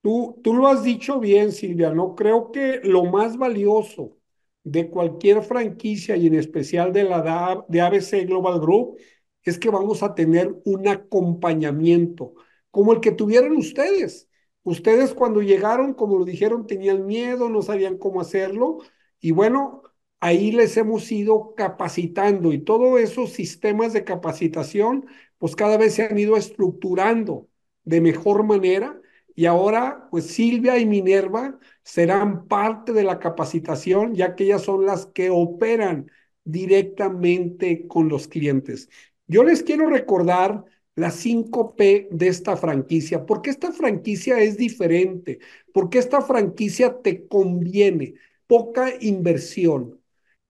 Tú, 0.03 0.41
tú 0.43 0.55
lo 0.55 0.67
has 0.67 0.83
dicho 0.83 1.21
bien, 1.21 1.53
Silvia, 1.53 1.91
¿no? 1.91 2.15
Creo 2.15 2.51
que 2.51 2.81
lo 2.83 3.05
más 3.05 3.37
valioso 3.37 4.17
de 4.65 4.89
cualquier 4.89 5.43
franquicia 5.43 6.17
y 6.17 6.27
en 6.27 6.37
especial 6.37 6.93
de 6.93 7.05
la 7.05 7.65
de 7.69 7.81
ABC 7.83 8.27
Global 8.27 8.61
Group 8.61 8.97
es 9.43 9.59
que 9.59 9.69
vamos 9.69 10.03
a 10.03 10.15
tener 10.15 10.55
un 10.65 10.89
acompañamiento 10.89 12.35
como 12.71 12.93
el 12.93 13.01
que 13.01 13.13
tuvieron 13.13 13.57
ustedes. 13.57 14.29
Ustedes 14.63 15.15
cuando 15.15 15.43
llegaron, 15.43 15.95
como 15.95 16.19
lo 16.19 16.25
dijeron, 16.25 16.67
tenían 16.67 17.07
miedo, 17.07 17.49
no 17.49 17.63
sabían 17.63 17.97
cómo 17.99 18.21
hacerlo 18.21 18.79
y 19.21 19.33
bueno, 19.33 19.83
ahí 20.21 20.53
les 20.53 20.77
hemos 20.77 21.11
ido 21.13 21.55
capacitando 21.55 22.53
y 22.53 22.59
todos 22.59 23.01
esos 23.01 23.33
sistemas 23.33 23.93
de 23.93 24.05
capacitación 24.05 25.07
pues 25.39 25.57
cada 25.57 25.77
vez 25.79 25.95
se 25.95 26.05
han 26.05 26.19
ido 26.19 26.37
estructurando 26.37 27.49
de 27.85 28.01
mejor 28.01 28.45
manera 28.45 29.01
y 29.35 29.47
ahora 29.47 30.09
pues 30.11 30.27
Silvia 30.27 30.79
y 30.79 30.87
Minerva 30.87 31.59
serán 31.83 32.47
parte 32.49 32.93
de 32.93 33.05
la 33.05 33.19
capacitación 33.19 34.15
ya 34.15 34.35
que 34.35 34.45
ellas 34.45 34.63
son 34.63 34.85
las 34.87 35.07
que 35.07 35.31
operan 35.31 36.11
directamente 36.45 37.87
con 37.89 38.09
los 38.09 38.29
clientes. 38.29 38.89
Yo 39.27 39.45
les 39.45 39.63
quiero 39.63 39.89
recordar 39.89 40.65
las 41.01 41.17
5P 41.17 42.09
de 42.11 42.29
esta 42.29 42.57
franquicia, 42.57 43.27
porque 43.27 43.51
esta 43.51 43.73
franquicia 43.73 44.41
es 44.41 44.57
diferente, 44.57 45.41
porque 45.73 45.99
esta 45.99 46.23
franquicia 46.23 47.01
te 47.03 47.27
conviene, 47.29 48.15
poca 48.47 48.93
inversión, 49.01 50.01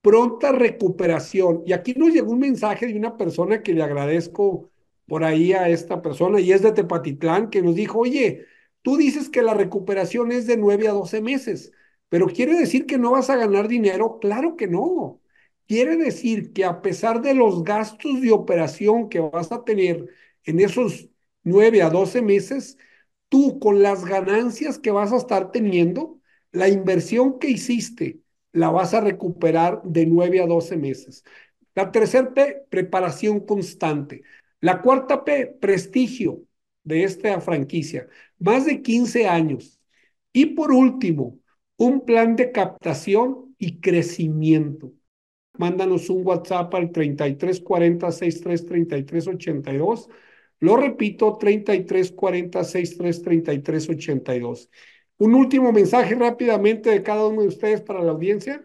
pronta 0.00 0.52
recuperación. 0.52 1.62
Y 1.66 1.72
aquí 1.72 1.94
nos 1.94 2.12
llegó 2.12 2.32
un 2.32 2.40
mensaje 2.40 2.86
de 2.86 2.96
una 2.96 3.16
persona 3.16 3.62
que 3.62 3.74
le 3.74 3.82
agradezco 3.82 4.70
por 5.06 5.24
ahí 5.24 5.52
a 5.52 5.68
esta 5.68 6.02
persona 6.02 6.40
y 6.40 6.52
es 6.52 6.62
de 6.62 6.72
Tepatitlán 6.72 7.50
que 7.50 7.62
nos 7.62 7.74
dijo, 7.74 7.98
oye, 8.00 8.46
tú 8.82 8.96
dices 8.96 9.28
que 9.28 9.42
la 9.42 9.54
recuperación 9.54 10.32
es 10.32 10.46
de 10.46 10.56
9 10.56 10.88
a 10.88 10.92
12 10.92 11.20
meses, 11.20 11.72
pero 12.08 12.26
quiere 12.28 12.54
decir 12.58 12.86
que 12.86 12.98
no 12.98 13.12
vas 13.12 13.30
a 13.30 13.36
ganar 13.36 13.68
dinero. 13.68 14.18
Claro 14.20 14.56
que 14.56 14.66
no. 14.68 15.20
Quiere 15.66 15.96
decir 15.96 16.52
que 16.52 16.64
a 16.64 16.82
pesar 16.82 17.22
de 17.22 17.34
los 17.34 17.62
gastos 17.64 18.20
de 18.20 18.32
operación 18.32 19.08
que 19.08 19.20
vas 19.20 19.52
a 19.52 19.64
tener 19.64 20.08
en 20.44 20.61
esos 20.61 21.09
9 21.42 21.83
a 21.83 21.90
12 21.90 22.22
meses, 22.22 22.79
tú 23.29 23.59
con 23.59 23.83
las 23.83 24.05
ganancias 24.05 24.79
que 24.79 24.90
vas 24.90 25.12
a 25.12 25.16
estar 25.16 25.50
teniendo, 25.53 26.20
la 26.53 26.68
inversión 26.68 27.38
que 27.38 27.50
hiciste 27.50 28.20
la 28.53 28.70
vas 28.70 28.94
a 28.94 29.00
recuperar 29.00 29.83
de 29.85 30.07
9 30.07 30.42
a 30.42 30.46
12 30.46 30.76
meses. 30.76 31.24
La 31.74 31.92
tercera 31.92 32.35
P, 32.35 32.64
preparación 32.68 33.40
constante. 33.40 34.22
La 34.61 34.83
cuarta 34.83 35.24
P, 35.24 35.46
prestigio 35.46 36.42
de 36.83 37.05
esta 37.05 37.40
franquicia. 37.40 38.09
Más 38.38 38.66
de 38.66 38.83
15 38.83 39.29
años. 39.29 39.81
Y 40.33 40.46
por 40.46 40.72
último, 40.72 41.38
un 41.76 42.05
plan 42.05 42.37
de 42.37 42.50
captación 42.53 43.55
y 43.59 43.81
crecimiento 43.81 44.92
mándanos 45.61 46.09
un 46.09 46.26
WhatsApp 46.26 46.74
al 46.74 46.90
3340 46.90 48.11
63 48.11 48.66
33 48.66 49.29
82. 49.29 50.09
Lo 50.61 50.77
repito, 50.77 51.37
3340 51.38 52.64
63 52.64 53.23
33 53.23 53.88
82. 53.88 54.68
Un 55.18 55.35
último 55.35 55.73
mensaje 55.73 56.14
rápidamente 56.14 56.90
de 56.90 57.03
cada 57.03 57.27
uno 57.27 57.42
de 57.42 57.49
ustedes 57.49 57.81
para 57.81 58.03
la 58.03 58.12
audiencia. 58.12 58.62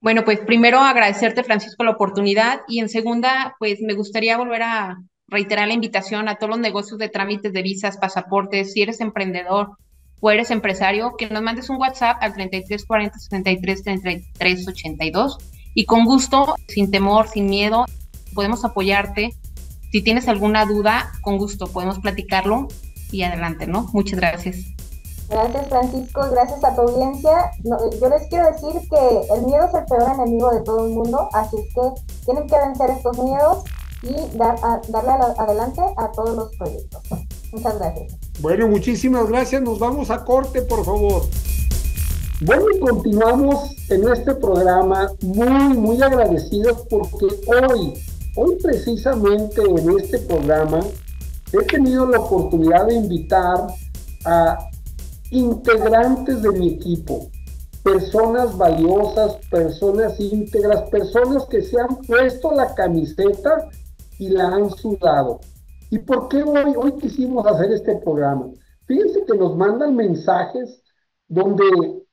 Bueno, 0.00 0.24
pues 0.24 0.38
primero 0.40 0.78
agradecerte, 0.78 1.42
Francisco, 1.42 1.82
la 1.84 1.90
oportunidad 1.90 2.60
y 2.68 2.80
en 2.80 2.88
segunda, 2.88 3.56
pues 3.58 3.80
me 3.80 3.94
gustaría 3.94 4.38
volver 4.38 4.62
a 4.62 4.98
reiterar 5.26 5.68
la 5.68 5.74
invitación 5.74 6.28
a 6.28 6.36
todos 6.36 6.50
los 6.50 6.60
negocios 6.60 6.98
de 6.98 7.08
trámites 7.08 7.52
de 7.52 7.62
visas, 7.62 7.98
pasaportes, 7.98 8.72
si 8.72 8.82
eres 8.82 9.00
emprendedor 9.00 9.76
o 10.20 10.30
eres 10.30 10.50
empresario, 10.50 11.14
que 11.16 11.28
nos 11.28 11.42
mandes 11.42 11.68
un 11.68 11.76
WhatsApp 11.76 12.18
al 12.20 12.34
3340 12.34 13.18
63 13.18 13.82
33 13.82 14.68
82 14.68 15.38
y 15.74 15.84
con 15.84 16.04
gusto, 16.04 16.54
sin 16.68 16.90
temor, 16.90 17.28
sin 17.28 17.46
miedo, 17.46 17.84
podemos 18.34 18.64
apoyarte. 18.64 19.34
Si 19.90 20.02
tienes 20.02 20.28
alguna 20.28 20.64
duda, 20.66 21.12
con 21.22 21.38
gusto 21.38 21.66
podemos 21.66 21.98
platicarlo 21.98 22.68
y 23.10 23.22
adelante, 23.22 23.66
¿no? 23.66 23.88
Muchas 23.92 24.18
gracias. 24.18 24.56
Gracias 25.28 25.68
Francisco, 25.68 26.22
gracias 26.30 26.64
a 26.64 26.74
tu 26.74 26.82
audiencia. 26.82 27.50
yo 27.62 28.08
les 28.08 28.26
quiero 28.28 28.46
decir 28.46 28.88
que 28.88 29.34
el 29.34 29.42
miedo 29.44 29.66
es 29.66 29.74
el 29.74 29.84
peor 29.84 30.10
enemigo 30.14 30.50
de 30.50 30.60
todo 30.62 30.86
el 30.86 30.92
mundo, 30.92 31.28
así 31.34 31.56
es 31.56 31.74
que 31.74 32.24
tienen 32.24 32.46
que 32.46 32.56
vencer 32.56 32.90
estos 32.90 33.18
miedos 33.18 33.64
y 34.02 34.36
dar, 34.38 34.58
darle 34.88 35.10
adelante 35.36 35.82
a 35.96 36.10
todos 36.12 36.34
los 36.34 36.56
proyectos. 36.56 37.02
Muchas 37.52 37.78
gracias. 37.78 38.16
Bueno, 38.40 38.68
muchísimas 38.68 39.28
gracias. 39.28 39.60
Nos 39.60 39.78
vamos 39.78 40.10
a 40.10 40.24
corte, 40.24 40.62
por 40.62 40.84
favor. 40.84 41.22
Bueno, 42.40 42.64
y 42.74 42.78
continuamos 42.78 43.74
en 43.90 44.08
este 44.08 44.34
programa 44.34 45.10
muy, 45.22 45.76
muy 45.76 46.02
agradecidos 46.02 46.86
porque 46.88 47.26
hoy, 47.48 47.94
hoy 48.38 48.56
precisamente 48.62 49.60
en 49.62 49.98
este 49.98 50.18
programa, 50.20 50.78
he 51.52 51.64
tenido 51.64 52.06
la 52.06 52.20
oportunidad 52.20 52.86
de 52.86 52.94
invitar 52.94 53.66
a 54.24 54.58
integrantes 55.30 56.40
de 56.42 56.52
mi 56.52 56.74
equipo, 56.74 57.30
personas 57.82 58.56
valiosas, 58.56 59.38
personas 59.50 60.20
íntegras, 60.20 60.88
personas 60.88 61.46
que 61.46 61.62
se 61.62 61.80
han 61.80 61.96
puesto 62.06 62.52
la 62.52 62.72
camiseta 62.76 63.68
y 64.20 64.28
la 64.28 64.46
han 64.46 64.70
sudado. 64.70 65.40
¿Y 65.90 65.98
por 65.98 66.28
qué 66.28 66.44
hoy, 66.44 66.74
hoy 66.76 66.92
quisimos 66.92 67.44
hacer 67.44 67.72
este 67.72 67.96
programa? 67.96 68.50
Fíjense 68.86 69.24
que 69.24 69.36
nos 69.36 69.56
mandan 69.56 69.96
mensajes 69.96 70.80
donde 71.26 71.64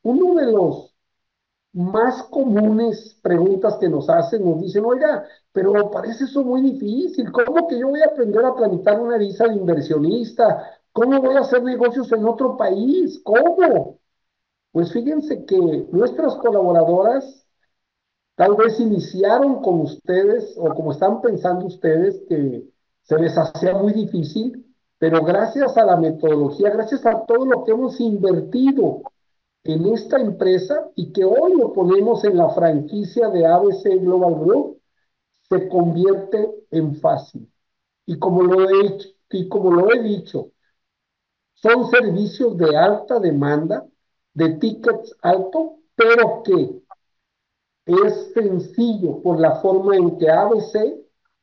uno 0.01 0.35
de 0.35 0.51
los 0.51 0.95
más 1.71 2.23
comunes 2.23 3.19
preguntas 3.21 3.75
que 3.79 3.89
nos 3.89 4.09
hacen, 4.09 4.43
nos 4.43 4.61
dicen, 4.61 4.85
oiga, 4.85 5.25
pero 5.55 5.89
parece 5.89 6.25
eso 6.25 6.43
muy 6.43 6.61
difícil, 6.61 7.31
¿cómo 7.31 7.65
que 7.65 7.79
yo 7.79 7.87
voy 7.87 8.01
a 8.01 8.07
aprender 8.07 8.43
a 8.43 8.55
tramitar 8.55 8.99
una 8.99 9.17
visa 9.17 9.47
de 9.47 9.55
inversionista? 9.55 10.81
¿Cómo 10.91 11.21
voy 11.21 11.37
a 11.37 11.39
hacer 11.39 11.63
negocios 11.63 12.11
en 12.11 12.25
otro 12.25 12.57
país? 12.57 13.21
¿Cómo? 13.23 13.97
Pues 14.73 14.91
fíjense 14.91 15.45
que 15.45 15.87
nuestras 15.93 16.35
colaboradoras 16.35 17.47
tal 18.35 18.55
vez 18.57 18.81
iniciaron 18.81 19.61
con 19.61 19.79
ustedes 19.79 20.57
o 20.57 20.75
como 20.75 20.91
están 20.91 21.21
pensando 21.21 21.67
ustedes 21.67 22.21
que 22.27 22.65
se 23.03 23.17
les 23.17 23.37
hacía 23.37 23.75
muy 23.75 23.93
difícil, 23.93 24.75
pero 24.97 25.23
gracias 25.23 25.77
a 25.77 25.85
la 25.85 25.95
metodología, 25.95 26.69
gracias 26.69 27.05
a 27.05 27.25
todo 27.25 27.45
lo 27.45 27.63
que 27.63 27.71
hemos 27.71 27.97
invertido 28.01 29.03
en 29.63 29.85
esta 29.85 30.19
empresa 30.19 30.91
y 30.95 31.13
que 31.13 31.23
hoy 31.23 31.53
lo 31.53 31.71
ponemos 31.71 32.25
en 32.25 32.35
la 32.35 32.49
franquicia 32.49 33.29
de 33.29 33.45
ABC 33.45 34.01
Global 34.01 34.35
Group, 34.35 34.81
se 35.49 35.67
convierte 35.69 36.49
en 36.71 36.95
fácil. 36.95 37.51
Y 38.05 38.17
como 38.19 38.43
lo 38.43 38.69
he, 38.69 38.97
y 39.31 39.47
como 39.47 39.71
lo 39.71 39.91
he 39.93 40.01
dicho, 40.01 40.51
son 41.53 41.89
servicios 41.89 42.57
de 42.57 42.77
alta 42.77 43.19
demanda, 43.19 43.85
de 44.33 44.49
tickets 44.55 45.15
alto, 45.21 45.77
pero 45.95 46.43
que 46.43 46.81
es 47.85 48.33
sencillo 48.33 49.21
por 49.21 49.39
la 49.39 49.61
forma 49.61 49.95
en 49.95 50.17
que 50.17 50.29
ABC 50.29 50.95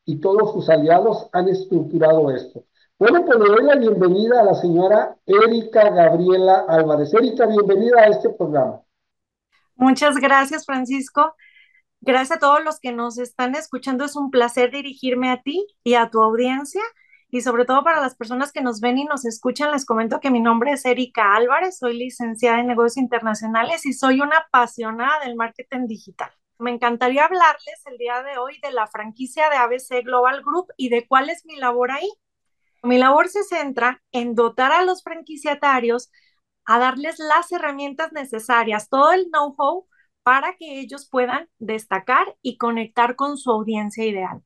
y 0.04 0.20
todos 0.20 0.52
sus 0.52 0.68
aliados 0.68 1.28
han 1.32 1.48
estructurado 1.48 2.30
esto. 2.30 2.64
Bueno, 2.98 3.24
pues 3.24 3.38
le 3.38 3.46
doy 3.46 3.64
la 3.64 3.76
bienvenida 3.76 4.40
a 4.40 4.44
la 4.44 4.54
señora 4.54 5.16
Erika 5.26 5.90
Gabriela 5.90 6.66
Álvarez. 6.68 7.12
Erika, 7.14 7.46
bienvenida 7.46 8.00
a 8.00 8.06
este 8.06 8.30
programa. 8.30 8.80
Muchas 9.74 10.16
gracias, 10.18 10.64
Francisco. 10.64 11.34
Gracias 12.04 12.38
a 12.38 12.40
todos 12.40 12.64
los 12.64 12.80
que 12.80 12.90
nos 12.90 13.16
están 13.16 13.54
escuchando. 13.54 14.04
Es 14.04 14.16
un 14.16 14.32
placer 14.32 14.72
dirigirme 14.72 15.30
a 15.30 15.40
ti 15.40 15.64
y 15.84 15.94
a 15.94 16.10
tu 16.10 16.20
audiencia. 16.20 16.82
Y 17.30 17.42
sobre 17.42 17.64
todo 17.64 17.84
para 17.84 18.00
las 18.00 18.16
personas 18.16 18.50
que 18.50 18.60
nos 18.60 18.80
ven 18.80 18.98
y 18.98 19.04
nos 19.04 19.24
escuchan, 19.24 19.70
les 19.70 19.86
comento 19.86 20.18
que 20.18 20.32
mi 20.32 20.40
nombre 20.40 20.72
es 20.72 20.84
Erika 20.84 21.36
Álvarez, 21.36 21.78
soy 21.78 21.96
licenciada 21.96 22.58
en 22.58 22.66
negocios 22.66 22.96
internacionales 22.96 23.86
y 23.86 23.92
soy 23.92 24.20
una 24.20 24.38
apasionada 24.38 25.20
del 25.24 25.36
marketing 25.36 25.86
digital. 25.86 26.32
Me 26.58 26.72
encantaría 26.72 27.24
hablarles 27.24 27.86
el 27.86 27.96
día 27.98 28.20
de 28.24 28.36
hoy 28.36 28.58
de 28.60 28.72
la 28.72 28.88
franquicia 28.88 29.48
de 29.48 29.56
ABC 29.56 30.04
Global 30.04 30.42
Group 30.42 30.72
y 30.76 30.88
de 30.88 31.06
cuál 31.06 31.30
es 31.30 31.46
mi 31.46 31.54
labor 31.54 31.92
ahí. 31.92 32.10
Mi 32.82 32.98
labor 32.98 33.28
se 33.28 33.44
centra 33.44 34.02
en 34.10 34.34
dotar 34.34 34.72
a 34.72 34.82
los 34.82 35.04
franquiciatarios 35.04 36.10
a 36.64 36.80
darles 36.80 37.20
las 37.20 37.52
herramientas 37.52 38.12
necesarias, 38.12 38.88
todo 38.88 39.12
el 39.12 39.30
know-how 39.30 39.86
para 40.22 40.56
que 40.56 40.80
ellos 40.80 41.08
puedan 41.08 41.48
destacar 41.58 42.36
y 42.42 42.56
conectar 42.56 43.16
con 43.16 43.36
su 43.38 43.50
audiencia 43.50 44.04
ideal. 44.04 44.42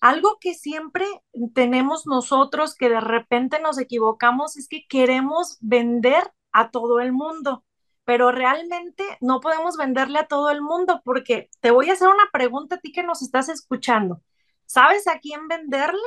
Algo 0.00 0.38
que 0.40 0.54
siempre 0.54 1.06
tenemos 1.54 2.06
nosotros 2.06 2.74
que 2.74 2.88
de 2.88 3.00
repente 3.00 3.60
nos 3.60 3.78
equivocamos 3.78 4.56
es 4.56 4.68
que 4.68 4.86
queremos 4.88 5.58
vender 5.60 6.32
a 6.52 6.70
todo 6.70 7.00
el 7.00 7.12
mundo, 7.12 7.64
pero 8.04 8.30
realmente 8.30 9.04
no 9.20 9.40
podemos 9.40 9.76
venderle 9.76 10.20
a 10.20 10.28
todo 10.28 10.50
el 10.50 10.62
mundo 10.62 11.02
porque 11.04 11.50
te 11.60 11.70
voy 11.70 11.90
a 11.90 11.94
hacer 11.94 12.08
una 12.08 12.30
pregunta 12.32 12.76
a 12.76 12.80
ti 12.80 12.92
que 12.92 13.02
nos 13.02 13.22
estás 13.22 13.48
escuchando. 13.48 14.22
¿Sabes 14.66 15.08
a 15.08 15.18
quién 15.20 15.48
venderle? 15.48 15.98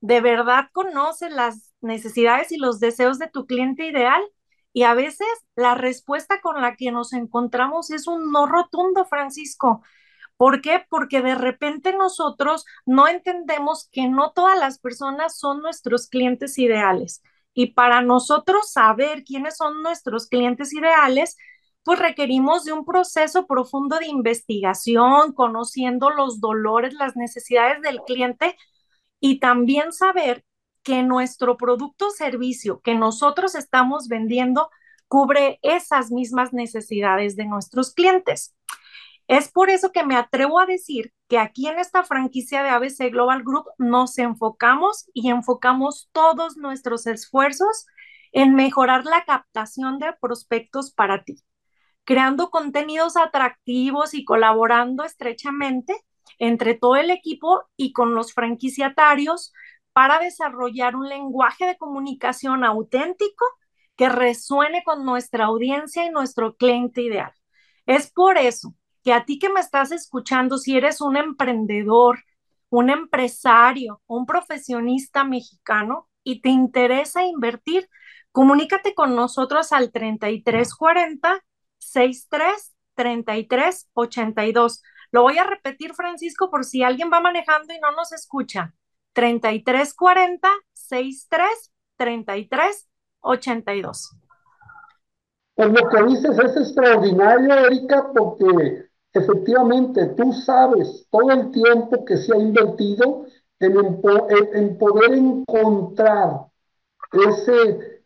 de 0.00 0.20
verdad 0.20 0.68
conoce 0.72 1.30
las 1.30 1.72
necesidades 1.80 2.52
y 2.52 2.58
los 2.58 2.80
deseos 2.80 3.18
de 3.18 3.28
tu 3.28 3.46
cliente 3.46 3.86
ideal. 3.86 4.22
Y 4.76 4.82
a 4.82 4.92
veces 4.92 5.26
la 5.54 5.74
respuesta 5.74 6.42
con 6.42 6.60
la 6.60 6.76
que 6.76 6.92
nos 6.92 7.14
encontramos 7.14 7.90
es 7.90 8.06
un 8.06 8.30
no 8.30 8.44
rotundo, 8.44 9.06
Francisco. 9.06 9.80
¿Por 10.36 10.60
qué? 10.60 10.84
Porque 10.90 11.22
de 11.22 11.34
repente 11.34 11.94
nosotros 11.94 12.66
no 12.84 13.08
entendemos 13.08 13.88
que 13.90 14.06
no 14.06 14.32
todas 14.32 14.58
las 14.58 14.78
personas 14.78 15.38
son 15.38 15.62
nuestros 15.62 16.08
clientes 16.10 16.58
ideales. 16.58 17.22
Y 17.54 17.68
para 17.72 18.02
nosotros 18.02 18.70
saber 18.70 19.24
quiénes 19.24 19.56
son 19.56 19.82
nuestros 19.82 20.26
clientes 20.28 20.74
ideales, 20.74 21.38
pues 21.82 21.98
requerimos 21.98 22.64
de 22.64 22.74
un 22.74 22.84
proceso 22.84 23.46
profundo 23.46 23.98
de 23.98 24.08
investigación, 24.08 25.32
conociendo 25.32 26.10
los 26.10 26.38
dolores, 26.38 26.92
las 26.92 27.16
necesidades 27.16 27.80
del 27.80 28.02
cliente 28.02 28.58
y 29.20 29.40
también 29.40 29.94
saber 29.94 30.44
que 30.86 31.02
nuestro 31.02 31.56
producto 31.56 32.06
o 32.06 32.10
servicio 32.12 32.80
que 32.80 32.94
nosotros 32.94 33.56
estamos 33.56 34.06
vendiendo 34.06 34.70
cubre 35.08 35.58
esas 35.62 36.12
mismas 36.12 36.52
necesidades 36.52 37.34
de 37.34 37.44
nuestros 37.44 37.92
clientes. 37.92 38.54
Es 39.26 39.50
por 39.50 39.68
eso 39.68 39.90
que 39.90 40.04
me 40.04 40.14
atrevo 40.14 40.60
a 40.60 40.66
decir 40.66 41.12
que 41.26 41.40
aquí 41.40 41.66
en 41.66 41.80
esta 41.80 42.04
franquicia 42.04 42.62
de 42.62 42.68
ABC 42.68 43.10
Global 43.10 43.42
Group 43.42 43.64
nos 43.78 44.16
enfocamos 44.18 45.10
y 45.12 45.28
enfocamos 45.28 46.08
todos 46.12 46.56
nuestros 46.56 47.08
esfuerzos 47.08 47.86
en 48.30 48.54
mejorar 48.54 49.06
la 49.06 49.24
captación 49.24 49.98
de 49.98 50.12
prospectos 50.20 50.92
para 50.92 51.24
ti, 51.24 51.42
creando 52.04 52.50
contenidos 52.50 53.16
atractivos 53.16 54.14
y 54.14 54.24
colaborando 54.24 55.02
estrechamente 55.02 55.96
entre 56.38 56.74
todo 56.74 56.94
el 56.94 57.10
equipo 57.10 57.64
y 57.76 57.92
con 57.92 58.14
los 58.14 58.32
franquiciatarios 58.32 59.52
para 59.96 60.18
desarrollar 60.18 60.94
un 60.94 61.08
lenguaje 61.08 61.64
de 61.64 61.78
comunicación 61.78 62.64
auténtico 62.64 63.46
que 63.96 64.10
resuene 64.10 64.84
con 64.84 65.06
nuestra 65.06 65.46
audiencia 65.46 66.04
y 66.04 66.10
nuestro 66.10 66.54
cliente 66.54 67.00
ideal. 67.00 67.32
Es 67.86 68.12
por 68.12 68.36
eso 68.36 68.74
que 69.02 69.14
a 69.14 69.24
ti 69.24 69.38
que 69.38 69.48
me 69.48 69.60
estás 69.60 69.92
escuchando, 69.92 70.58
si 70.58 70.76
eres 70.76 71.00
un 71.00 71.16
emprendedor, 71.16 72.18
un 72.68 72.90
empresario, 72.90 74.02
un 74.06 74.26
profesionista 74.26 75.24
mexicano 75.24 76.10
y 76.22 76.42
te 76.42 76.50
interesa 76.50 77.24
invertir, 77.24 77.88
comunícate 78.32 78.94
con 78.94 79.16
nosotros 79.16 79.72
al 79.72 79.92
3340 79.92 81.42
63 81.78 82.76
33 82.94 83.88
82. 83.94 84.82
Lo 85.10 85.22
voy 85.22 85.38
a 85.38 85.44
repetir, 85.44 85.94
Francisco, 85.94 86.50
por 86.50 86.66
si 86.66 86.82
alguien 86.82 87.08
va 87.10 87.22
manejando 87.22 87.72
y 87.72 87.80
no 87.80 87.92
nos 87.92 88.12
escucha. 88.12 88.74
3340 89.16 90.48
63 90.74 91.72
33 91.96 92.88
82. 93.20 94.10
Pues 95.54 95.68
lo 95.70 95.88
que 95.88 96.02
dices 96.04 96.38
es 96.38 96.56
extraordinario, 96.58 97.54
Erika, 97.54 98.12
porque 98.12 98.90
efectivamente 99.14 100.08
tú 100.08 100.34
sabes 100.34 101.06
todo 101.10 101.30
el 101.30 101.50
tiempo 101.50 102.04
que 102.04 102.18
se 102.18 102.34
ha 102.34 102.38
invertido 102.38 103.24
en, 103.58 104.78
poder 104.78 105.14
encontrar 105.14 106.48
ese 107.12 108.02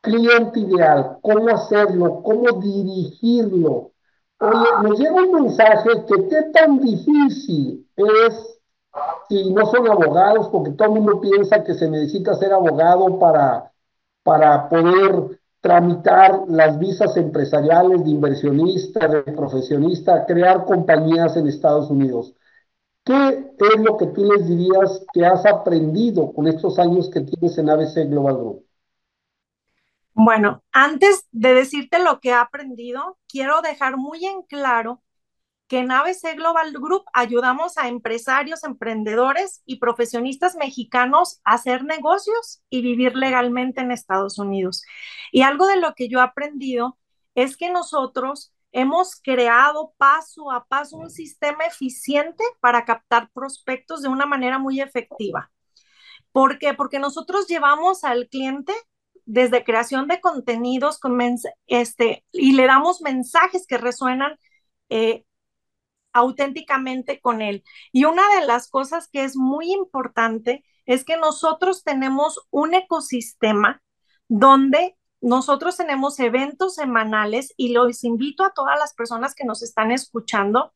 cliente 0.00 0.58
ideal, 0.58 1.18
cómo 1.22 1.50
hacerlo, 1.50 2.20
cómo 2.24 2.60
dirigirlo. 2.60 3.92
Oye, 4.40 4.68
nos 4.82 4.98
llega 4.98 5.14
un 5.14 5.42
mensaje 5.44 5.90
que 6.08 6.28
qué 6.28 6.42
tan 6.52 6.80
difícil 6.80 7.88
es 7.94 8.57
si 9.28 9.52
no 9.52 9.66
son 9.66 9.88
abogados, 9.88 10.48
porque 10.48 10.72
todo 10.72 10.88
el 10.88 11.00
mundo 11.00 11.20
piensa 11.20 11.64
que 11.64 11.74
se 11.74 11.88
necesita 11.88 12.34
ser 12.34 12.52
abogado 12.52 13.18
para, 13.18 13.72
para 14.22 14.68
poder 14.68 15.40
tramitar 15.60 16.44
las 16.48 16.78
visas 16.78 17.16
empresariales 17.16 18.04
de 18.04 18.10
inversionista, 18.10 19.08
de 19.08 19.22
profesionista, 19.22 20.24
crear 20.26 20.64
compañías 20.64 21.36
en 21.36 21.48
Estados 21.48 21.90
Unidos. 21.90 22.34
¿Qué 23.04 23.52
es 23.58 23.80
lo 23.80 23.96
que 23.96 24.06
tú 24.08 24.30
les 24.30 24.46
dirías 24.46 25.04
que 25.12 25.24
has 25.24 25.44
aprendido 25.46 26.32
con 26.32 26.46
estos 26.46 26.78
años 26.78 27.08
que 27.10 27.22
tienes 27.22 27.56
en 27.56 27.70
ABC 27.70 28.08
Global 28.08 28.36
Group? 28.36 28.64
Bueno, 30.12 30.62
antes 30.72 31.26
de 31.32 31.54
decirte 31.54 32.00
lo 32.00 32.20
que 32.20 32.30
he 32.30 32.34
aprendido, 32.34 33.16
quiero 33.28 33.62
dejar 33.62 33.96
muy 33.96 34.26
en 34.26 34.42
claro 34.42 35.00
que 35.68 35.78
en 35.78 35.90
ABC 35.90 36.34
Global 36.34 36.72
Group 36.72 37.04
ayudamos 37.12 37.76
a 37.78 37.88
empresarios, 37.88 38.64
emprendedores 38.64 39.62
y 39.66 39.78
profesionistas 39.78 40.56
mexicanos 40.56 41.40
a 41.44 41.54
hacer 41.54 41.84
negocios 41.84 42.62
y 42.70 42.80
vivir 42.82 43.14
legalmente 43.14 43.82
en 43.82 43.92
Estados 43.92 44.38
Unidos. 44.38 44.82
Y 45.30 45.42
algo 45.42 45.66
de 45.66 45.76
lo 45.76 45.94
que 45.94 46.08
yo 46.08 46.20
he 46.20 46.22
aprendido 46.22 46.98
es 47.34 47.56
que 47.56 47.70
nosotros 47.70 48.52
hemos 48.72 49.16
creado 49.22 49.94
paso 49.98 50.50
a 50.50 50.64
paso 50.66 50.96
un 50.96 51.10
sistema 51.10 51.64
eficiente 51.64 52.42
para 52.60 52.84
captar 52.84 53.30
prospectos 53.32 54.02
de 54.02 54.08
una 54.08 54.26
manera 54.26 54.58
muy 54.58 54.80
efectiva. 54.80 55.50
¿Por 56.32 56.58
qué? 56.58 56.74
Porque 56.74 56.98
nosotros 56.98 57.46
llevamos 57.46 58.04
al 58.04 58.28
cliente 58.28 58.72
desde 59.24 59.64
creación 59.64 60.08
de 60.08 60.20
contenidos 60.20 60.98
con 60.98 61.18
este, 61.66 62.24
y 62.32 62.52
le 62.52 62.66
damos 62.66 63.02
mensajes 63.02 63.66
que 63.66 63.76
resuenan 63.76 64.38
eh, 64.88 65.24
auténticamente 66.12 67.20
con 67.20 67.42
él. 67.42 67.64
Y 67.92 68.04
una 68.04 68.22
de 68.38 68.46
las 68.46 68.68
cosas 68.68 69.08
que 69.08 69.24
es 69.24 69.36
muy 69.36 69.72
importante 69.72 70.64
es 70.86 71.04
que 71.04 71.16
nosotros 71.16 71.84
tenemos 71.84 72.40
un 72.50 72.74
ecosistema 72.74 73.82
donde 74.28 74.96
nosotros 75.20 75.76
tenemos 75.76 76.18
eventos 76.20 76.76
semanales 76.76 77.52
y 77.56 77.72
los 77.72 78.04
invito 78.04 78.44
a 78.44 78.52
todas 78.52 78.78
las 78.78 78.94
personas 78.94 79.34
que 79.34 79.44
nos 79.44 79.62
están 79.62 79.90
escuchando 79.90 80.72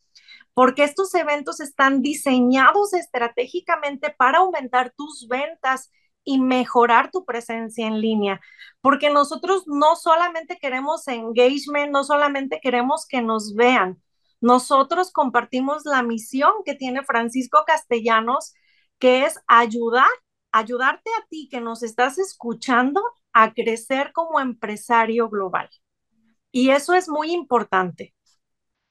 porque 0.55 0.85
estos 0.85 1.14
eventos 1.14 1.61
están 1.61 2.03
diseñados 2.03 2.92
estratégicamente 2.92 4.11
para 4.11 4.38
aumentar 4.38 4.92
tus 4.97 5.27
ventas 5.29 5.90
y 6.25 6.40
mejorar 6.40 7.11
tu 7.11 7.25
presencia 7.25 7.87
en 7.87 8.01
línea, 8.01 8.40
porque 8.81 9.11
nosotros 9.11 9.64
no 9.66 9.97
solamente 9.97 10.59
queremos 10.59 11.09
engagement, 11.09 11.90
no 11.90 12.05
solamente 12.05 12.61
queremos 12.62 13.07
que 13.07 13.23
nos 13.23 13.55
vean, 13.55 14.01
nosotros 14.42 15.12
compartimos 15.12 15.87
la 15.87 16.02
misión 16.02 16.50
que 16.64 16.74
tiene 16.74 17.05
Francisco 17.05 17.62
Castellanos, 17.64 18.52
que 18.98 19.24
es 19.24 19.38
ayudar, 19.46 20.11
ayudarte 20.50 21.11
a 21.18 21.26
ti 21.28 21.48
que 21.48 21.61
nos 21.61 21.85
estás 21.85 22.18
escuchando 22.18 23.00
a 23.33 23.55
crecer 23.55 24.12
como 24.12 24.40
empresario 24.40 25.28
global. 25.28 25.70
Y 26.50 26.70
eso 26.70 26.92
es 26.92 27.09
muy 27.09 27.33
importante. 27.33 28.14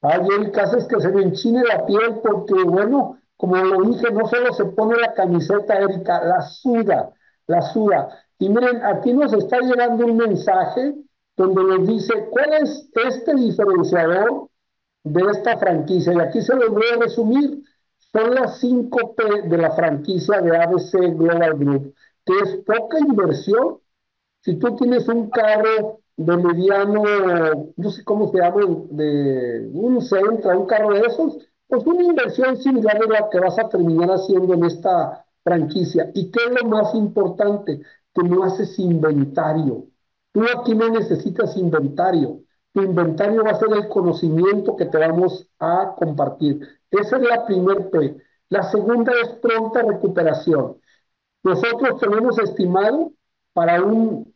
Ay, 0.00 0.20
el 0.38 0.50
caso 0.52 0.78
es 0.78 0.86
que 0.86 0.98
se 1.00 1.10
me 1.10 1.22
enchine 1.22 1.62
la 1.64 1.84
piel 1.84 2.20
porque, 2.22 2.54
bueno, 2.64 3.18
como 3.36 3.56
lo 3.56 3.82
dije, 3.82 4.10
no 4.10 4.26
solo 4.26 4.54
se 4.54 4.64
pone 4.64 4.96
la 4.96 5.12
camiseta, 5.12 5.78
Erika, 5.78 6.24
la 6.24 6.40
suda, 6.40 7.12
la 7.46 7.60
suda. 7.60 8.08
Y 8.38 8.48
miren, 8.48 8.82
aquí 8.84 9.12
nos 9.12 9.34
está 9.34 9.58
llegando 9.60 10.06
un 10.06 10.16
mensaje 10.16 10.94
donde 11.36 11.62
nos 11.62 11.86
dice, 11.86 12.26
¿cuál 12.30 12.54
es 12.54 12.88
este 13.04 13.34
diferenciador 13.34 14.48
de 15.04 15.22
esta 15.30 15.58
franquicia. 15.58 16.12
Y 16.12 16.20
aquí 16.20 16.42
se 16.42 16.54
los 16.54 16.70
voy 16.70 16.84
a 16.94 16.98
resumir. 16.98 17.62
Son 18.12 18.34
las 18.34 18.58
5 18.60 19.14
P 19.14 19.48
de 19.48 19.58
la 19.58 19.70
franquicia 19.72 20.40
de 20.40 20.56
ABC 20.56 20.92
Global 21.16 21.54
Group, 21.54 21.94
que 22.26 22.32
es 22.42 22.56
poca 22.64 22.98
inversión. 22.98 23.78
Si 24.42 24.56
tú 24.56 24.76
tienes 24.76 25.08
un 25.08 25.30
carro 25.30 26.00
de 26.16 26.36
mediano, 26.36 27.04
no 27.76 27.90
sé 27.90 28.04
cómo 28.04 28.30
se 28.30 28.38
llama, 28.38 28.60
de 28.90 29.70
un 29.72 30.00
centro, 30.02 30.60
un 30.60 30.66
carro 30.66 30.92
de 30.94 31.00
esos, 31.00 31.38
pues 31.66 31.86
una 31.86 32.02
inversión 32.02 32.56
similar 32.58 32.96
a 32.96 33.06
la 33.06 33.30
que 33.30 33.40
vas 33.40 33.58
a 33.58 33.68
terminar 33.68 34.10
haciendo 34.10 34.52
en 34.54 34.64
esta 34.64 35.24
franquicia. 35.42 36.10
¿Y 36.14 36.30
qué 36.30 36.40
es 36.44 36.62
lo 36.62 36.68
más 36.68 36.94
importante? 36.94 37.80
Que 38.14 38.22
no 38.22 38.44
haces 38.44 38.78
inventario. 38.78 39.86
Tú 40.32 40.42
aquí 40.54 40.74
no 40.74 40.90
necesitas 40.90 41.56
inventario. 41.56 42.40
Tu 42.72 42.82
inventario 42.82 43.44
va 43.44 43.50
a 43.50 43.58
ser 43.58 43.72
el 43.72 43.88
conocimiento 43.88 44.76
que 44.76 44.86
te 44.86 44.98
vamos 44.98 45.48
a 45.58 45.94
compartir. 45.96 46.66
Esa 46.90 47.16
es 47.16 47.22
la 47.22 47.44
primera 47.44 47.90
P. 47.90 48.16
La 48.48 48.62
segunda 48.64 49.12
es 49.22 49.28
pronta 49.40 49.82
recuperación. 49.82 50.78
Nosotros 51.42 52.00
tenemos 52.00 52.38
estimado 52.38 53.12
para 53.52 53.82
un 53.82 54.32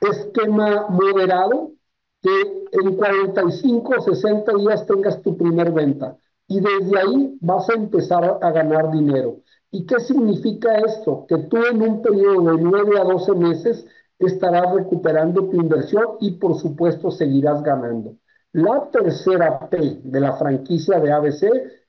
esquema 0.00 0.88
moderado 0.88 1.72
que 2.20 2.66
en 2.72 2.96
45 2.96 3.94
o 3.96 4.00
60 4.00 4.52
días 4.54 4.86
tengas 4.86 5.22
tu 5.22 5.36
primer 5.36 5.72
venta 5.72 6.16
y 6.48 6.60
desde 6.60 6.98
ahí 6.98 7.38
vas 7.40 7.68
a 7.70 7.74
empezar 7.74 8.38
a 8.40 8.50
ganar 8.50 8.90
dinero. 8.90 9.38
¿Y 9.70 9.86
qué 9.86 9.98
significa 10.00 10.78
esto? 10.78 11.26
Que 11.28 11.36
tú 11.38 11.56
en 11.64 11.82
un 11.82 12.02
periodo 12.02 12.56
de 12.56 12.62
9 12.62 13.00
a 13.00 13.04
12 13.04 13.32
meses 13.32 13.86
estarás 14.18 14.72
recuperando 14.74 15.48
tu 15.48 15.56
inversión 15.56 16.16
y 16.20 16.32
por 16.32 16.56
supuesto 16.56 17.10
seguirás 17.10 17.62
ganando. 17.62 18.16
La 18.52 18.88
tercera 18.90 19.68
P 19.68 20.00
de 20.04 20.20
la 20.20 20.34
franquicia 20.36 21.00
de 21.00 21.12
ABC 21.12 21.42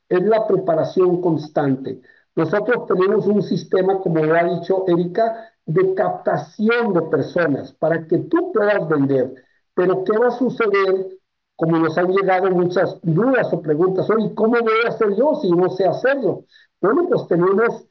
es 0.09 0.21
la 0.23 0.47
preparación 0.47 1.21
constante. 1.21 2.01
Nosotros 2.35 2.85
tenemos 2.87 3.27
un 3.27 3.41
sistema, 3.41 3.99
como 3.99 4.23
lo 4.23 4.35
ha 4.35 4.43
dicho 4.43 4.83
Erika, 4.87 5.51
de 5.65 5.93
captación 5.93 6.93
de 6.93 7.01
personas 7.03 7.71
para 7.73 8.05
que 8.07 8.17
tú 8.19 8.51
puedas 8.51 8.87
vender. 8.87 9.33
Pero 9.73 10.03
¿qué 10.03 10.17
va 10.17 10.27
a 10.27 10.31
suceder? 10.31 11.07
Como 11.55 11.77
nos 11.77 11.97
han 11.97 12.11
llegado 12.11 12.49
muchas 12.51 12.99
dudas 13.01 13.51
o 13.53 13.61
preguntas, 13.61 14.09
oye, 14.09 14.33
¿cómo 14.35 14.59
voy 14.59 14.85
a 14.85 14.89
hacer 14.89 15.15
yo 15.15 15.35
si 15.41 15.49
no 15.51 15.69
sé 15.69 15.85
hacerlo? 15.85 16.45
Bueno, 16.81 17.07
pues 17.07 17.27
tenemos 17.27 17.85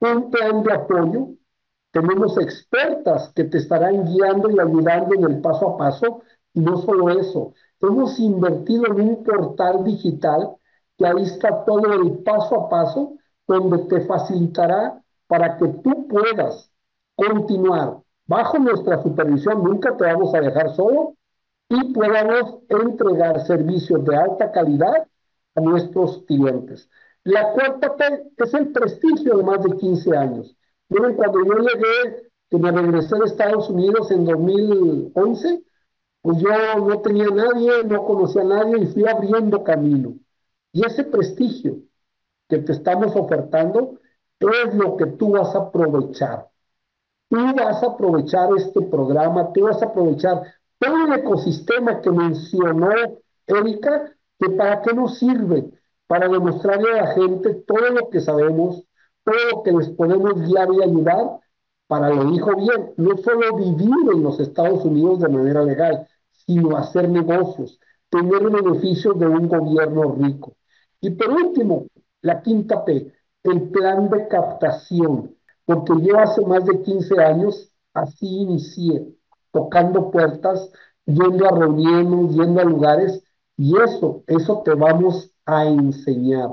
un 0.00 0.30
plan 0.30 0.62
de 0.62 0.72
apoyo 0.72 1.28
tenemos 1.92 2.38
expertas 2.38 3.32
que 3.34 3.44
te 3.44 3.58
estarán 3.58 4.06
guiando 4.06 4.50
y 4.50 4.58
ayudando 4.58 5.14
en 5.14 5.24
el 5.24 5.40
paso 5.40 5.70
a 5.70 5.78
paso. 5.78 6.22
Y 6.54 6.60
no 6.60 6.78
solo 6.78 7.10
eso, 7.10 7.54
hemos 7.80 8.18
invertido 8.18 8.86
en 8.86 9.00
un 9.00 9.24
portal 9.24 9.84
digital 9.84 10.56
que 10.98 11.06
ahí 11.06 11.22
está 11.22 11.64
todo 11.64 11.92
el 11.92 12.18
paso 12.22 12.62
a 12.62 12.68
paso, 12.68 13.14
donde 13.46 13.78
te 13.86 14.00
facilitará 14.06 15.02
para 15.26 15.56
que 15.56 15.68
tú 15.68 16.08
puedas 16.08 16.70
continuar 17.14 17.98
bajo 18.26 18.58
nuestra 18.58 19.02
supervisión, 19.02 19.62
nunca 19.62 19.96
te 19.96 20.04
vamos 20.04 20.34
a 20.34 20.40
dejar 20.40 20.74
solo 20.74 21.16
y 21.68 21.92
podamos 21.92 22.62
entregar 22.68 23.44
servicios 23.46 24.04
de 24.04 24.16
alta 24.16 24.50
calidad 24.52 25.06
a 25.54 25.60
nuestros 25.60 26.22
clientes. 26.26 26.88
La 27.24 27.52
cuarta 27.52 27.96
P 27.96 28.32
es 28.36 28.54
el 28.54 28.72
prestigio 28.72 29.36
de 29.36 29.42
más 29.42 29.62
de 29.62 29.76
15 29.76 30.16
años. 30.16 30.56
Miren, 30.92 31.14
cuando 31.14 31.38
yo 31.42 31.54
llegué, 31.54 32.28
que 32.50 32.58
me 32.58 32.70
regresé 32.70 33.16
de 33.16 33.24
Estados 33.24 33.70
Unidos 33.70 34.10
en 34.10 34.26
2011, 34.26 35.62
pues 36.20 36.38
yo 36.38 36.50
no 36.86 37.00
tenía 37.00 37.28
nadie, 37.28 37.82
no 37.84 38.04
conocía 38.04 38.42
a 38.42 38.44
nadie 38.44 38.82
y 38.82 38.86
fui 38.88 39.08
abriendo 39.08 39.64
camino. 39.64 40.14
Y 40.70 40.84
ese 40.84 41.04
prestigio 41.04 41.76
que 42.46 42.58
te 42.58 42.72
estamos 42.72 43.16
ofertando 43.16 44.00
es 44.38 44.74
lo 44.74 44.98
que 44.98 45.06
tú 45.06 45.30
vas 45.30 45.54
a 45.54 45.60
aprovechar. 45.60 46.48
Tú 47.30 47.38
vas 47.56 47.82
a 47.82 47.86
aprovechar 47.86 48.50
este 48.58 48.82
programa, 48.82 49.50
tú 49.54 49.62
vas 49.62 49.80
a 49.80 49.86
aprovechar 49.86 50.42
todo 50.78 51.06
el 51.06 51.20
ecosistema 51.20 52.02
que 52.02 52.10
mencionó 52.10 52.90
Erika, 53.46 54.12
que 54.38 54.50
para 54.50 54.82
qué 54.82 54.92
nos 54.92 55.18
sirve, 55.18 55.70
para 56.06 56.28
demostrarle 56.28 56.90
a 56.92 57.02
la 57.04 57.14
gente 57.14 57.54
todo 57.66 57.88
lo 57.88 58.10
que 58.10 58.20
sabemos, 58.20 58.84
todo 59.24 59.34
lo 59.50 59.62
que 59.62 59.72
les 59.72 59.90
podemos 59.90 60.34
guiar 60.42 60.68
y 60.72 60.82
ayudar, 60.82 61.40
para 61.86 62.10
lo 62.10 62.30
dijo 62.30 62.56
bien, 62.56 62.92
no 62.96 63.16
solo 63.18 63.56
vivir 63.56 63.94
en 64.14 64.22
los 64.22 64.40
Estados 64.40 64.84
Unidos 64.84 65.20
de 65.20 65.28
manera 65.28 65.62
legal, 65.62 66.06
sino 66.46 66.76
hacer 66.76 67.08
negocios, 67.08 67.78
tener 68.08 68.50
beneficios 68.50 69.18
de 69.18 69.26
un 69.26 69.48
gobierno 69.48 70.14
rico. 70.18 70.54
Y 71.00 71.10
por 71.10 71.30
último, 71.30 71.86
la 72.22 72.42
quinta 72.42 72.84
P, 72.84 73.12
el 73.44 73.70
plan 73.70 74.08
de 74.08 74.28
captación, 74.28 75.36
porque 75.64 75.92
yo 76.00 76.18
hace 76.18 76.44
más 76.46 76.64
de 76.64 76.82
15 76.82 77.20
años 77.20 77.72
así 77.94 78.26
inicié, 78.26 79.06
tocando 79.50 80.10
puertas, 80.10 80.70
yendo 81.04 81.46
a 81.46 81.58
reuniones, 81.58 82.34
yendo 82.34 82.60
a 82.60 82.64
lugares, 82.64 83.22
y 83.56 83.76
eso, 83.78 84.24
eso 84.26 84.62
te 84.64 84.74
vamos 84.74 85.30
a 85.44 85.66
enseñar. 85.66 86.50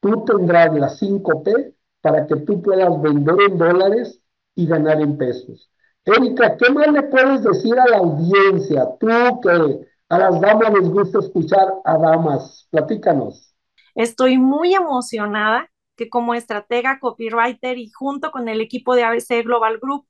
Tú 0.00 0.24
tendrás 0.24 0.74
las 0.74 0.98
5 0.98 1.42
P 1.42 1.74
para 2.02 2.26
que 2.26 2.36
tú 2.36 2.60
puedas 2.60 3.00
vender 3.00 3.36
en 3.48 3.56
dólares 3.56 4.20
y 4.54 4.66
ganar 4.66 5.00
en 5.00 5.16
pesos. 5.16 5.70
Erika, 6.04 6.56
¿qué 6.56 6.70
más 6.70 6.88
le 6.88 7.04
puedes 7.04 7.42
decir 7.42 7.78
a 7.78 7.88
la 7.88 7.98
audiencia? 7.98 8.88
Tú 8.98 9.06
que 9.40 9.86
a 10.08 10.18
las 10.18 10.40
damas 10.40 10.74
les 10.74 10.90
gusta 10.90 11.20
escuchar 11.20 11.72
a 11.84 11.96
damas, 11.96 12.66
platícanos. 12.70 13.54
Estoy 13.94 14.36
muy 14.36 14.74
emocionada 14.74 15.70
que 15.96 16.10
como 16.10 16.34
estratega 16.34 16.98
copywriter 16.98 17.78
y 17.78 17.90
junto 17.90 18.30
con 18.30 18.48
el 18.48 18.60
equipo 18.60 18.94
de 18.96 19.04
ABC 19.04 19.44
Global 19.44 19.78
Group 19.80 20.06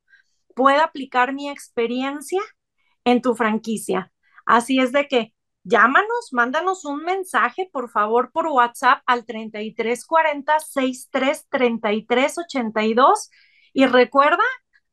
pueda 0.55 0.85
aplicar 0.85 1.35
mi 1.35 1.51
experiencia 1.51 2.41
en 3.05 3.21
tu 3.21 3.35
franquicia. 3.35 4.13
Así 4.47 4.81
es 4.81 4.93
de 4.93 5.09
que 5.09 5.35
llámanos, 5.65 6.33
mándanos 6.33 6.85
un 6.85 7.05
mensaje, 7.05 7.69
por 7.73 7.91
favor, 7.91 8.31
por 8.33 8.47
WhatsApp 8.47 9.03
al 9.07 9.25
3340 9.25 10.61
633382 10.61 13.31
y 13.73 13.87
recuerda 13.87 14.43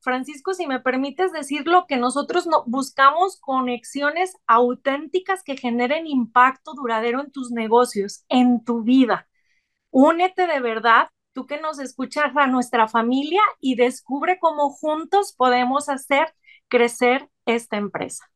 Francisco, 0.00 0.54
si 0.54 0.66
me 0.66 0.80
permites 0.80 1.32
decirlo, 1.32 1.86
que 1.86 1.96
nosotros 1.96 2.46
no, 2.46 2.64
buscamos 2.66 3.38
conexiones 3.38 4.34
auténticas 4.46 5.42
que 5.42 5.56
generen 5.56 6.06
impacto 6.06 6.72
duradero 6.74 7.20
en 7.20 7.30
tus 7.30 7.50
negocios, 7.50 8.24
en 8.28 8.64
tu 8.64 8.82
vida. 8.82 9.28
Únete 9.90 10.46
de 10.46 10.60
verdad, 10.60 11.08
tú 11.32 11.46
que 11.46 11.60
nos 11.60 11.78
escuchas 11.78 12.34
a 12.36 12.46
nuestra 12.46 12.88
familia 12.88 13.42
y 13.60 13.76
descubre 13.76 14.38
cómo 14.40 14.70
juntos 14.70 15.34
podemos 15.36 15.88
hacer 15.88 16.34
crecer 16.68 17.28
esta 17.44 17.76
empresa. 17.76 18.30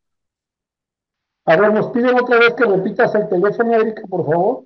A 1.46 1.56
ver, 1.56 1.72
nos 1.72 1.88
piden 1.88 2.18
otra 2.18 2.38
vez 2.38 2.54
que 2.54 2.64
repitas 2.64 3.14
el 3.14 3.28
teléfono, 3.28 3.74
Erika, 3.74 4.02
por 4.08 4.24
favor. 4.24 4.64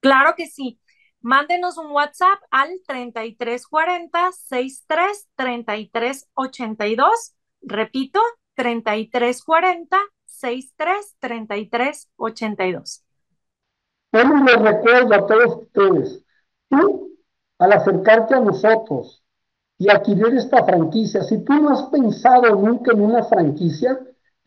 Claro 0.00 0.34
que 0.36 0.46
sí. 0.46 0.78
Mándenos 1.20 1.78
un 1.78 1.90
WhatsApp 1.90 2.38
al 2.50 2.68
3340 2.86 4.32
63 4.32 5.28
33 5.34 6.28
82. 6.34 7.34
Repito, 7.62 8.20
3340 8.54 9.98
63 10.26 11.16
33 11.18 12.08
82. 12.16 13.04
Bueno, 14.12 14.44
les 14.44 14.60
recuerdo 14.60 15.14
a 15.14 15.26
todos 15.26 15.56
ustedes, 15.62 16.24
tú, 16.70 17.10
al 17.58 17.72
acercarte 17.72 18.34
a 18.34 18.40
nosotros 18.40 19.22
y 19.76 19.90
adquirir 19.90 20.34
esta 20.34 20.64
franquicia, 20.64 21.22
si 21.22 21.44
tú 21.44 21.54
no 21.54 21.70
has 21.70 21.82
pensado 21.84 22.54
nunca 22.54 22.92
en 22.92 23.02
una 23.02 23.24
franquicia, 23.24 23.98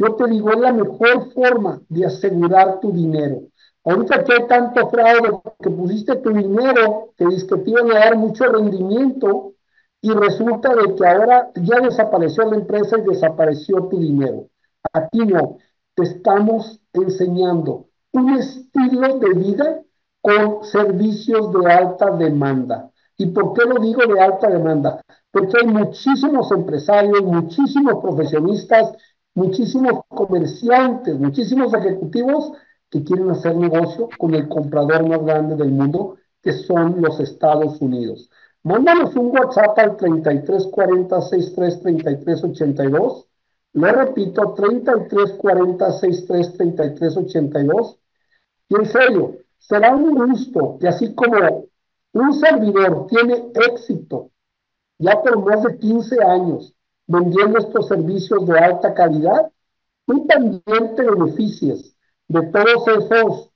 yo 0.02 0.16
te 0.16 0.28
digo, 0.28 0.52
es 0.52 0.60
la 0.60 0.74
mejor 0.74 1.32
forma 1.34 1.82
de 1.89 2.06
asegurar 2.06 2.80
tu 2.80 2.91
dinero. 2.91 3.41
Ahorita 3.84 4.24
que 4.24 4.34
hay 4.34 4.47
tanto 4.47 4.89
fraude 4.89 5.39
que 5.62 5.70
pusiste 5.70 6.16
tu 6.18 6.32
dinero, 6.32 7.10
te 7.16 7.28
dice 7.28 7.47
que 7.47 7.58
te 7.58 7.70
iban 7.70 7.91
a 7.91 7.99
dar 7.99 8.18
mucho 8.18 8.45
rendimiento 8.45 9.54
y 10.02 10.12
resulta 10.12 10.74
de 10.76 10.95
que 10.95 11.08
ahora 11.08 11.52
ya 11.56 11.80
desapareció 11.80 12.49
la 12.49 12.58
empresa 12.58 12.97
y 12.97 13.10
desapareció 13.10 13.88
tu 13.89 13.99
dinero. 13.99 14.47
Aquí 14.91 15.20
no, 15.20 15.58
te 15.95 16.04
estamos 16.04 16.80
enseñando 16.93 17.86
un 18.14 18.38
estilo 18.38 19.20
de 19.20 19.34
vida 19.36 19.82
con 20.22 20.64
servicios 20.64 21.52
de 21.54 21.72
alta 21.72 22.10
demanda. 22.12 22.89
¿Y 23.18 23.28
por 23.28 23.54
qué 23.54 23.66
lo 23.66 23.80
digo 23.80 24.02
de 24.12 24.20
alta 24.20 24.47
demanda? 24.47 25.02
Porque 25.30 25.58
hay 25.62 25.68
muchísimos 25.68 26.52
empresarios, 26.52 27.22
muchísimos 27.24 28.02
profesionistas, 28.02 28.93
muchísimos 29.34 30.03
comerciantes, 30.07 31.17
muchísimos 31.17 31.73
ejecutivos 31.73 32.51
que 32.89 33.03
quieren 33.03 33.29
hacer 33.29 33.55
negocio 33.55 34.09
con 34.17 34.34
el 34.36 34.47
comprador 34.49 35.07
más 35.07 35.23
grande 35.23 35.55
del 35.55 35.71
mundo, 35.71 36.17
que 36.41 36.53
son 36.53 37.01
los 37.01 37.19
Estados 37.19 37.82
Unidos. 37.82 38.29
Mándanos 38.63 39.15
un 39.15 39.27
WhatsApp 39.27 39.77
al 39.79 39.97
3340 39.97 41.21
63 41.21 42.43
82. 42.43 43.27
Lo 43.73 43.88
repito, 43.88 44.53
3340 44.53 45.91
63 45.91 47.17
82. 47.17 47.97
Y 48.69 48.75
en 48.75 48.86
serio, 48.86 49.38
será 49.57 49.95
un 49.95 50.13
gusto 50.13 50.77
que 50.79 50.88
así 50.88 51.13
como 51.15 51.67
un 52.13 52.34
servidor 52.34 53.07
tiene 53.07 53.51
éxito 53.53 54.32
ya 55.01 55.21
por 55.21 55.43
más 55.43 55.63
de 55.63 55.77
15 55.77 56.23
años 56.23 56.75
vendiendo 57.08 57.60
estos 57.60 57.88
servicios 57.88 58.45
de 58.45 58.60
alta 58.60 58.93
calidad, 58.93 59.52
tú 60.06 60.26
también 60.28 60.95
te 60.95 61.04
beneficies 61.04 61.95
de 62.28 62.41
todos 62.47 62.88
esos, 62.88 63.49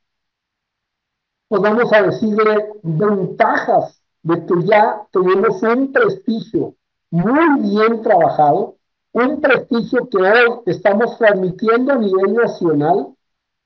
pues 1.48 1.62
vamos 1.62 1.92
a 1.94 2.02
decirle, 2.02 2.74
ventajas 2.84 4.02
de 4.24 4.46
que 4.46 4.64
ya 4.64 5.08
tenemos 5.12 5.62
un 5.62 5.94
prestigio 5.94 6.76
muy 7.12 7.62
bien 7.62 8.02
trabajado, 8.02 8.76
un 9.14 9.40
prestigio 9.40 10.10
que 10.10 10.18
hoy 10.18 10.62
estamos 10.66 11.18
transmitiendo 11.18 11.94
a 11.94 11.98
nivel 11.98 12.34
nacional, 12.34 13.16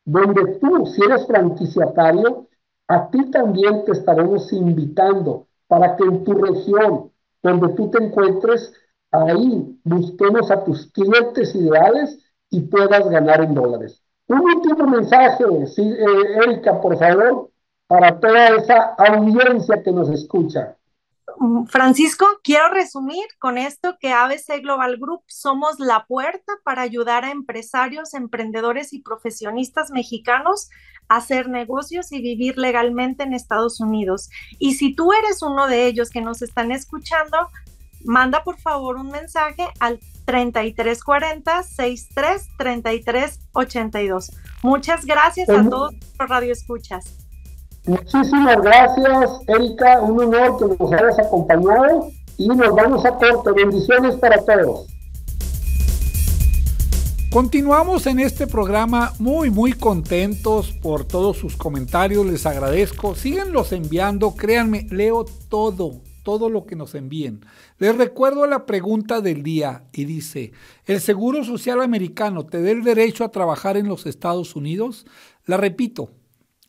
donde 0.05 0.59
tú, 0.59 0.85
si 0.85 1.01
eres 1.03 1.25
franquiciatario, 1.25 2.47
a 2.87 3.09
ti 3.09 3.31
también 3.31 3.85
te 3.85 3.93
estaremos 3.93 4.51
invitando 4.51 5.47
para 5.67 5.95
que 5.95 6.03
en 6.03 6.23
tu 6.23 6.33
región, 6.33 7.11
donde 7.41 7.69
tú 7.75 7.89
te 7.89 8.03
encuentres, 8.03 8.73
ahí 9.11 9.79
busquemos 9.83 10.51
a 10.51 10.63
tus 10.63 10.91
clientes 10.91 11.55
ideales 11.55 12.19
y 12.49 12.61
puedas 12.61 13.09
ganar 13.09 13.41
en 13.41 13.53
dólares. 13.53 14.01
Un 14.27 14.41
último 14.41 14.85
mensaje, 14.87 15.43
eh, 15.43 16.37
Erika, 16.43 16.79
por 16.79 16.97
favor, 16.97 17.49
para 17.87 18.19
toda 18.19 18.49
esa 18.49 18.95
audiencia 18.97 19.81
que 19.81 19.91
nos 19.91 20.09
escucha. 20.09 20.77
Mm, 21.39 21.65
Francisco, 21.65 22.25
quiero 22.43 22.69
resumir 22.69 23.25
con 23.39 23.57
esto 23.57 23.97
que 23.99 24.11
ABC 24.11 24.59
Global 24.61 24.97
Group 24.97 25.23
somos 25.27 25.79
la 25.79 26.05
puerta 26.05 26.53
para 26.63 26.83
ayudar 26.83 27.25
a 27.25 27.31
empresarios, 27.31 28.13
emprendedores 28.13 28.93
y 28.93 29.01
profesionistas 29.01 29.89
mexicanos 29.89 30.69
a 31.07 31.17
hacer 31.17 31.49
negocios 31.49 32.11
y 32.11 32.21
vivir 32.21 32.57
legalmente 32.57 33.23
en 33.23 33.33
Estados 33.33 33.79
Unidos. 33.79 34.29
Y 34.59 34.75
si 34.75 34.93
tú 34.93 35.11
eres 35.13 35.41
uno 35.41 35.67
de 35.67 35.87
ellos 35.87 36.09
que 36.09 36.21
nos 36.21 36.43
están 36.43 36.71
escuchando, 36.71 37.37
manda 38.03 38.43
por 38.43 38.57
favor 38.59 38.97
un 38.97 39.09
mensaje 39.09 39.67
al 39.79 39.99
3340 40.25 41.63
63 41.63 42.47
33 42.57 43.39
82. 43.53 44.31
Muchas 44.61 45.05
gracias 45.05 45.49
a 45.49 45.67
todos 45.67 45.93
los 46.19 46.29
radioescuchas. 46.29 47.19
Muchísimas 47.85 48.61
gracias, 48.61 49.31
Erika. 49.47 50.01
Un 50.01 50.19
honor 50.19 50.57
que 50.59 50.83
nos 50.83 50.93
hayas 50.93 51.19
acompañado 51.19 52.11
y 52.37 52.47
nos 52.47 52.75
vamos 52.75 53.05
a 53.05 53.11
corte. 53.13 53.51
Bendiciones 53.51 54.15
para 54.17 54.37
todos. 54.43 54.87
Continuamos 57.31 58.07
en 58.07 58.19
este 58.19 58.47
programa 58.47 59.13
muy 59.19 59.51
muy 59.51 59.73
contentos 59.73 60.71
por 60.71 61.05
todos 61.05 61.37
sus 61.37 61.55
comentarios, 61.55 62.25
les 62.25 62.47
agradezco, 62.47 63.13
síganlos 63.13 63.71
enviando, 63.71 64.35
créanme, 64.35 64.87
leo 64.89 65.25
todo, 65.47 66.01
todo 66.23 66.49
lo 66.49 66.65
que 66.65 66.75
nos 66.75 66.95
envíen. 66.95 67.45
Les 67.77 67.95
recuerdo 67.95 68.45
la 68.47 68.65
pregunta 68.65 69.21
del 69.21 69.43
día 69.43 69.85
y 69.93 70.05
dice, 70.05 70.51
¿el 70.85 70.99
Seguro 70.99 71.43
Social 71.43 71.81
Americano 71.81 72.45
te 72.45 72.61
da 72.61 72.71
el 72.71 72.83
derecho 72.83 73.23
a 73.23 73.31
trabajar 73.31 73.77
en 73.77 73.87
los 73.87 74.05
Estados 74.05 74.55
Unidos? 74.55 75.05
La 75.45 75.57
repito, 75.57 76.11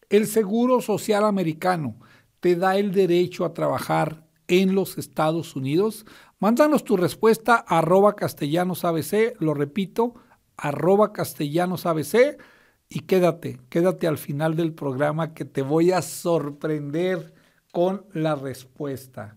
¿el 0.09 0.27
Seguro 0.27 0.81
Social 0.81 1.25
Americano 1.25 1.97
te 2.41 2.57
da 2.57 2.77
el 2.77 2.93
derecho 2.93 3.45
a 3.45 3.53
trabajar 3.53 4.27
en 4.49 4.75
los 4.75 4.99
Estados 4.99 5.57
Unidos? 5.57 6.07
Mándanos 6.39 6.85
tu 6.85 6.97
respuesta 6.97 7.65
a 7.67 7.79
arroba 7.79 8.17
castellanosabc, 8.17 9.37
lo 9.41 9.55
repito, 9.55 10.15
arroba 10.57 11.13
castellanosabc 11.13 12.39
y 12.89 13.01
quédate, 13.01 13.61
quédate 13.69 14.09
al 14.09 14.19
final 14.19 14.57
del 14.57 14.75
programa 14.75 15.33
que 15.33 15.45
te 15.45 15.63
voy 15.63 15.93
a 15.93 16.03
sorprender 16.03 17.33
con 17.73 18.05
la 18.13 18.35
respuesta. 18.35 19.37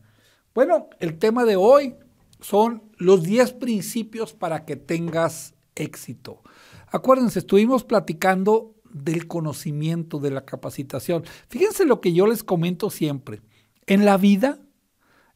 Bueno, 0.53 0.87
el 0.99 1.17
tema 1.17 1.45
de 1.45 1.55
hoy 1.55 1.95
son 2.39 2.83
los 2.97 3.23
10 3.23 3.53
principios 3.53 4.33
para 4.33 4.65
que 4.65 4.75
tengas 4.75 5.55
éxito. 5.75 6.43
Acuérdense, 6.87 7.39
estuvimos 7.39 7.83
platicando 7.83 8.75
del 8.91 9.27
conocimiento, 9.27 10.19
de 10.19 10.29
la 10.29 10.45
capacitación. 10.45 11.23
Fíjense 11.49 11.85
lo 11.85 12.01
que 12.01 12.13
yo 12.13 12.27
les 12.27 12.43
comento 12.43 12.91
siempre. 12.91 13.41
En 13.87 14.05
la 14.05 14.17
vida, 14.17 14.59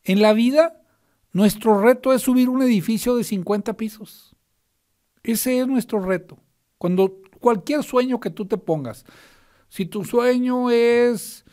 en 0.04 0.22
la 0.22 0.34
vida, 0.34 0.84
nuestro 1.32 1.82
reto 1.82 2.14
es 2.14 2.22
subir 2.22 2.48
un 2.48 2.62
edificio 2.62 3.16
de 3.16 3.24
50 3.24 3.76
pisos. 3.76 4.36
Ese 5.24 5.60
es 5.60 5.68
nuestro 5.68 6.00
reto. 6.00 6.38
Cuando 6.78 7.22
cualquier 7.42 7.84
sueño 7.84 8.20
que 8.20 8.30
tú 8.30 8.46
te 8.46 8.58
pongas, 8.58 9.04
si 9.68 9.88
tu 9.88 10.06
sueño 10.06 10.70
es 10.70 11.44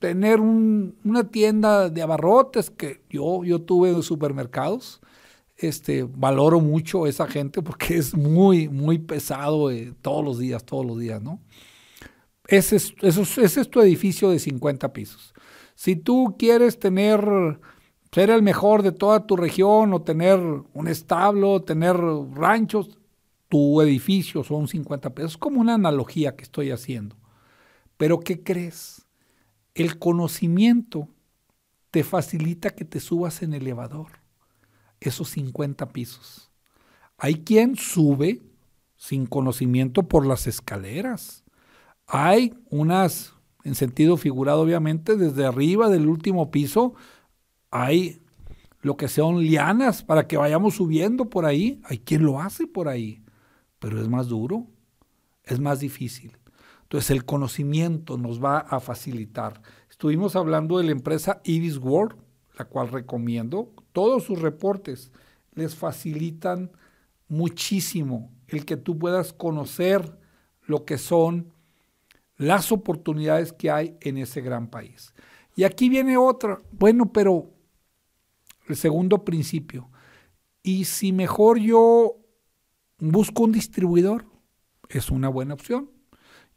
tener 0.00 0.40
una 0.40 1.30
tienda 1.30 1.90
de 1.90 2.02
abarrotes, 2.02 2.70
que 2.70 3.02
yo, 3.10 3.44
yo 3.44 3.62
tuve 3.62 3.90
en 3.90 4.02
supermercados, 4.02 5.00
este, 5.58 6.04
valoro 6.04 6.58
mucho 6.58 7.06
esa 7.06 7.26
gente 7.28 7.62
porque 7.62 7.98
es 7.98 8.16
muy, 8.16 8.68
muy 8.68 8.98
pesado 8.98 9.70
eh, 9.70 9.94
todos 10.00 10.24
los 10.24 10.38
días, 10.38 10.64
todos 10.64 10.84
los 10.84 10.98
días, 10.98 11.22
¿no? 11.22 11.40
Ese 12.48 12.76
es, 12.76 12.94
ese 13.02 13.60
es 13.60 13.70
tu 13.70 13.80
edificio 13.80 14.30
de 14.30 14.40
50 14.40 14.92
pisos. 14.92 15.34
Si 15.76 15.94
tú 15.96 16.34
quieres 16.38 16.78
tener, 16.78 17.20
ser 18.10 18.30
el 18.30 18.42
mejor 18.42 18.82
de 18.82 18.92
toda 18.92 19.26
tu 19.26 19.36
región 19.36 19.92
o 19.92 20.02
tener 20.02 20.40
un 20.40 20.88
establo, 20.88 21.62
tener 21.62 21.96
ranchos, 21.96 22.98
tu 23.48 23.80
edificio 23.82 24.42
son 24.42 24.66
50 24.66 25.10
pesos. 25.10 25.32
Es 25.32 25.38
como 25.38 25.60
una 25.60 25.74
analogía 25.74 26.34
que 26.34 26.42
estoy 26.42 26.70
haciendo. 26.70 27.16
Pero 27.96 28.18
¿qué 28.20 28.42
crees? 28.42 29.06
El 29.74 29.98
conocimiento 29.98 31.08
te 31.90 32.04
facilita 32.04 32.70
que 32.70 32.84
te 32.84 33.00
subas 33.00 33.42
en 33.42 33.54
elevador, 33.54 34.12
esos 35.00 35.30
50 35.30 35.92
pisos. 35.92 36.50
Hay 37.18 37.36
quien 37.44 37.76
sube 37.76 38.40
sin 38.96 39.26
conocimiento 39.26 40.08
por 40.08 40.26
las 40.26 40.46
escaleras. 40.46 41.44
Hay 42.06 42.54
unas, 42.70 43.34
en 43.64 43.74
sentido 43.74 44.16
figurado 44.16 44.62
obviamente, 44.62 45.16
desde 45.16 45.46
arriba 45.46 45.88
del 45.88 46.06
último 46.06 46.50
piso, 46.50 46.94
hay 47.70 48.20
lo 48.82 48.96
que 48.96 49.08
son 49.08 49.40
lianas 49.42 50.02
para 50.02 50.26
que 50.26 50.36
vayamos 50.36 50.74
subiendo 50.74 51.28
por 51.28 51.44
ahí. 51.44 51.80
Hay 51.84 51.98
quien 51.98 52.24
lo 52.24 52.40
hace 52.40 52.66
por 52.66 52.88
ahí, 52.88 53.22
pero 53.78 54.00
es 54.00 54.08
más 54.08 54.28
duro, 54.28 54.66
es 55.44 55.60
más 55.60 55.80
difícil. 55.80 56.36
Entonces 56.90 57.12
el 57.12 57.24
conocimiento 57.24 58.18
nos 58.18 58.42
va 58.42 58.58
a 58.58 58.80
facilitar. 58.80 59.62
Estuvimos 59.88 60.34
hablando 60.34 60.76
de 60.76 60.82
la 60.82 60.90
empresa 60.90 61.40
Ibis 61.44 61.78
World, 61.78 62.16
la 62.58 62.64
cual 62.64 62.88
recomiendo. 62.88 63.72
Todos 63.92 64.24
sus 64.24 64.40
reportes 64.40 65.12
les 65.54 65.76
facilitan 65.76 66.72
muchísimo 67.28 68.32
el 68.48 68.64
que 68.64 68.76
tú 68.76 68.98
puedas 68.98 69.32
conocer 69.32 70.18
lo 70.62 70.84
que 70.84 70.98
son 70.98 71.52
las 72.36 72.72
oportunidades 72.72 73.52
que 73.52 73.70
hay 73.70 73.96
en 74.00 74.18
ese 74.18 74.40
gran 74.40 74.66
país. 74.66 75.14
Y 75.54 75.62
aquí 75.62 75.88
viene 75.88 76.16
otra. 76.16 76.58
Bueno, 76.72 77.12
pero 77.12 77.52
el 78.66 78.74
segundo 78.74 79.24
principio. 79.24 79.88
¿Y 80.64 80.86
si 80.86 81.12
mejor 81.12 81.60
yo 81.60 82.16
busco 82.98 83.44
un 83.44 83.52
distribuidor? 83.52 84.26
Es 84.88 85.08
una 85.12 85.28
buena 85.28 85.54
opción. 85.54 85.99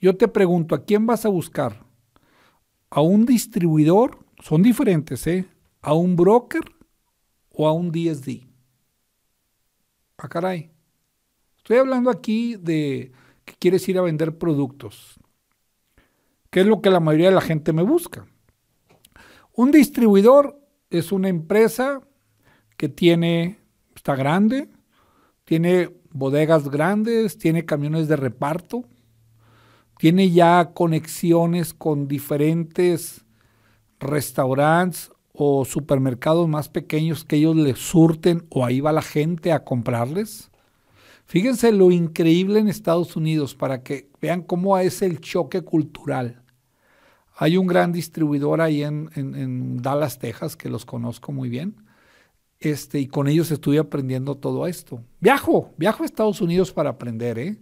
Yo 0.04 0.18
te 0.18 0.28
pregunto, 0.28 0.76
¿a 0.76 0.84
quién 0.84 1.06
vas 1.06 1.26
a 1.26 1.30
buscar? 1.30 1.86
¿A 2.90 3.00
un 3.00 3.26
distribuidor? 3.26 4.26
Son 4.42 4.62
diferentes, 4.62 5.26
¿eh? 5.28 5.46
¿A 5.82 5.94
un 5.94 6.18
broker 6.18 6.66
o 7.54 7.70
a 7.70 7.72
un 7.72 7.90
DSD? 7.90 8.42
Ah, 10.18 10.28
caray. 10.28 10.72
Estoy 11.56 11.78
hablando 11.78 12.10
aquí 12.10 12.58
de 12.58 13.14
que 13.46 13.54
quieres 13.58 13.88
ir 13.88 13.98
a 13.98 14.02
vender 14.02 14.38
productos. 14.38 15.18
¿Qué 16.50 16.60
es 16.60 16.66
lo 16.66 16.82
que 16.82 16.90
la 16.90 17.00
mayoría 17.00 17.30
de 17.30 17.36
la 17.36 17.40
gente 17.40 17.72
me 17.72 17.84
busca? 17.84 18.28
Un 19.54 19.72
distribuidor 19.72 20.60
es 20.90 21.14
una 21.14 21.30
empresa 21.30 22.02
que 22.76 22.90
tiene, 22.90 23.58
está 23.96 24.18
grande, 24.18 24.70
tiene 25.46 25.96
bodegas 26.12 26.68
grandes, 26.68 27.38
tiene 27.38 27.64
camiones 27.64 28.10
de 28.10 28.18
reparto, 28.18 28.84
tiene 30.04 30.32
ya 30.32 30.72
conexiones 30.74 31.74
con 31.74 32.10
diferentes 32.10 33.24
restaurantes 34.02 35.10
o 35.32 35.64
supermercados 35.64 36.46
más 36.50 36.68
pequeños 36.68 37.24
que 37.24 37.38
ellos 37.38 37.56
les 37.56 37.80
surten 37.80 38.46
o 38.50 38.66
ahí 38.66 38.82
va 38.82 38.92
la 38.92 39.02
gente 39.02 39.54
a 39.54 39.64
comprarles. 39.64 40.52
Fíjense 41.26 41.72
lo 41.72 41.90
increíble 41.90 42.60
en 42.60 42.68
Estados 42.68 43.16
Unidos 43.16 43.56
para 43.56 43.82
que 43.82 44.10
vean 44.22 44.42
cómo 44.42 44.78
es 44.78 45.02
el 45.02 45.22
choque 45.22 45.62
cultural. 45.62 46.44
Hay 47.38 47.56
un 47.56 47.68
gran 47.68 47.94
distribuidor 47.94 48.60
ahí 48.60 48.84
en, 48.84 49.78
Dallas, 49.82 50.20
Texas, 50.20 50.58
que 50.58 50.68
los 50.68 50.84
conozco 50.84 51.32
muy 51.32 51.48
bien. 51.48 51.78
Este, 52.60 53.00
y 53.00 53.08
con 53.08 53.30
ellos 53.30 53.52
estoy 53.52 53.78
aprendiendo 53.78 54.36
todo 54.36 54.68
esto. 54.68 55.00
Viajo, 55.22 55.72
viajo 55.78 56.04
a 56.04 56.06
Estados 56.06 56.42
Unidos 56.42 56.74
para 56.74 56.90
aprender, 56.90 57.40
¿eh? 57.40 57.58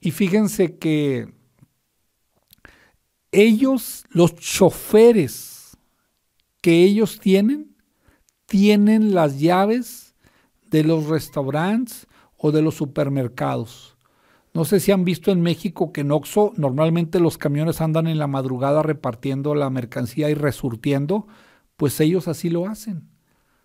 Y 0.00 0.10
fíjense 0.10 0.76
que 0.78 1.32
ellos, 3.32 4.04
los 4.10 4.34
choferes 4.34 5.76
que 6.60 6.82
ellos 6.82 7.20
tienen, 7.20 7.76
tienen 8.46 9.14
las 9.14 9.40
llaves 9.40 10.14
de 10.70 10.84
los 10.84 11.06
restaurantes 11.06 12.06
o 12.36 12.52
de 12.52 12.62
los 12.62 12.74
supermercados. 12.74 13.96
No 14.54 14.64
sé 14.64 14.80
si 14.80 14.90
han 14.90 15.04
visto 15.04 15.32
en 15.32 15.42
México 15.42 15.92
que 15.92 16.00
en 16.00 16.12
Oxo 16.12 16.52
normalmente 16.56 17.20
los 17.20 17.36
camiones 17.36 17.80
andan 17.80 18.06
en 18.06 18.18
la 18.18 18.26
madrugada 18.26 18.82
repartiendo 18.82 19.54
la 19.54 19.68
mercancía 19.68 20.30
y 20.30 20.34
resurtiendo, 20.34 21.26
pues 21.76 22.00
ellos 22.00 22.26
así 22.26 22.48
lo 22.48 22.66
hacen. 22.66 23.08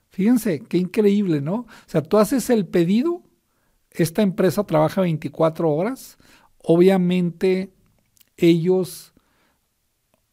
Fíjense, 0.10 0.60
qué 0.68 0.78
increíble, 0.78 1.40
¿no? 1.40 1.54
O 1.54 1.68
sea, 1.86 2.02
tú 2.04 2.18
haces 2.18 2.50
el 2.50 2.68
pedido, 2.68 3.24
esta 3.92 4.22
empresa 4.22 4.64
trabaja 4.64 5.02
24 5.02 5.70
horas, 5.70 6.18
obviamente 6.58 7.74
ellos, 8.38 9.14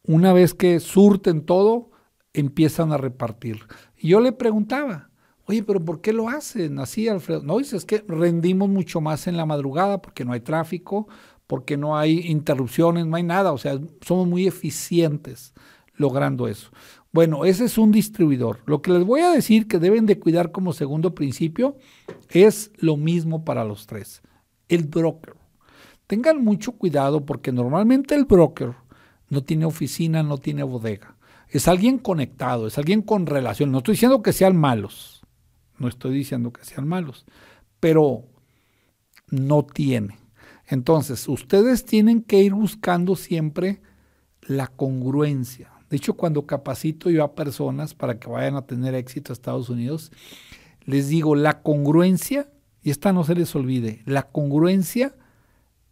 una 0.03 0.33
vez 0.33 0.53
que 0.53 0.79
surten 0.79 1.45
todo, 1.45 1.91
empiezan 2.33 2.91
a 2.91 2.97
repartir. 2.97 3.59
Y 3.97 4.09
yo 4.09 4.21
le 4.21 4.31
preguntaba, 4.31 5.09
oye, 5.45 5.63
pero 5.63 5.83
¿por 5.83 6.01
qué 6.01 6.13
lo 6.13 6.29
hacen 6.29 6.79
así, 6.79 7.07
Alfredo? 7.07 7.43
No, 7.43 7.57
dice, 7.57 7.75
es 7.77 7.85
que 7.85 8.03
rendimos 8.07 8.69
mucho 8.69 9.01
más 9.01 9.27
en 9.27 9.37
la 9.37 9.45
madrugada 9.45 10.01
porque 10.01 10.25
no 10.25 10.33
hay 10.33 10.39
tráfico, 10.41 11.07
porque 11.47 11.77
no 11.77 11.97
hay 11.97 12.19
interrupciones, 12.27 13.07
no 13.07 13.15
hay 13.15 13.23
nada, 13.23 13.51
o 13.51 13.57
sea, 13.57 13.79
somos 14.01 14.27
muy 14.27 14.47
eficientes 14.47 15.53
logrando 15.95 16.47
eso. 16.47 16.69
Bueno, 17.11 17.45
ese 17.45 17.65
es 17.65 17.77
un 17.77 17.91
distribuidor. 17.91 18.59
Lo 18.65 18.81
que 18.81 18.91
les 18.91 19.03
voy 19.03 19.21
a 19.21 19.31
decir 19.31 19.67
que 19.67 19.79
deben 19.79 20.05
de 20.05 20.19
cuidar 20.19 20.51
como 20.51 20.73
segundo 20.73 21.15
principio 21.15 21.75
es 22.29 22.71
lo 22.77 22.97
mismo 22.97 23.43
para 23.43 23.65
los 23.65 23.87
tres. 23.87 24.21
El 24.67 24.83
broker. 24.83 25.35
Tengan 26.05 26.43
mucho 26.43 26.73
cuidado 26.73 27.25
porque 27.25 27.51
normalmente 27.51 28.13
el 28.13 28.25
broker 28.25 28.75
no 29.29 29.43
tiene 29.43 29.65
oficina, 29.65 30.21
no 30.21 30.37
tiene 30.37 30.63
bodega. 30.63 31.15
Es 31.47 31.67
alguien 31.67 31.97
conectado, 31.97 32.67
es 32.67 32.77
alguien 32.77 33.01
con 33.01 33.25
relación. 33.25 33.71
No 33.71 33.79
estoy 33.79 33.93
diciendo 33.93 34.21
que 34.21 34.33
sean 34.33 34.55
malos, 34.55 35.21
no 35.79 35.87
estoy 35.87 36.13
diciendo 36.13 36.53
que 36.53 36.63
sean 36.63 36.87
malos, 36.87 37.25
pero 37.79 38.25
no 39.29 39.65
tiene. 39.65 40.19
Entonces, 40.67 41.27
ustedes 41.27 41.85
tienen 41.85 42.21
que 42.21 42.43
ir 42.43 42.53
buscando 42.53 43.15
siempre 43.15 43.81
la 44.41 44.67
congruencia. 44.67 45.71
De 45.89 45.97
hecho, 45.97 46.13
cuando 46.13 46.45
capacito 46.45 47.09
yo 47.09 47.23
a 47.23 47.35
personas 47.35 47.93
para 47.93 48.19
que 48.19 48.29
vayan 48.29 48.55
a 48.55 48.65
tener 48.65 48.93
éxito 48.95 49.31
a 49.31 49.33
Estados 49.33 49.69
Unidos, 49.69 50.11
les 50.85 51.09
digo, 51.09 51.35
la 51.35 51.61
congruencia, 51.61 52.49
y 52.81 52.91
esta 52.91 53.13
no 53.13 53.23
se 53.23 53.35
les 53.35 53.55
olvide, 53.55 54.01
la 54.05 54.23
congruencia 54.23 55.15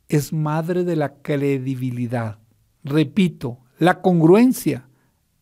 es 0.10 0.34
madre 0.34 0.84
de 0.84 0.95
la 0.95 1.16
credibilidad. 1.22 2.39
Repito, 2.84 3.60
la 3.78 4.02
congruencia 4.02 4.88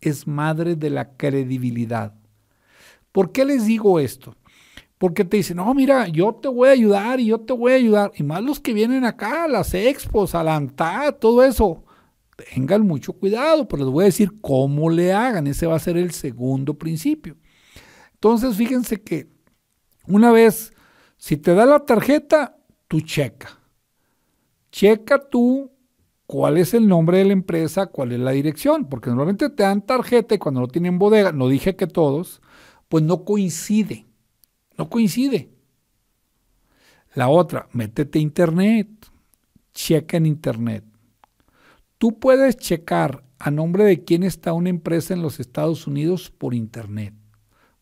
es 0.02 0.28
madre 0.28 0.76
de 0.76 0.90
la 0.90 1.16
credibilidad. 1.16 2.14
¿Por 3.12 3.32
qué 3.32 3.46
les 3.46 3.66
digo 3.66 4.00
esto? 4.00 4.36
Porque 4.98 5.24
te 5.24 5.38
dicen, 5.38 5.58
no, 5.58 5.74
mira, 5.74 6.10
yo 6.10 6.34
te 6.34 6.50
voy 6.50 6.68
a 6.68 6.74
ayudar 6.74 7.20
y 7.22 7.28
yo 7.28 7.40
te 7.40 7.54
voy 7.54 7.72
a 7.72 7.76
ayudar. 7.76 8.12
Y 8.16 8.24
más 8.24 8.44
los 8.44 8.60
que 8.60 8.74
vienen 8.74 9.06
acá, 9.06 9.46
a 9.46 9.48
las 9.48 9.74
expos, 9.74 10.36
a 10.36 10.44
la 10.44 10.56
ANTA, 10.56 11.14
todo 11.14 11.44
eso. 11.44 11.85
Tengan 12.36 12.86
mucho 12.86 13.14
cuidado, 13.14 13.68
pero 13.68 13.84
les 13.84 13.92
voy 13.92 14.04
a 14.04 14.06
decir 14.06 14.42
cómo 14.42 14.90
le 14.90 15.14
hagan. 15.14 15.48
Ese 15.48 15.68
va 15.68 15.76
a 15.76 15.80
ser 15.80 15.98
el 15.98 16.12
segundo 16.12 16.74
principio. 16.78 17.38
Entonces, 18.14 18.56
fíjense 18.56 19.02
que 19.02 19.30
una 20.08 20.32
vez, 20.32 20.74
si 21.18 21.38
te 21.38 21.54
da 21.54 21.66
la 21.66 21.86
tarjeta, 21.86 22.58
tú 22.88 23.02
checa. 23.02 23.60
Checa 24.72 25.30
tú 25.30 25.72
cuál 26.26 26.58
es 26.58 26.74
el 26.74 26.88
nombre 26.88 27.20
de 27.20 27.26
la 27.26 27.34
empresa, 27.34 27.88
cuál 27.88 28.12
es 28.12 28.20
la 28.20 28.32
dirección, 28.32 28.90
porque 28.90 29.10
normalmente 29.10 29.50
te 29.50 29.64
dan 29.64 29.86
tarjeta 29.86 30.36
y 30.36 30.38
cuando 30.38 30.62
no 30.62 30.68
tienen 30.68 31.00
bodega, 31.00 31.32
no 31.32 31.48
dije 31.48 31.76
que 31.76 31.88
todos, 31.88 32.42
pues 32.90 33.04
no 33.04 33.24
coincide. 33.24 34.06
No 34.78 34.90
coincide. 34.90 35.50
La 37.14 37.30
otra, 37.30 37.70
métete 37.72 38.20
a 38.20 38.22
internet, 38.22 38.90
checa 39.74 40.18
en 40.18 40.26
internet. 40.26 40.84
Tú 41.98 42.20
puedes 42.20 42.58
checar 42.58 43.24
a 43.40 43.52
nombre 43.52 43.84
de 43.84 44.04
quién 44.04 44.24
está 44.24 44.54
una 44.54 44.70
empresa 44.70 45.14
en 45.14 45.22
los 45.22 45.40
Estados 45.40 45.88
Unidos 45.88 46.30
por 46.30 46.54
internet. 46.54 47.14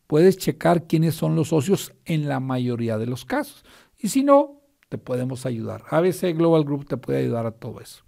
Puedes 0.06 0.36
checar 0.36 0.86
quiénes 0.86 1.14
son 1.14 1.34
los 1.34 1.48
socios 1.48 1.92
en 2.04 2.28
la 2.28 2.40
mayoría 2.40 2.98
de 2.98 3.06
los 3.06 3.24
casos. 3.24 3.64
Y 3.98 4.08
si 4.08 4.22
no, 4.22 4.60
te 4.88 4.98
podemos 4.98 5.46
ayudar. 5.46 5.84
ABC 5.90 6.36
Global 6.36 6.64
Group 6.64 6.86
te 6.86 6.96
puede 6.96 7.20
ayudar 7.20 7.46
a 7.46 7.52
todo 7.52 7.80
eso. 7.80 8.04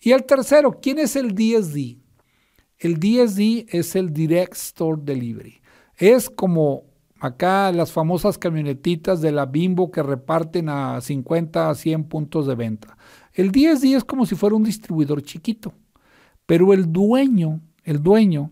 Y 0.00 0.12
el 0.12 0.24
tercero, 0.24 0.78
¿quién 0.82 0.98
es 0.98 1.16
el 1.16 1.34
DSD? 1.34 1.98
El 2.78 2.98
DSD 2.98 3.66
es 3.68 3.94
el 3.96 4.12
Direct 4.12 4.54
Store 4.54 5.00
Delivery. 5.02 5.60
Es 5.96 6.28
como 6.30 6.90
Acá 7.20 7.70
las 7.70 7.92
famosas 7.92 8.38
camionetitas 8.38 9.20
de 9.20 9.30
la 9.30 9.44
Bimbo 9.44 9.90
que 9.90 10.02
reparten 10.02 10.70
a 10.70 11.02
50 11.02 11.68
a 11.68 11.74
100 11.74 12.04
puntos 12.04 12.46
de 12.46 12.54
venta. 12.54 12.96
El 13.32 13.52
10 13.52 13.84
es 13.84 14.04
como 14.04 14.26
si 14.26 14.34
fuera 14.34 14.56
un 14.56 14.64
distribuidor 14.64 15.22
chiquito, 15.22 15.72
pero 16.46 16.72
el 16.72 16.92
dueño, 16.92 17.60
el 17.84 18.02
dueño 18.02 18.50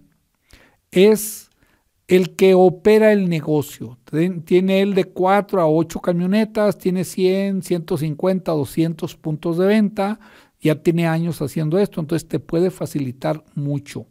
es 0.90 1.50
el 2.06 2.36
que 2.36 2.54
opera 2.54 3.12
el 3.12 3.28
negocio. 3.28 3.98
Tiene 4.44 4.80
él 4.80 4.94
de 4.94 5.04
4 5.04 5.60
a 5.60 5.68
8 5.68 6.00
camionetas, 6.00 6.78
tiene 6.78 7.04
100, 7.04 7.62
150, 7.62 8.52
200 8.52 9.16
puntos 9.16 9.58
de 9.58 9.66
venta, 9.66 10.18
ya 10.60 10.82
tiene 10.82 11.06
años 11.06 11.40
haciendo 11.42 11.78
esto, 11.78 12.00
entonces 12.00 12.26
te 12.26 12.40
puede 12.40 12.70
facilitar 12.70 13.44
mucho. 13.54 14.06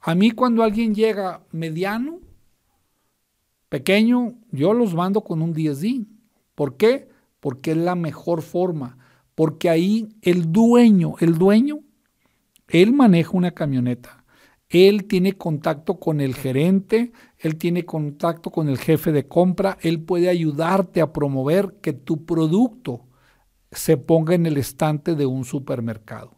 A 0.00 0.14
mí 0.14 0.30
cuando 0.30 0.62
alguien 0.62 0.94
llega 0.94 1.42
mediano, 1.50 2.20
pequeño, 3.68 4.34
yo 4.52 4.72
los 4.72 4.94
mando 4.94 5.22
con 5.22 5.42
un 5.42 5.52
10D. 5.52 6.06
¿Por 6.54 6.76
qué? 6.76 7.08
Porque 7.40 7.72
es 7.72 7.76
la 7.76 7.96
mejor 7.96 8.42
forma. 8.42 8.98
Porque 9.36 9.70
ahí 9.70 10.08
el 10.22 10.50
dueño, 10.50 11.14
el 11.20 11.38
dueño, 11.38 11.80
él 12.66 12.92
maneja 12.92 13.30
una 13.32 13.52
camioneta. 13.52 14.24
Él 14.68 15.04
tiene 15.04 15.34
contacto 15.34 16.00
con 16.00 16.20
el 16.20 16.34
gerente, 16.34 17.12
él 17.38 17.56
tiene 17.56 17.84
contacto 17.84 18.50
con 18.50 18.68
el 18.68 18.78
jefe 18.78 19.12
de 19.12 19.28
compra, 19.28 19.78
él 19.82 20.00
puede 20.00 20.28
ayudarte 20.28 21.00
a 21.00 21.12
promover 21.12 21.76
que 21.80 21.92
tu 21.92 22.24
producto 22.24 23.06
se 23.70 23.96
ponga 23.96 24.34
en 24.34 24.46
el 24.46 24.56
estante 24.56 25.14
de 25.14 25.26
un 25.26 25.44
supermercado. 25.44 26.36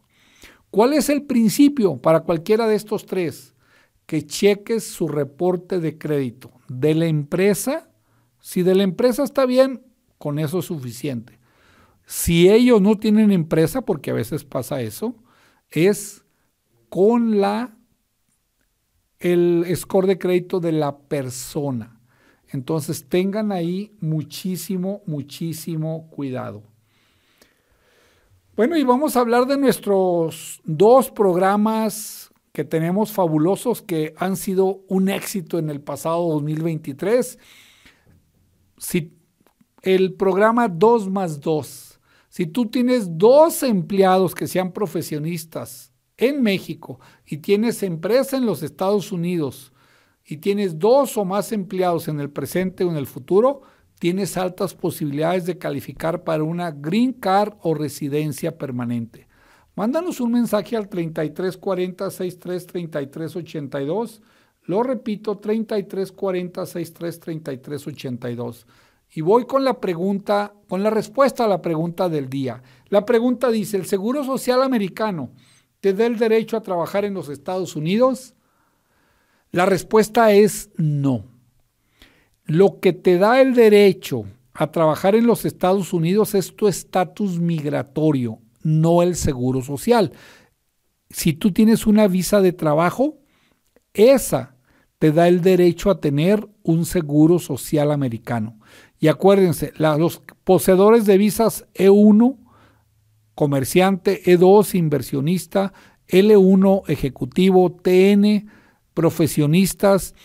¿Cuál 0.69 0.93
es 0.93 1.09
el 1.09 1.23
principio 1.23 1.97
para 1.97 2.19
cualquiera 2.19 2.67
de 2.67 2.75
estos 2.75 3.07
tres? 3.07 3.55
Que 4.05 4.25
cheques 4.27 4.83
su 4.83 5.07
reporte 5.07 5.79
de 5.79 5.97
crédito 5.97 6.51
de 6.67 6.93
la 6.93 7.07
empresa, 7.07 7.89
si 8.39 8.61
de 8.61 8.75
la 8.75 8.83
empresa 8.83 9.23
está 9.23 9.45
bien, 9.45 9.81
con 10.19 10.37
eso 10.37 10.59
es 10.59 10.65
suficiente. 10.65 11.38
Si 12.09 12.49
ellos 12.49 12.81
no 12.81 12.97
tienen 12.97 13.31
empresa, 13.31 13.83
porque 13.83 14.09
a 14.09 14.15
veces 14.15 14.43
pasa 14.43 14.81
eso, 14.81 15.13
es 15.69 16.25
con 16.89 17.39
la 17.39 17.77
el 19.19 19.63
score 19.75 20.07
de 20.07 20.17
crédito 20.17 20.59
de 20.59 20.71
la 20.71 20.97
persona. 20.97 22.01
Entonces 22.47 23.07
tengan 23.07 23.51
ahí 23.51 23.95
muchísimo, 24.01 25.03
muchísimo 25.05 26.09
cuidado. 26.09 26.63
Bueno, 28.55 28.75
y 28.75 28.83
vamos 28.83 29.15
a 29.15 29.19
hablar 29.19 29.45
de 29.45 29.57
nuestros 29.57 30.61
dos 30.63 31.11
programas 31.11 32.31
que 32.53 32.63
tenemos 32.63 33.11
fabulosos 33.11 33.83
que 33.83 34.15
han 34.17 34.35
sido 34.35 34.81
un 34.87 35.09
éxito 35.09 35.59
en 35.59 35.69
el 35.69 35.79
pasado 35.79 36.27
2023. 36.29 37.37
Si 38.79 39.15
el 39.83 40.15
programa 40.15 40.67
2 40.67 41.07
más 41.11 41.39
2, 41.39 41.88
si 42.29 42.45
tú 42.45 42.67
tienes 42.67 43.17
dos 43.17 43.63
empleados 43.63 44.35
que 44.35 44.47
sean 44.47 44.71
profesionistas 44.71 45.91
en 46.15 46.41
México 46.41 46.99
y 47.25 47.37
tienes 47.37 47.83
empresa 47.83 48.37
en 48.37 48.45
los 48.45 48.61
Estados 48.61 49.11
Unidos 49.11 49.73
y 50.23 50.37
tienes 50.37 50.77
dos 50.77 51.17
o 51.17 51.25
más 51.25 51.51
empleados 51.51 52.07
en 52.07 52.19
el 52.19 52.29
presente 52.29 52.83
o 52.83 52.91
en 52.91 52.97
el 52.97 53.07
futuro, 53.07 53.61
tienes 53.97 54.37
altas 54.37 54.75
posibilidades 54.75 55.45
de 55.45 55.57
calificar 55.57 56.23
para 56.23 56.43
una 56.43 56.71
green 56.71 57.13
card 57.13 57.53
o 57.61 57.73
residencia 57.73 58.57
permanente. 58.57 59.27
Mándanos 59.75 60.19
un 60.19 60.33
mensaje 60.33 60.77
al 60.77 60.87
3340 60.87 62.11
63 62.11 64.21
Lo 64.63 64.83
repito, 64.83 65.37
3340 65.37 66.65
63 66.65 67.19
Y 69.11 69.21
voy 69.21 69.45
con 69.45 69.63
la 69.63 69.79
pregunta, 69.79 70.53
con 70.67 70.83
la 70.83 70.89
respuesta 70.89 71.45
a 71.45 71.47
la 71.47 71.61
pregunta 71.61 72.09
del 72.09 72.29
día. 72.29 72.61
La 72.89 73.05
pregunta 73.05 73.49
dice, 73.49 73.77
¿el 73.77 73.85
Seguro 73.85 74.23
Social 74.23 74.61
Americano 74.61 75.31
te 75.79 75.93
da 75.93 76.05
el 76.05 76.17
derecho 76.17 76.57
a 76.57 76.61
trabajar 76.61 77.05
en 77.05 77.13
los 77.13 77.29
Estados 77.29 77.75
Unidos? 77.75 78.35
La 79.51 79.65
respuesta 79.65 80.31
es 80.31 80.69
no. 80.77 81.25
Lo 82.45 82.79
que 82.79 82.93
te 82.93 83.17
da 83.17 83.41
el 83.41 83.55
derecho 83.55 84.25
a 84.53 84.71
trabajar 84.71 85.15
en 85.15 85.25
los 85.25 85.45
Estados 85.45 85.93
Unidos 85.93 86.35
es 86.35 86.55
tu 86.55 86.67
estatus 86.67 87.39
migratorio 87.39 88.39
no 88.63 89.01
el 89.01 89.15
seguro 89.15 89.61
social. 89.61 90.13
Si 91.09 91.33
tú 91.33 91.51
tienes 91.51 91.87
una 91.87 92.07
visa 92.07 92.41
de 92.41 92.53
trabajo, 92.53 93.17
esa 93.93 94.55
te 94.99 95.11
da 95.11 95.27
el 95.27 95.41
derecho 95.41 95.89
a 95.89 95.99
tener 95.99 96.47
un 96.63 96.85
seguro 96.85 97.39
social 97.39 97.91
americano. 97.91 98.58
Y 98.99 99.07
acuérdense, 99.07 99.71
los 99.77 100.21
poseedores 100.43 101.05
de 101.05 101.17
visas 101.17 101.65
E1, 101.73 102.37
comerciante, 103.33 104.21
E2, 104.25 104.75
inversionista, 104.75 105.71
L1, 106.09 106.83
ejecutivo, 106.87 107.71
TN, 107.71 108.49
profesionistas, 108.93 110.15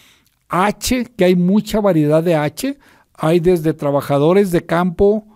H, 0.48 1.06
que 1.16 1.24
hay 1.24 1.36
mucha 1.36 1.80
variedad 1.80 2.22
de 2.22 2.34
H, 2.34 2.78
hay 3.14 3.38
desde 3.38 3.74
trabajadores 3.74 4.50
de 4.50 4.66
campo, 4.66 5.26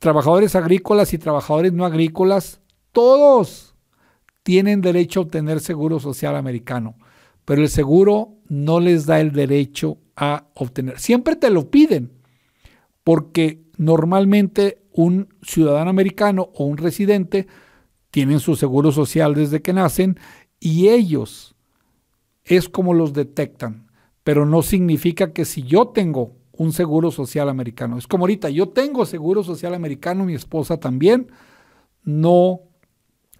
trabajadores 0.00 0.56
agrícolas 0.56 1.14
y 1.14 1.18
trabajadores 1.18 1.72
no 1.72 1.84
agrícolas, 1.84 2.60
todos 2.90 3.74
tienen 4.42 4.80
derecho 4.80 5.20
a 5.20 5.22
obtener 5.22 5.60
seguro 5.60 6.00
social 6.00 6.34
americano, 6.34 6.96
pero 7.44 7.62
el 7.62 7.68
seguro 7.68 8.34
no 8.48 8.80
les 8.80 9.06
da 9.06 9.20
el 9.20 9.32
derecho 9.32 9.98
a 10.16 10.48
obtener. 10.54 10.98
Siempre 10.98 11.36
te 11.36 11.50
lo 11.50 11.70
piden, 11.70 12.10
porque 13.04 13.62
normalmente 13.76 14.82
un 14.92 15.28
ciudadano 15.42 15.90
americano 15.90 16.50
o 16.54 16.64
un 16.64 16.78
residente 16.78 17.46
tienen 18.10 18.40
su 18.40 18.56
seguro 18.56 18.92
social 18.92 19.34
desde 19.34 19.62
que 19.62 19.72
nacen 19.72 20.18
y 20.58 20.88
ellos 20.88 21.54
es 22.44 22.68
como 22.68 22.94
los 22.94 23.12
detectan, 23.12 23.90
pero 24.22 24.46
no 24.46 24.62
significa 24.62 25.32
que 25.32 25.44
si 25.44 25.62
yo 25.62 25.88
tengo 25.88 26.36
un 26.56 26.72
seguro 26.72 27.10
social 27.10 27.48
americano. 27.48 27.98
Es 27.98 28.06
como 28.06 28.24
ahorita, 28.24 28.48
yo 28.50 28.68
tengo 28.68 29.04
seguro 29.06 29.42
social 29.42 29.74
americano, 29.74 30.24
mi 30.24 30.34
esposa 30.34 30.78
también, 30.78 31.30
no 32.02 32.60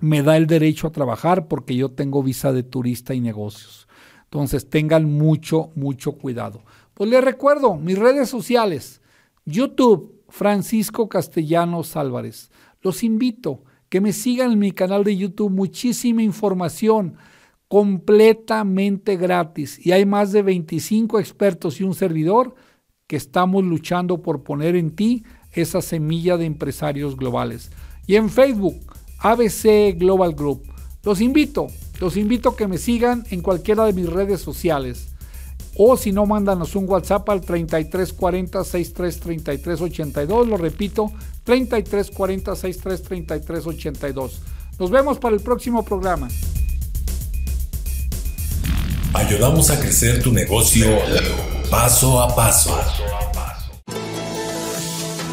me 0.01 0.23
da 0.23 0.37
el 0.37 0.47
derecho 0.47 0.89
a 0.89 0.93
trabajar 0.93 1.49
porque 1.49 1.77
yo 1.77 1.93
tengo 1.93 2.23
visa 2.23 2.53
de 2.53 2.63
turista 2.63 3.15
y 3.15 3.21
negocios. 3.21 3.89
Entonces 4.25 4.69
tengan 4.69 5.05
mucho, 5.05 5.71
mucho 5.77 6.13
cuidado. 6.13 6.63
Pues 6.95 7.09
les 7.09 7.23
recuerdo 7.23 7.77
mis 7.77 7.99
redes 7.99 8.29
sociales, 8.29 9.01
YouTube, 9.47 10.23
Francisco 10.29 11.09
Castellanos 11.09 11.97
Álvarez. 11.97 12.51
Los 12.81 13.05
invito 13.05 13.63
que 13.89 14.01
me 14.01 14.13
sigan 14.13 14.53
en 14.53 14.59
mi 14.59 14.73
canal 14.73 15.05
de 15.05 15.17
YouTube, 15.17 15.51
muchísima 15.51 16.23
información 16.23 17.17
completamente 17.69 19.17
gratis 19.17 19.85
y 19.85 19.93
hay 19.93 20.07
más 20.07 20.33
de 20.33 20.43
25 20.43 21.19
expertos 21.19 21.81
y 21.81 21.85
un 21.85 21.95
servidor 21.95 22.55
que 23.07 23.17
estamos 23.17 23.65
luchando 23.65 24.23
por 24.23 24.43
poner 24.43 24.77
en 24.77 24.95
ti 24.95 25.25
esa 25.53 25.83
semilla 25.83 26.37
de 26.37 26.47
empresarios 26.47 27.17
globales. 27.17 27.71
Y 28.07 28.17
en 28.17 28.31
Facebook, 28.31 28.95
ABC 29.19 29.97
Global 29.97 30.35
Group. 30.35 30.63
Los 31.03 31.21
invito, 31.21 31.67
Los 32.01 32.17
invito 32.17 32.51
a 32.51 32.57
que 32.57 32.67
me 32.67 32.79
sigan 32.79 33.25
en 33.31 33.41
cualquiera 33.41 33.85
de 33.85 33.93
mis 33.93 34.09
redes 34.09 34.41
sociales. 34.41 35.14
O 35.77 35.97
si 35.97 36.13
no, 36.13 36.27
mándanos 36.27 36.77
un 36.77 36.89
WhatsApp 36.89 37.29
al 37.31 37.41
3340 37.41 38.65
633382. 38.65 40.49
Lo 40.49 40.57
repito, 40.57 41.13
3340 41.45 42.55
633382. 42.55 44.41
Nos 44.79 44.91
vemos 44.91 45.19
para 45.19 45.35
el 45.35 45.43
próximo 45.43 45.85
programa. 45.85 46.29
Ayudamos 49.13 49.71
a 49.71 49.79
crecer 49.79 50.23
tu 50.23 50.33
negocio 50.33 50.87
paso 51.71 52.21
a 52.21 52.35
paso. 52.35 52.77